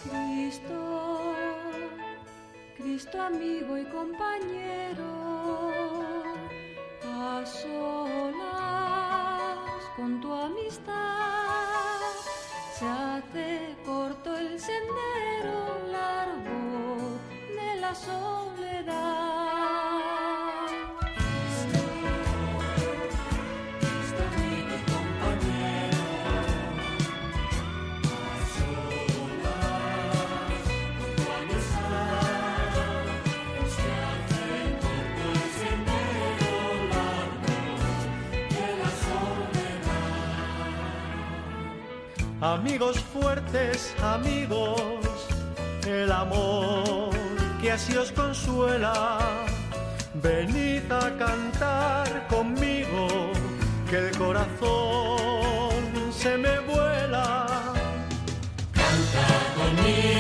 Cristo, 0.09 1.35
Cristo 2.77 3.21
amigo 3.21 3.77
y 3.77 3.83
compañero, 3.85 5.03
a 7.03 7.45
solas 7.45 8.38
con 9.97 10.21
tu 10.21 10.33
amistad 10.33 11.06
Amigos 42.53 42.97
fuertes, 43.13 43.93
amigos, 44.01 45.11
el 45.85 46.09
amor 46.09 47.09
que 47.59 47.73
así 47.73 47.93
os 47.97 48.09
consuela. 48.13 49.17
Venid 50.13 50.89
a 50.89 51.11
cantar 51.17 52.25
conmigo, 52.29 53.33
que 53.89 53.97
el 53.97 54.17
corazón 54.17 55.73
se 56.09 56.37
me 56.37 56.57
vuela. 56.59 57.47
Canta 58.71 59.27
conmigo. 59.57 60.16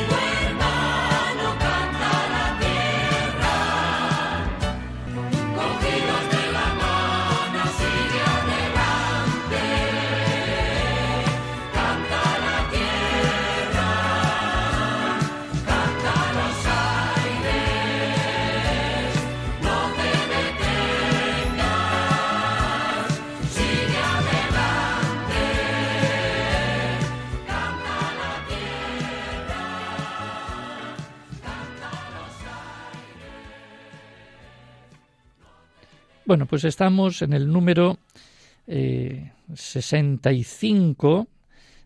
Bueno, 36.27 36.45
pues 36.45 36.63
estamos 36.65 37.21
en 37.21 37.31
el 37.31 37.47
número 37.47 37.99
65 38.67 41.21
eh, 41.21 41.25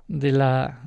de 0.07 0.31
la 0.31 0.81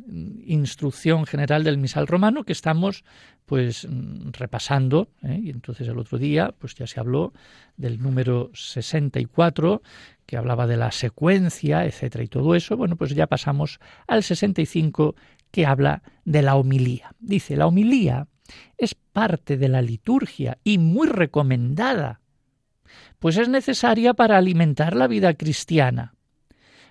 instrucción 0.44 1.24
general 1.24 1.62
del 1.62 1.78
misal 1.78 2.08
romano 2.08 2.42
que 2.42 2.50
estamos 2.50 3.04
pues 3.46 3.86
repasando 4.32 5.06
¿eh? 5.22 5.38
y 5.40 5.50
entonces 5.50 5.86
el 5.86 6.00
otro 6.00 6.18
día 6.18 6.52
pues 6.58 6.74
ya 6.74 6.88
se 6.88 6.98
habló 6.98 7.32
del 7.76 8.02
número 8.02 8.50
64 8.54 9.82
que 10.26 10.36
hablaba 10.36 10.66
de 10.66 10.76
la 10.76 10.90
secuencia 10.90 11.84
etcétera 11.84 12.24
y 12.24 12.28
todo 12.28 12.56
eso 12.56 12.76
bueno 12.76 12.96
pues 12.96 13.14
ya 13.14 13.28
pasamos 13.28 13.78
al 14.08 14.24
65 14.24 15.14
que 15.52 15.64
habla 15.64 16.02
de 16.24 16.42
la 16.42 16.56
homilía 16.56 17.14
dice 17.20 17.54
la 17.54 17.68
homilía 17.68 18.26
es 18.76 18.96
parte 18.96 19.56
de 19.56 19.68
la 19.68 19.80
liturgia 19.80 20.58
y 20.64 20.78
muy 20.78 21.06
recomendada 21.06 22.20
pues 23.18 23.36
es 23.36 23.48
necesaria 23.48 24.14
para 24.14 24.36
alimentar 24.36 24.94
la 24.94 25.06
vida 25.06 25.34
cristiana. 25.34 26.14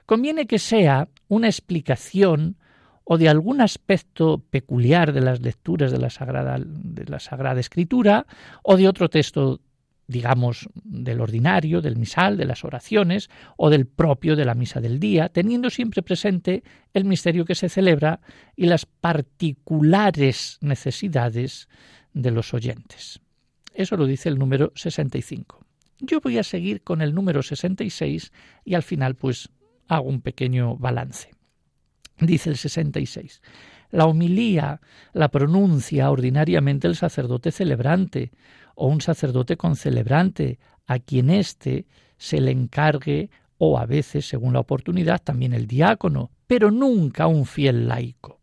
Conviene 0.06 0.47
que 0.47 0.60
sea 0.60 1.08
una 1.28 1.47
explicación 1.47 2.58
o 3.04 3.18
de 3.18 3.30
algún 3.30 3.62
aspecto 3.62 4.43
peculiar 4.49 5.14
de 5.14 5.22
las 5.22 5.41
lecturas 5.41 5.91
de 5.91 5.99
la 5.99 6.10
Sagrada, 6.10 6.58
de 6.60 7.06
la 7.06 7.20
Sagrada 7.20 7.60
Escritura 7.60 8.26
o 8.64 8.78
de 8.78 8.88
otro 8.88 9.10
texto, 9.10 9.60
digamos, 10.08 10.70
del 10.74 11.22
ordinario, 11.22 11.82
del 11.82 11.97
misal, 11.97 12.38
de 12.38 12.45
las 12.45 12.64
oraciones 12.64 13.30
o 13.58 13.70
del 13.70 13.88
propio 13.88 14.36
de 14.36 14.45
la 14.45 14.56
misa 14.56 14.80
del 14.80 14.99
día, 14.99 15.30
teniendo 15.30 15.70
siempre 15.70 16.01
presente 16.01 16.64
el 16.93 17.06
misterio 17.06 17.45
que 17.45 17.56
se 17.56 17.70
celebra 17.70 18.22
y 18.56 18.68
las 18.68 18.86
particulares 18.86 20.58
necesidades 20.62 21.68
de 22.14 22.32
los 22.32 22.54
oyentes. 22.54 23.20
Eso 23.74 23.97
lo 23.97 24.06
dice 24.06 24.30
el 24.30 24.38
número 24.38 24.72
65. 24.76 25.62
Yo 26.06 26.20
voy 26.20 26.38
a 26.38 26.43
seguir 26.43 26.84
con 26.84 27.01
el 27.01 27.16
número 27.16 27.41
66 27.41 28.34
y 28.66 28.74
al 28.74 28.84
final 28.84 29.16
pues 29.16 29.49
hago 29.88 30.10
un 30.10 30.20
pequeño 30.20 30.76
balance. 30.76 31.32
Dice 32.20 32.49
el 32.49 32.58
66. 32.58 33.41
La 33.89 34.06
homilía 34.06 34.82
la 35.14 35.30
pronuncia 35.30 36.12
ordinariamente 36.12 36.88
el 36.88 36.97
sacerdote 36.97 37.54
celebrante 37.54 38.34
o 38.76 38.88
un 38.88 38.99
sacerdote 38.99 39.56
con 39.56 39.78
celebrante, 39.78 40.60
a 40.88 40.99
quien 40.99 41.30
éste 41.30 41.86
se 42.18 42.41
le 42.41 42.51
encargue 42.51 43.30
o 43.58 43.80
a 43.80 43.86
veces, 43.86 44.28
según 44.28 44.51
la 44.51 44.60
oportunidad, 44.60 45.22
también 45.24 45.54
el 45.54 45.68
diácono, 45.68 46.32
pero 46.47 46.70
nunca 46.70 47.28
un 47.28 47.45
fiel 47.45 47.88
laico. 47.88 48.41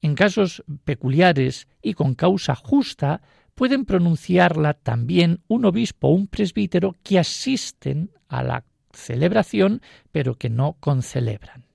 En 0.00 0.16
casos 0.16 0.64
peculiares 0.82 1.68
y 1.80 1.94
con 1.94 2.16
causa 2.16 2.56
justa, 2.56 3.22
pueden 3.62 3.84
pronunciarla 3.84 4.74
también 4.74 5.38
un 5.46 5.64
obispo 5.64 6.08
o 6.08 6.14
un 6.14 6.26
presbítero 6.26 6.96
que 7.04 7.20
asisten 7.20 8.10
a 8.26 8.42
la 8.42 8.64
celebración, 8.92 9.82
pero 10.10 10.34
que 10.34 10.50
no 10.50 10.76
concelebran. 10.80 11.66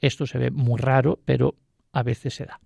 Esto 0.00 0.26
se 0.26 0.38
ve 0.38 0.50
muy 0.50 0.80
raro, 0.80 1.20
pero 1.26 1.56
a 1.92 2.02
veces 2.02 2.32
se 2.32 2.46
da. 2.46 2.60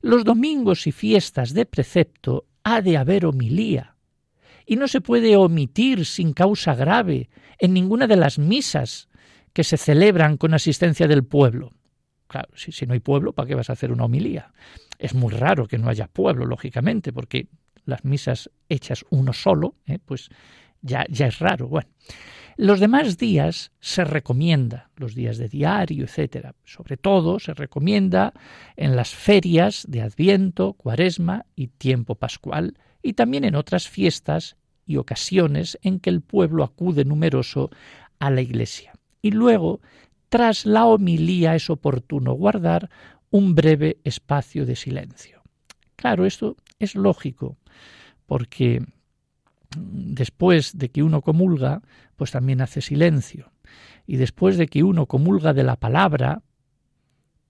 Los 0.00 0.22
domingos 0.22 0.86
y 0.86 0.92
fiestas 0.92 1.54
de 1.54 1.66
precepto 1.66 2.46
ha 2.62 2.82
de 2.82 2.98
haber 2.98 3.26
homilía, 3.26 3.96
y 4.64 4.76
no 4.76 4.86
se 4.86 5.00
puede 5.00 5.34
omitir 5.36 6.06
sin 6.06 6.34
causa 6.34 6.76
grave 6.76 7.30
en 7.58 7.74
ninguna 7.74 8.06
de 8.06 8.14
las 8.14 8.38
misas 8.38 9.08
que 9.52 9.64
se 9.64 9.76
celebran 9.76 10.36
con 10.36 10.54
asistencia 10.54 11.08
del 11.08 11.24
pueblo. 11.24 11.72
Claro, 12.28 12.50
si, 12.54 12.70
si, 12.70 12.86
no 12.86 12.94
hay 12.94 13.00
pueblo, 13.00 13.32
¿para 13.32 13.48
qué 13.48 13.56
vas 13.56 13.70
a 13.70 13.72
hacer 13.72 13.90
una 13.90 14.04
homilía? 14.04 14.52
Es 15.00 15.14
muy 15.14 15.32
raro 15.32 15.66
que 15.66 15.78
no 15.78 15.88
haya 15.88 16.06
pueblo, 16.06 16.46
lógicamente, 16.46 17.12
porque 17.12 17.48
las 17.84 18.04
misas 18.04 18.50
hechas 18.68 19.04
uno 19.10 19.32
solo, 19.32 19.76
¿eh? 19.86 19.98
pues 20.04 20.28
ya, 20.80 21.06
ya 21.08 21.26
es 21.26 21.38
raro. 21.38 21.68
Bueno, 21.68 21.88
los 22.56 22.80
demás 22.80 23.16
días 23.16 23.72
se 23.80 24.04
recomienda, 24.04 24.90
los 24.96 25.14
días 25.14 25.38
de 25.38 25.48
diario, 25.48 26.04
etcétera. 26.04 26.54
Sobre 26.64 26.96
todo 26.96 27.38
se 27.38 27.54
recomienda 27.54 28.34
en 28.76 28.94
las 28.94 29.14
ferias 29.14 29.86
de 29.88 30.02
Adviento, 30.02 30.74
Cuaresma 30.74 31.46
y 31.56 31.68
tiempo 31.68 32.14
pascual, 32.14 32.78
y 33.02 33.14
también 33.14 33.44
en 33.44 33.54
otras 33.54 33.88
fiestas 33.88 34.56
y 34.86 34.96
ocasiones 34.96 35.78
en 35.82 35.98
que 35.98 36.10
el 36.10 36.20
pueblo 36.20 36.62
acude 36.62 37.04
numeroso 37.04 37.70
a 38.18 38.30
la 38.30 38.42
iglesia. 38.42 38.92
Y 39.22 39.30
luego, 39.30 39.80
tras 40.28 40.66
la 40.66 40.84
homilía, 40.84 41.54
es 41.54 41.70
oportuno 41.70 42.34
guardar 42.34 42.90
un 43.30 43.54
breve 43.54 43.98
espacio 44.04 44.66
de 44.66 44.76
silencio. 44.76 45.42
Claro, 45.96 46.26
esto 46.26 46.56
es 46.78 46.94
lógico, 46.94 47.56
porque 48.32 48.82
después 49.76 50.78
de 50.78 50.88
que 50.88 51.02
uno 51.02 51.20
comulga, 51.20 51.82
pues 52.16 52.30
también 52.30 52.62
hace 52.62 52.80
silencio. 52.80 53.52
Y 54.06 54.16
después 54.16 54.56
de 54.56 54.68
que 54.68 54.82
uno 54.82 55.04
comulga 55.04 55.52
de 55.52 55.64
la 55.64 55.76
palabra, 55.76 56.40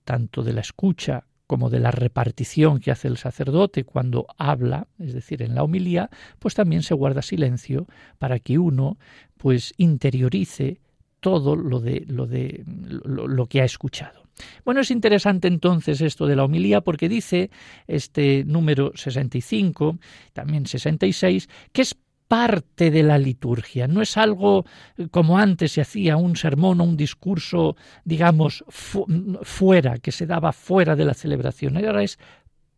tanto 0.03 0.43
de 0.43 0.51
la 0.51 0.59
escucha 0.59 1.23
como 1.47 1.69
de 1.69 1.79
la 1.79 1.91
repartición 1.91 2.81
que 2.81 2.91
hace 2.91 3.07
el 3.07 3.15
sacerdote 3.15 3.85
cuando 3.85 4.27
habla, 4.37 4.89
es 4.99 5.13
decir, 5.13 5.41
en 5.41 5.55
la 5.55 5.63
homilía, 5.63 6.09
pues 6.37 6.53
también 6.53 6.83
se 6.83 6.95
guarda 6.95 7.21
silencio 7.21 7.87
para 8.19 8.39
que 8.39 8.59
uno 8.59 8.97
pues 9.37 9.73
interiorice 9.77 10.81
todo 11.21 11.55
lo 11.55 11.79
de 11.79 12.03
lo 12.09 12.27
de 12.27 12.65
lo, 12.65 13.29
lo 13.29 13.45
que 13.45 13.61
ha 13.61 13.65
escuchado. 13.65 14.22
Bueno, 14.65 14.81
es 14.81 14.91
interesante 14.91 15.47
entonces 15.47 16.01
esto 16.01 16.25
de 16.25 16.35
la 16.35 16.43
homilía 16.43 16.81
porque 16.81 17.09
dice 17.09 17.51
este 17.87 18.43
número 18.45 18.91
65, 18.95 19.97
también 20.33 20.65
66, 20.65 21.49
que 21.71 21.81
es 21.83 21.95
parte 22.27 22.89
de 22.89 23.03
la 23.03 23.19
liturgia, 23.19 23.87
no 23.87 24.01
es 24.01 24.17
algo 24.17 24.65
eh, 24.97 25.07
como 25.11 25.37
antes 25.37 25.73
se 25.73 25.81
hacía 25.81 26.17
un 26.17 26.35
sermón 26.35 26.81
o 26.81 26.83
un 26.83 26.97
discurso, 26.97 27.75
digamos, 28.05 28.63
fuera, 28.69 29.99
que 29.99 30.11
se 30.11 30.25
daba 30.25 30.51
fuera 30.51 30.95
de 30.95 31.05
la 31.05 31.13
celebración, 31.13 31.77
ahora 31.77 32.01
es 32.01 32.17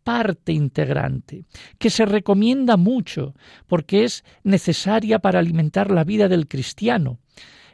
parte 0.03 0.51
integrante, 0.51 1.45
que 1.79 1.89
se 1.89 2.05
recomienda 2.05 2.77
mucho 2.77 3.33
porque 3.65 4.03
es 4.03 4.23
necesaria 4.43 5.19
para 5.19 5.39
alimentar 5.39 5.89
la 5.89 6.03
vida 6.03 6.27
del 6.27 6.47
cristiano. 6.47 7.19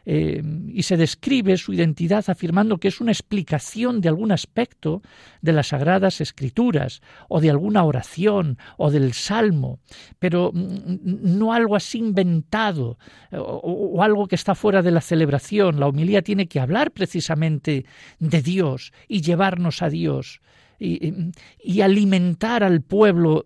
Eh, 0.05 0.41
y 0.67 0.83
se 0.83 0.97
describe 0.97 1.57
su 1.57 1.73
identidad 1.73 2.25
afirmando 2.27 2.79
que 2.79 2.87
es 2.87 3.01
una 3.01 3.11
explicación 3.11 4.01
de 4.01 4.09
algún 4.09 4.31
aspecto 4.31 5.01
de 5.41 5.53
las 5.53 5.67
sagradas 5.67 6.21
escrituras 6.21 7.01
o 7.29 7.39
de 7.39 7.51
alguna 7.51 7.83
oración 7.83 8.57
o 8.77 8.89
del 8.89 9.13
salmo, 9.13 9.79
pero 10.17 10.51
mm, 10.53 11.37
no 11.37 11.53
algo 11.53 11.75
así 11.75 11.99
inventado 11.99 12.97
o, 13.31 14.01
algo 14.01 14.27
que 14.27 14.35
está 14.35 14.55
fuera 14.55 14.81
de 14.81 14.91
la 14.91 15.01
celebración. 15.01 15.79
La 15.79 15.87
homilía 15.87 16.21
tiene 16.21 16.47
que 16.47 16.59
hablar 16.59 16.91
precisamente 16.91 17.85
de 18.19 18.41
Dios 18.41 18.93
y 19.07 19.21
llevarnos 19.21 19.81
a 19.81 19.89
Dios. 19.89 20.41
y 20.79 21.81
alimentar 21.81 22.63
al 22.63 22.81
pueblo 22.81 23.43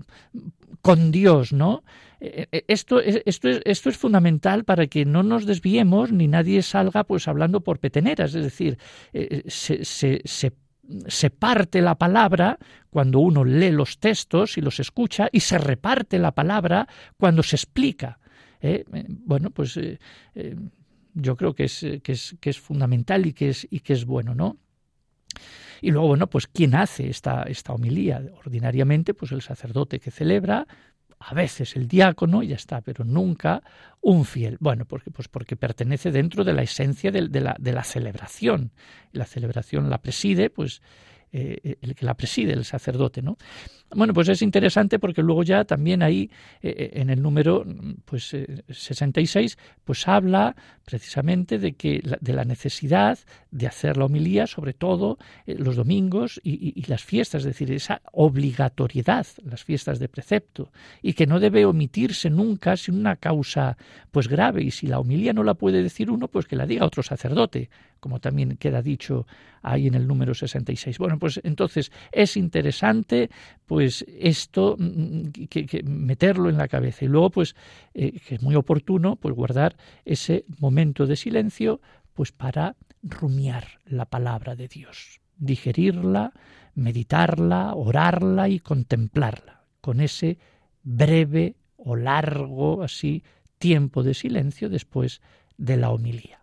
con 0.81 1.11
Dios, 1.11 1.51
¿no? 1.51 1.83
Eh, 2.25 2.47
eh, 2.51 2.65
esto, 2.67 2.99
esto, 2.99 3.49
es, 3.49 3.61
esto 3.65 3.89
es 3.89 3.97
fundamental 3.97 4.63
para 4.63 4.87
que 4.87 5.05
no 5.05 5.21
nos 5.21 5.45
desviemos 5.45 6.11
ni 6.11 6.27
nadie 6.27 6.61
salga 6.63 7.03
pues 7.03 7.27
hablando 7.27 7.61
por 7.61 7.79
peteneras, 7.79 8.33
es 8.33 8.43
decir, 8.43 8.79
eh, 9.13 9.43
se, 9.47 9.85
se, 9.85 10.21
se 10.25 11.29
parte 11.29 11.81
la 11.81 11.95
palabra 11.95 12.57
cuando 12.89 13.19
uno 13.19 13.45
lee 13.45 13.71
los 13.71 13.99
textos 13.99 14.57
y 14.57 14.61
los 14.61 14.79
escucha 14.79 15.29
y 15.31 15.41
se 15.41 15.59
reparte 15.59 16.17
la 16.17 16.31
palabra 16.31 16.87
cuando 17.17 17.43
se 17.43 17.55
explica. 17.55 18.19
Bueno, 19.07 19.51
pues 19.51 19.79
yo 21.13 21.35
creo 21.35 21.53
que 21.53 21.65
es, 21.65 21.85
que 22.01 22.13
es, 22.13 22.35
que 22.39 22.49
es 22.49 22.59
fundamental 22.59 23.27
y 23.27 23.33
que 23.33 23.49
es, 23.49 23.67
y 23.69 23.81
que 23.81 23.93
es 23.93 24.05
bueno, 24.05 24.33
¿no? 24.33 24.57
Y 25.81 25.91
luego, 25.91 26.07
bueno, 26.07 26.27
pues 26.27 26.47
¿quién 26.47 26.73
hace 26.73 27.09
esta, 27.09 27.43
esta 27.43 27.73
homilía? 27.73 28.23
Ordinariamente, 28.43 29.13
pues 29.13 29.31
el 29.31 29.43
sacerdote 29.43 29.99
que 29.99 30.09
celebra, 30.09 30.65
a 31.27 31.33
veces 31.33 31.75
el 31.75 31.87
diácono, 31.87 32.43
ya 32.43 32.55
está, 32.55 32.81
pero 32.81 33.03
nunca 33.03 33.63
un 34.01 34.25
fiel. 34.25 34.57
Bueno, 34.59 34.85
porque, 34.85 35.09
pues 35.09 35.27
porque 35.27 35.55
pertenece 35.55 36.11
dentro 36.11 36.43
de 36.43 36.53
la 36.53 36.61
esencia 36.61 37.11
de, 37.11 37.27
de, 37.29 37.41
la, 37.41 37.55
de 37.59 37.71
la 37.71 37.83
celebración. 37.83 38.71
La 39.11 39.25
celebración 39.25 39.89
la 39.89 39.97
preside, 39.97 40.51
pues, 40.51 40.83
eh, 41.37 41.75
el 41.81 41.95
que 41.95 42.05
la 42.05 42.13
preside, 42.13 42.53
el 42.53 42.63
sacerdote, 42.63 43.21
¿no? 43.21 43.37
Bueno, 43.93 44.13
pues 44.13 44.29
es 44.29 44.41
interesante 44.41 44.99
porque 44.99 45.21
luego 45.21 45.43
ya 45.43 45.65
también 45.65 46.01
ahí 46.01 46.31
eh, 46.61 46.73
eh, 46.77 46.89
en 46.93 47.09
el 47.09 47.21
número 47.21 47.65
pues 48.05 48.35
66 48.69 49.57
pues 49.83 50.07
habla 50.07 50.55
precisamente 50.85 51.59
de 51.59 51.73
que 51.73 52.01
de 52.21 52.33
la 52.33 52.45
necesidad 52.45 53.19
de 53.51 53.67
hacer 53.67 53.97
la 53.97 54.05
homilía 54.05 54.47
sobre 54.47 54.73
todo 54.73 55.17
los 55.45 55.75
domingos 55.75 56.39
y, 56.43 56.83
las 56.87 57.03
fiestas, 57.03 57.41
es 57.41 57.47
decir, 57.47 57.71
esa 57.71 58.01
obligatoriedad, 58.11 59.27
las 59.43 59.63
fiestas 59.63 59.99
de 59.99 60.07
precepto 60.07 60.71
y 61.01 61.13
que 61.13 61.27
no 61.27 61.39
debe 61.39 61.65
omitirse 61.65 62.29
nunca 62.29 62.77
sin 62.77 62.95
una 62.95 63.17
causa 63.17 63.77
pues 64.11 64.27
grave 64.27 64.63
y 64.63 64.71
si 64.71 64.87
la 64.87 64.99
homilía 64.99 65.33
no 65.33 65.43
la 65.43 65.53
puede 65.53 65.83
decir 65.83 66.09
uno, 66.09 66.27
pues 66.27 66.47
que 66.47 66.55
la 66.55 66.65
diga 66.65 66.85
otro 66.85 67.03
sacerdote, 67.03 67.69
como 67.99 68.19
también 68.19 68.57
queda 68.57 68.81
dicho 68.81 69.25
ahí 69.65 69.87
en 69.87 69.95
el 69.95 70.07
número 70.07 70.33
66. 70.33 70.97
Bueno, 70.97 71.17
pues 71.17 71.41
entonces 71.43 71.91
es 72.11 72.37
interesante 72.37 73.29
pues 73.65 74.05
esto 74.07 74.75
mm, 74.77 74.83
mm, 74.83 75.31
que, 75.49 75.83
meterlo 75.83 76.49
en 76.49 76.57
la 76.57 76.67
cabeza 76.67 77.05
y 77.05 77.07
luego 77.07 77.31
pues 77.31 77.55
eh, 77.93 78.19
que 78.19 78.35
es 78.35 78.41
muy 78.41 78.55
oportuno 78.55 79.15
pues 79.15 79.33
guardar 79.33 79.75
ese 80.05 80.45
momento 80.59 81.07
de 81.07 81.15
silencio 81.15 81.81
pues 82.13 82.31
para 82.31 82.75
rumiar 83.01 83.79
la 83.85 84.05
palabra 84.05 84.55
de 84.55 84.67
Dios, 84.67 85.19
digerirla, 85.37 86.31
meditarla, 86.75 87.73
orarla 87.73 88.47
y 88.49 88.59
contemplarla 88.59 89.63
con 89.81 89.99
ese 89.99 90.37
breve 90.83 91.55
o 91.77 91.95
largo 91.95 92.83
así 92.83 93.23
tiempo 93.57 94.03
de 94.03 94.13
silencio 94.13 94.69
después 94.69 95.21
de 95.57 95.77
la 95.77 95.89
homilía. 95.89 96.39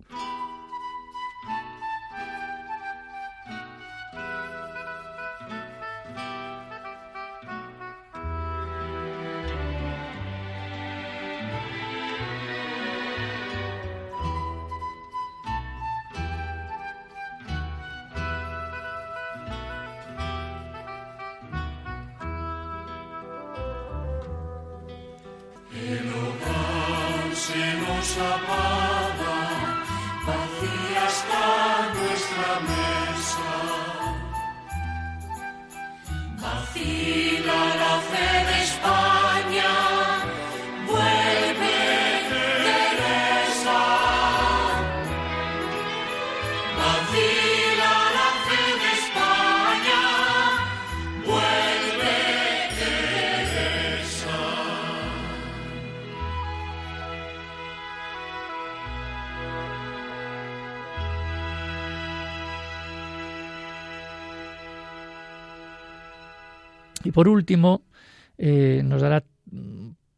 Y 67.05 67.11
por 67.11 67.29
último, 67.29 67.83
eh, 68.39 68.83
nos 68.85 69.03
dará 69.03 69.25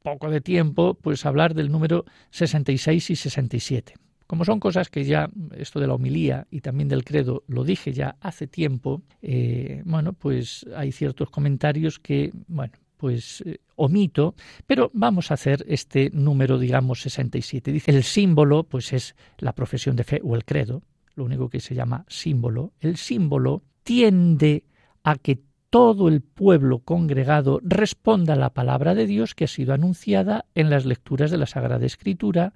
poco 0.02 0.30
de 0.30 0.40
tiempo 0.40 0.94
pues 0.94 1.24
hablar 1.24 1.54
del 1.54 1.72
número 1.72 2.04
66 2.30 3.10
y 3.10 3.16
67. 3.16 3.94
Como 4.26 4.44
son 4.44 4.58
cosas 4.60 4.88
que 4.88 5.04
ya, 5.04 5.30
esto 5.56 5.80
de 5.80 5.86
la 5.86 5.94
homilía 5.94 6.46
y 6.50 6.60
también 6.60 6.88
del 6.88 7.04
credo, 7.04 7.42
lo 7.46 7.64
dije 7.64 7.92
ya 7.92 8.16
hace 8.20 8.46
tiempo, 8.46 9.02
eh, 9.20 9.82
bueno, 9.84 10.12
pues 10.12 10.66
hay 10.74 10.92
ciertos 10.92 11.30
comentarios 11.30 11.98
que, 11.98 12.32
bueno, 12.48 12.72
pues 12.96 13.42
eh, 13.44 13.58
omito, 13.76 14.34
pero 14.66 14.90
vamos 14.94 15.30
a 15.30 15.34
hacer 15.34 15.64
este 15.68 16.10
número, 16.12 16.58
digamos, 16.58 17.02
67. 17.02 17.70
Dice, 17.70 17.90
el 17.90 18.02
símbolo, 18.02 18.64
pues 18.64 18.92
es 18.92 19.14
la 19.38 19.54
profesión 19.54 19.94
de 19.96 20.04
fe 20.04 20.20
o 20.24 20.34
el 20.34 20.44
credo, 20.44 20.82
lo 21.14 21.24
único 21.24 21.48
que 21.48 21.60
se 21.60 21.74
llama 21.74 22.04
símbolo. 22.08 22.72
El 22.80 22.96
símbolo 22.96 23.62
tiende 23.82 24.64
a 25.02 25.16
que 25.16 25.40
todo 25.74 26.06
el 26.06 26.20
pueblo 26.20 26.78
congregado 26.78 27.58
responda 27.64 28.34
a 28.34 28.36
la 28.36 28.50
palabra 28.50 28.94
de 28.94 29.08
Dios 29.08 29.34
que 29.34 29.46
ha 29.46 29.48
sido 29.48 29.74
anunciada 29.74 30.44
en 30.54 30.70
las 30.70 30.84
lecturas 30.84 31.32
de 31.32 31.36
la 31.36 31.46
Sagrada 31.46 31.84
Escritura 31.84 32.52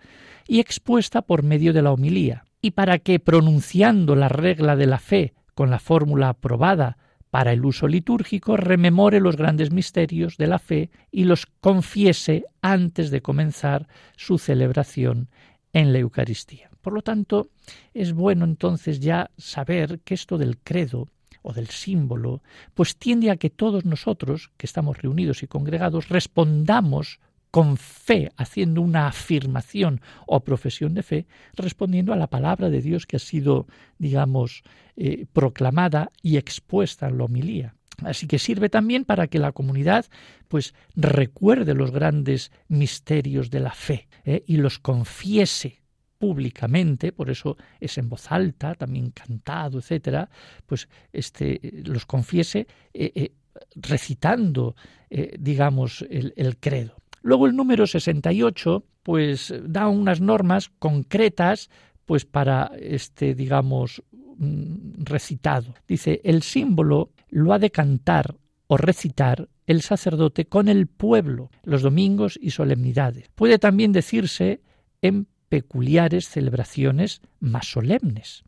y 0.46 0.60
expuesta 0.60 1.22
por 1.22 1.42
medio 1.42 1.72
de 1.72 1.82
la 1.82 1.90
homilía, 1.90 2.44
y 2.62 2.70
para 2.70 3.00
que, 3.00 3.18
pronunciando 3.18 4.14
la 4.14 4.28
regla 4.28 4.76
de 4.76 4.86
la 4.86 5.00
fe 5.00 5.34
con 5.56 5.68
la 5.68 5.80
fórmula 5.80 6.28
aprobada 6.28 6.96
para 7.28 7.52
el 7.52 7.64
uso 7.64 7.88
litúrgico, 7.88 8.56
rememore 8.56 9.18
los 9.18 9.34
grandes 9.34 9.72
misterios 9.72 10.36
de 10.36 10.46
la 10.46 10.60
fe 10.60 10.88
y 11.10 11.24
los 11.24 11.46
confiese 11.46 12.44
antes 12.62 13.10
de 13.10 13.20
comenzar 13.20 13.88
su 14.16 14.38
celebración 14.38 15.28
en 15.72 15.92
la 15.92 15.98
Eucaristía. 15.98 16.70
Por 16.80 16.92
lo 16.92 17.02
tanto, 17.02 17.48
es 17.94 18.12
bueno 18.12 18.44
entonces 18.44 19.00
ya 19.00 19.32
saber 19.36 19.98
que 20.04 20.14
esto 20.14 20.38
del 20.38 20.58
credo 20.58 21.08
o 21.49 21.55
del 21.55 21.68
símbolo, 21.68 22.42
pues 22.74 22.96
tiende 22.96 23.30
a 23.30 23.36
que 23.36 23.49
todos 23.49 23.86
nosotros, 23.86 24.51
que 24.59 24.66
estamos 24.66 24.99
reunidos 24.99 25.42
y 25.42 25.46
congregados, 25.46 26.11
respondamos 26.11 27.20
con 27.51 27.78
fe, 27.78 28.30
haciendo 28.36 28.82
una 28.82 29.07
afirmación 29.07 30.03
o 30.26 30.40
profesión 30.40 30.92
de 30.92 31.03
fe, 31.03 31.26
respondiendo 31.55 32.12
a 32.12 32.16
la 32.16 32.26
palabra 32.26 32.68
de 32.68 32.82
Dios 32.82 33.07
que 33.07 33.16
ha 33.16 33.20
sido, 33.20 33.66
digamos, 33.99 34.62
eh, 34.96 35.24
proclamada 35.32 36.12
y 36.22 36.36
expuesta 36.36 37.09
en 37.09 37.16
la 37.16 37.24
homilía. 37.24 37.74
Así 38.05 38.26
que 38.26 38.38
sirve 38.38 38.68
también 38.68 39.07
para 39.07 39.26
que 39.26 39.38
la 39.38 39.53
comunidad 39.53 40.05
pues 40.49 40.74
recuerde 40.94 41.72
los 41.74 41.90
grandes 41.90 42.53
misterios 42.68 43.49
de 43.49 43.61
la 43.61 43.72
fe 43.72 44.07
eh, 44.24 44.44
y 44.46 44.59
los 44.59 44.78
confiese 44.78 45.80
públicamente, 46.18 47.12
por 47.12 47.30
eso 47.30 47.56
es 47.80 47.96
en 47.98 48.08
voz 48.08 48.30
alta, 48.30 48.74
también 48.74 49.10
cantado, 49.10 49.78
etcétera, 49.78 50.28
pues 50.66 50.88
este 51.12 51.60
los 51.84 52.06
confiese 52.06 52.66
eh, 52.92 53.12
eh, 53.14 53.32
recitando, 53.76 54.74
eh, 55.10 55.36
digamos, 55.38 56.04
el, 56.10 56.56
credo. 56.58 56.96
Luego 57.22 57.46
el 57.46 57.56
número 57.56 57.86
68, 57.86 58.84
pues 59.02 59.54
da 59.64 59.88
unas 59.88 60.20
normas 60.20 60.70
concretas, 60.78 61.70
pues 62.04 62.24
para 62.24 62.72
este, 62.78 63.34
digamos, 63.34 64.02
mm, 64.38 65.04
recitado. 65.04 65.74
Dice, 65.86 66.20
el 66.24 66.42
símbolo 66.42 67.10
lo 67.30 67.52
ha 67.52 67.58
de 67.58 67.70
cantar 67.70 68.36
o 68.66 68.76
recitar 68.76 69.48
el 69.66 69.82
sacerdote 69.82 70.46
con 70.46 70.68
el 70.68 70.86
pueblo, 70.86 71.50
los 71.62 71.82
domingos 71.82 72.38
y 72.40 72.50
solemnidades. 72.50 73.28
Puede 73.34 73.58
también 73.58 73.92
decirse 73.92 74.62
en 75.02 75.26
peculiares 75.49 76.28
celebraciones 76.28 77.22
más 77.40 77.70
solemnes. 77.70 78.44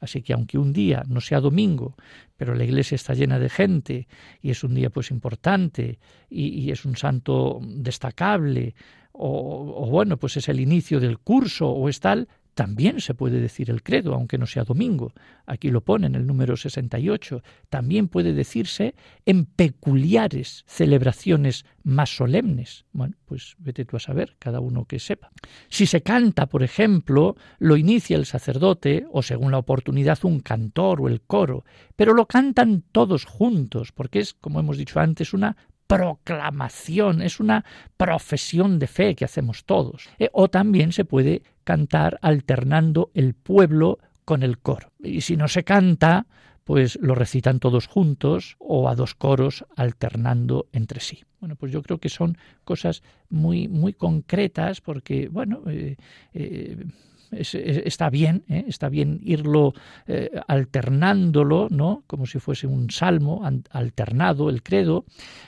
Así 0.00 0.22
que 0.22 0.32
aunque 0.32 0.58
un 0.58 0.72
día 0.72 1.02
no 1.08 1.20
sea 1.20 1.40
domingo, 1.40 1.96
pero 2.36 2.54
la 2.54 2.64
iglesia 2.64 2.94
está 2.94 3.14
llena 3.14 3.38
de 3.38 3.48
gente 3.48 4.08
y 4.42 4.50
es 4.50 4.62
un 4.62 4.74
día 4.74 4.90
pues 4.90 5.10
importante 5.10 5.98
y, 6.28 6.70
es 6.70 6.84
un 6.84 6.96
santo 6.96 7.60
destacable 7.62 8.74
o, 9.12 9.84
o, 9.84 9.90
bueno 9.90 10.18
pues 10.18 10.36
es 10.36 10.48
el 10.48 10.60
inicio 10.60 11.00
del 11.00 11.18
curso 11.18 11.68
o 11.70 11.88
es 11.88 12.00
tal, 12.00 12.28
también 12.56 13.02
se 13.02 13.12
puede 13.12 13.38
decir 13.38 13.68
el 13.68 13.82
credo, 13.82 14.14
aunque 14.14 14.38
no 14.38 14.46
sea 14.46 14.64
domingo. 14.64 15.12
Aquí 15.44 15.70
lo 15.70 15.82
pone 15.82 16.06
en 16.06 16.14
el 16.14 16.26
número 16.26 16.56
68. 16.56 17.42
También 17.68 18.08
puede 18.08 18.32
decirse 18.32 18.94
en 19.26 19.44
peculiares 19.44 20.64
celebraciones 20.66 21.66
más 21.82 22.16
solemnes. 22.16 22.86
Bueno, 22.92 23.16
pues 23.26 23.56
vete 23.58 23.84
tú 23.84 23.98
a 23.98 24.00
saber, 24.00 24.36
cada 24.38 24.60
uno 24.60 24.86
que 24.86 24.98
sepa. 24.98 25.30
Si 25.68 25.84
se 25.84 26.00
canta, 26.00 26.46
por 26.46 26.62
ejemplo, 26.62 27.36
lo 27.58 27.76
inicia 27.76 28.16
el 28.16 28.24
sacerdote 28.24 29.06
o 29.12 29.22
según 29.22 29.52
la 29.52 29.58
oportunidad 29.58 30.18
un 30.22 30.40
cantor 30.40 31.02
o 31.02 31.08
el 31.08 31.20
coro, 31.20 31.66
pero 31.94 32.14
lo 32.14 32.24
cantan 32.24 32.82
todos 32.90 33.26
juntos, 33.26 33.92
porque 33.92 34.20
es, 34.20 34.32
como 34.32 34.60
hemos 34.60 34.78
dicho 34.78 34.98
antes, 34.98 35.34
una 35.34 35.58
proclamación, 35.86 37.22
es 37.22 37.40
una 37.40 37.64
profesión 37.96 38.78
de 38.78 38.86
fe 38.86 39.14
que 39.14 39.24
hacemos 39.24 39.64
todos. 39.64 40.08
Eh, 40.18 40.30
o 40.32 40.48
también 40.48 40.92
se 40.92 41.04
puede 41.04 41.42
cantar 41.64 42.18
alternando 42.22 43.10
el 43.14 43.34
pueblo 43.34 43.98
con 44.24 44.42
el 44.42 44.58
coro. 44.58 44.92
Y 45.02 45.20
si 45.20 45.36
no 45.36 45.48
se 45.48 45.64
canta, 45.64 46.26
pues 46.64 46.98
lo 47.00 47.14
recitan 47.14 47.60
todos 47.60 47.86
juntos 47.86 48.56
o 48.58 48.88
a 48.88 48.96
dos 48.96 49.14
coros 49.14 49.64
alternando 49.76 50.66
entre 50.72 51.00
sí. 51.00 51.22
Bueno, 51.38 51.54
pues 51.54 51.70
yo 51.70 51.80
creo 51.80 51.98
que 51.98 52.08
son 52.08 52.36
cosas 52.64 53.04
muy, 53.28 53.68
muy 53.68 53.92
concretas 53.92 54.80
porque, 54.80 55.28
bueno, 55.28 55.62
eh, 55.68 55.96
eh, 56.34 56.84
está 57.32 58.10
bien, 58.10 58.44
¿eh? 58.48 58.64
está 58.68 58.88
bien 58.88 59.20
irlo 59.22 59.74
eh, 60.06 60.30
alternándolo, 60.46 61.68
¿no? 61.70 62.04
Como 62.06 62.26
si 62.26 62.38
fuese 62.38 62.66
un 62.66 62.90
salmo 62.90 63.42
alternado, 63.70 64.50
el 64.50 64.62
credo, 64.62 65.04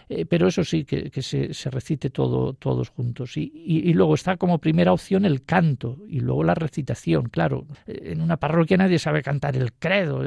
eh, 0.08 0.24
pero 0.26 0.48
eso 0.48 0.64
sí, 0.64 0.84
que, 0.84 1.10
que 1.10 1.22
se, 1.22 1.70
recite 1.70 2.10
todo, 2.10 2.54
todos 2.54 2.88
juntos. 2.90 3.36
Y, 3.36 3.52
y, 3.54 3.92
luego 3.92 4.14
está 4.14 4.36
como 4.36 4.58
primera 4.58 4.92
opción 4.92 5.24
el 5.24 5.44
canto 5.44 5.98
y 6.08 6.20
luego 6.20 6.44
la 6.44 6.54
recitación, 6.54 7.28
claro. 7.28 7.66
En 7.86 8.20
una 8.20 8.36
parroquia 8.36 8.76
nadie 8.76 8.98
sabe 8.98 9.22
cantar 9.22 9.56
el 9.56 9.72
credo, 9.72 10.22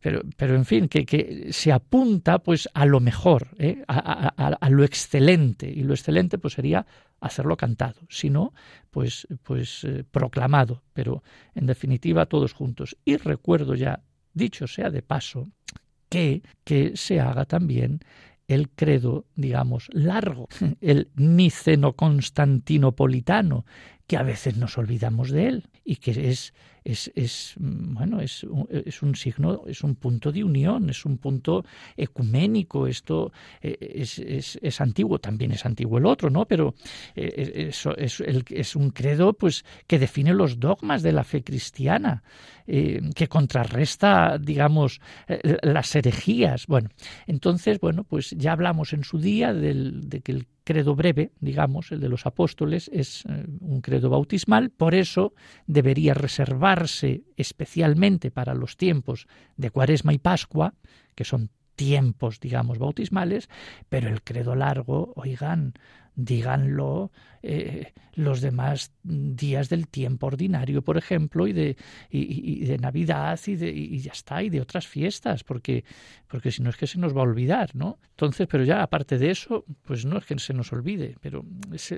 pero, 0.00 0.22
pero 0.36 0.54
en 0.54 0.64
fin, 0.64 0.88
que, 0.88 1.04
que 1.04 1.52
se 1.52 1.72
apunta 1.72 2.38
pues 2.38 2.68
a 2.74 2.86
lo 2.86 3.00
mejor, 3.00 3.48
a, 3.88 4.32
a, 4.36 4.46
a 4.48 4.70
lo 4.70 4.84
excelente, 4.84 5.68
y 5.68 5.82
lo 5.82 5.94
excelente 5.94 6.38
pues 6.38 6.54
sería 6.54 6.86
hacerlo 7.20 7.56
cantado, 7.56 8.00
sino 8.08 8.52
pues, 8.90 9.26
pues 9.42 9.84
eh, 9.84 10.04
proclamado, 10.10 10.82
pero 10.92 11.22
en 11.54 11.66
definitiva 11.66 12.26
todos 12.26 12.52
juntos. 12.52 12.96
Y 13.04 13.16
recuerdo 13.16 13.74
ya, 13.74 14.02
dicho 14.32 14.66
sea 14.66 14.90
de 14.90 15.02
paso, 15.02 15.48
que, 16.08 16.42
que 16.64 16.96
se 16.96 17.20
haga 17.20 17.44
también 17.44 18.00
el 18.48 18.68
credo, 18.68 19.26
digamos, 19.36 19.88
largo, 19.92 20.48
el 20.80 21.08
niceno 21.14 21.92
constantinopolitano, 21.94 23.64
que 24.06 24.16
a 24.16 24.24
veces 24.24 24.56
nos 24.56 24.76
olvidamos 24.76 25.30
de 25.30 25.46
él 25.46 25.68
y 25.84 25.96
que 25.96 26.30
es 26.30 26.52
es, 26.84 27.10
es, 27.14 27.54
bueno, 27.58 28.20
es, 28.20 28.46
es, 28.70 29.02
un 29.02 29.14
signo, 29.14 29.62
es 29.66 29.82
un 29.82 29.94
punto 29.94 30.32
de 30.32 30.44
unión, 30.44 30.90
es 30.90 31.04
un 31.04 31.18
punto 31.18 31.64
ecuménico, 31.96 32.86
esto 32.86 33.32
eh, 33.60 33.76
es, 33.80 34.18
es, 34.18 34.58
es 34.62 34.80
antiguo, 34.80 35.18
también 35.18 35.52
es 35.52 35.64
antiguo 35.66 35.98
el 35.98 36.06
otro, 36.06 36.30
¿no? 36.30 36.46
Pero 36.46 36.74
eh, 37.14 37.70
es, 37.70 37.86
es, 38.50 38.76
un 38.76 38.90
credo 38.90 39.32
pues, 39.32 39.64
que 39.86 39.98
define 39.98 40.32
los 40.34 40.58
dogmas 40.58 41.02
de 41.02 41.12
la 41.12 41.24
fe 41.24 41.42
cristiana, 41.42 42.22
eh, 42.66 43.00
que 43.14 43.28
contrarresta, 43.28 44.38
digamos, 44.38 45.00
eh, 45.28 45.58
las 45.62 45.94
herejías. 45.94 46.66
Bueno, 46.66 46.88
entonces, 47.26 47.80
bueno, 47.80 48.04
pues 48.04 48.30
ya 48.30 48.52
hablamos 48.52 48.92
en 48.92 49.04
su 49.04 49.18
día 49.18 49.52
del, 49.52 50.08
de 50.08 50.20
que 50.20 50.32
el 50.32 50.46
credo 50.64 50.94
breve, 50.94 51.32
digamos, 51.40 51.90
el 51.90 52.00
de 52.00 52.08
los 52.08 52.26
apóstoles, 52.26 52.88
es 52.92 53.24
un 53.24 53.80
credo 53.80 54.08
bautismal, 54.08 54.70
por 54.70 54.94
eso 54.94 55.34
debería 55.66 56.14
especialmente 57.36 58.30
para 58.30 58.54
los 58.54 58.76
tiempos 58.76 59.26
de 59.56 59.70
Cuaresma 59.70 60.12
y 60.12 60.18
Pascua, 60.18 60.74
que 61.14 61.24
son 61.24 61.50
tiempos, 61.76 62.40
digamos, 62.40 62.78
bautismales, 62.78 63.48
pero 63.88 64.08
el 64.08 64.22
credo 64.22 64.54
largo, 64.54 65.12
oigan, 65.16 65.74
díganlo 66.24 67.10
eh, 67.42 67.92
los 68.14 68.42
demás 68.42 68.92
días 69.02 69.70
del 69.70 69.88
tiempo 69.88 70.26
ordinario, 70.26 70.82
por 70.82 70.98
ejemplo, 70.98 71.46
y 71.46 71.54
de, 71.54 71.76
y, 72.10 72.64
de 72.64 72.76
Navidad 72.76 73.40
y, 73.46 73.54
de, 73.54 73.70
y 73.70 73.98
ya 74.00 74.12
está, 74.12 74.42
y 74.42 74.50
de 74.50 74.60
otras 74.60 74.86
fiestas, 74.86 75.42
porque, 75.42 75.84
porque 76.26 76.50
si 76.50 76.62
no 76.62 76.68
es 76.68 76.76
que 76.76 76.86
se 76.86 76.98
nos 76.98 77.16
va 77.16 77.20
a 77.20 77.24
olvidar, 77.24 77.74
¿no? 77.74 77.98
Entonces, 78.10 78.46
pero 78.50 78.64
ya 78.64 78.82
aparte 78.82 79.16
de 79.16 79.30
eso, 79.30 79.64
pues 79.84 80.04
no 80.04 80.18
es 80.18 80.26
que 80.26 80.38
se 80.38 80.52
nos 80.52 80.70
olvide, 80.72 81.16
pero 81.22 81.46
es, 81.72 81.92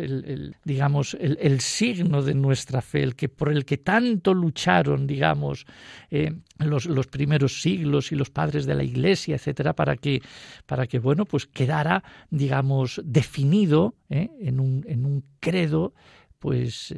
el, 0.00 0.56
digamos, 0.64 1.14
el, 1.14 1.38
el, 1.40 1.60
signo 1.60 2.22
de 2.22 2.34
nuestra 2.34 2.82
fe, 2.82 3.02
el 3.02 3.14
que 3.14 3.30
por 3.30 3.50
el 3.50 3.64
que 3.64 3.78
tanto 3.78 4.34
lucharon, 4.34 5.06
digamos, 5.06 5.64
eh, 6.10 6.34
los, 6.58 6.84
los 6.86 7.06
primeros 7.06 7.62
siglos 7.62 8.12
y 8.12 8.16
los 8.16 8.28
padres 8.28 8.66
de 8.66 8.74
la 8.74 8.84
Iglesia, 8.84 9.36
etcétera, 9.36 9.74
para 9.74 9.96
que, 9.96 10.20
para 10.66 10.86
que 10.86 10.98
bueno, 10.98 11.24
pues 11.24 11.46
quedara, 11.46 12.04
digamos, 12.30 13.00
definido 13.04 13.61
¿eh? 14.08 14.30
en, 14.40 14.60
un, 14.60 15.24
credo 15.40 15.94
pues 16.38 16.94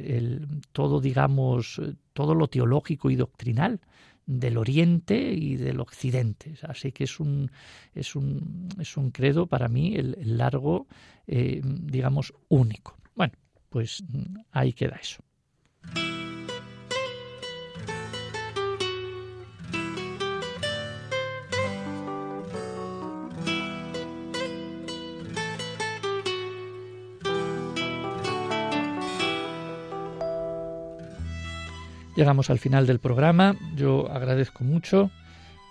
todo 0.71 0.99
digamos 0.99 1.79
todo 2.13 2.33
lo 2.33 2.47
teológico 2.47 3.11
y 3.11 3.15
doctrinal 3.15 3.79
del 4.25 4.57
Oriente 4.57 5.33
y 5.33 5.55
del 5.55 5.79
Occidente. 5.79 6.55
Así 6.63 6.91
que 6.91 7.03
es 7.03 7.19
un, 7.19 7.51
es 7.93 8.15
un, 8.15 8.69
es 8.79 8.97
un 8.97 9.11
credo 9.11 9.47
para 9.47 9.67
mí 9.67 9.95
el, 9.95 10.37
largo, 10.37 10.87
eh, 11.27 11.61
digamos, 11.63 12.33
único. 12.49 12.97
Bueno, 13.15 13.33
pues 13.69 14.03
ahí 14.51 14.73
queda 14.73 14.95
eso. 14.95 15.21
Llegamos 32.15 32.49
al 32.49 32.59
final 32.59 32.87
del 32.87 32.99
programa. 32.99 33.55
Yo 33.75 34.09
agradezco 34.09 34.63
mucho 34.63 35.11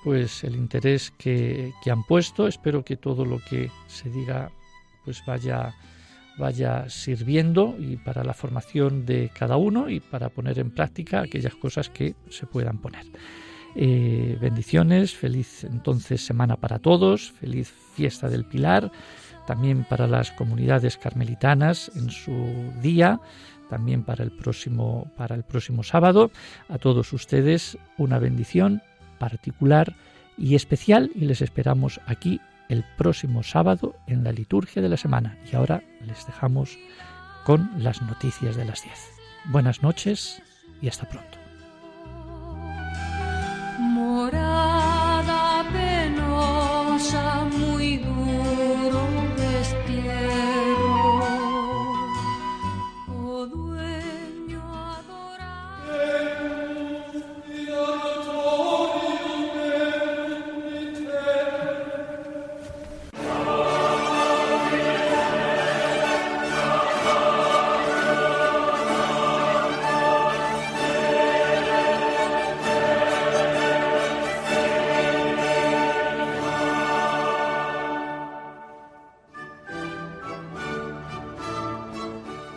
pues 0.04 0.44
el 0.44 0.56
interés 0.56 1.10
que, 1.16 1.72
han 1.90 2.04
puesto. 2.04 2.46
Espero 2.46 2.84
que 2.84 2.96
todo 2.96 3.24
lo 3.24 3.38
que 3.38 3.70
se 3.86 4.10
diga 4.10 4.50
pues 5.04 5.22
vaya 5.26 5.74
vaya 6.36 6.88
sirviendo 6.88 7.76
y 7.78 7.96
para 7.96 8.24
la 8.24 8.34
formación 8.34 9.06
de 9.06 9.30
cada 9.32 9.56
uno 9.56 9.88
y 9.88 10.00
para 10.00 10.30
poner 10.30 10.58
en 10.58 10.72
práctica 10.72 11.20
aquellas 11.20 11.54
cosas 11.54 11.88
que 11.88 12.16
se 12.28 12.44
puedan 12.46 12.78
poner. 12.78 13.06
Eh, 13.76 14.36
bendiciones, 14.40 15.14
feliz 15.14 15.62
entonces 15.64 16.24
semana 16.26 16.56
para 16.56 16.80
todos, 16.80 17.32
feliz 17.32 17.72
fiesta 17.94 18.28
del 18.28 18.44
Pilar, 18.44 18.90
también 19.46 19.84
para 19.84 20.06
las 20.06 20.32
comunidades 20.32 20.96
carmelitanas 20.96 21.90
en 21.94 22.10
su 22.10 22.72
día, 22.82 23.20
también 23.74 24.04
para 24.04 24.22
el 24.22 24.30
próximo, 24.30 25.10
para 25.16 25.34
el 25.34 25.42
próximo 25.42 25.82
sábado. 25.82 26.30
A 26.68 26.78
todos 26.78 27.12
ustedes 27.12 27.76
una 27.98 28.20
bendición 28.20 28.82
particular 29.18 29.96
y 30.38 30.54
especial 30.54 31.10
y 31.12 31.24
les 31.24 31.42
esperamos 31.42 32.00
aquí 32.06 32.40
el 32.68 32.84
próximo 32.96 33.42
sábado 33.42 33.96
en 34.06 34.22
la 34.22 34.30
liturgia 34.30 34.80
de 34.80 34.88
la 34.88 34.96
semana. 34.96 35.36
Y 35.50 35.56
ahora 35.56 35.82
les 36.06 36.24
dejamos 36.24 36.78
con 37.44 37.68
las 37.78 38.00
noticias 38.00 38.54
de 38.54 38.64
las 38.64 38.84
10. 38.84 38.94
Buenas 39.46 39.82
noches 39.82 40.40
y 40.80 40.86
hasta 40.86 41.08
pronto. 41.08 41.43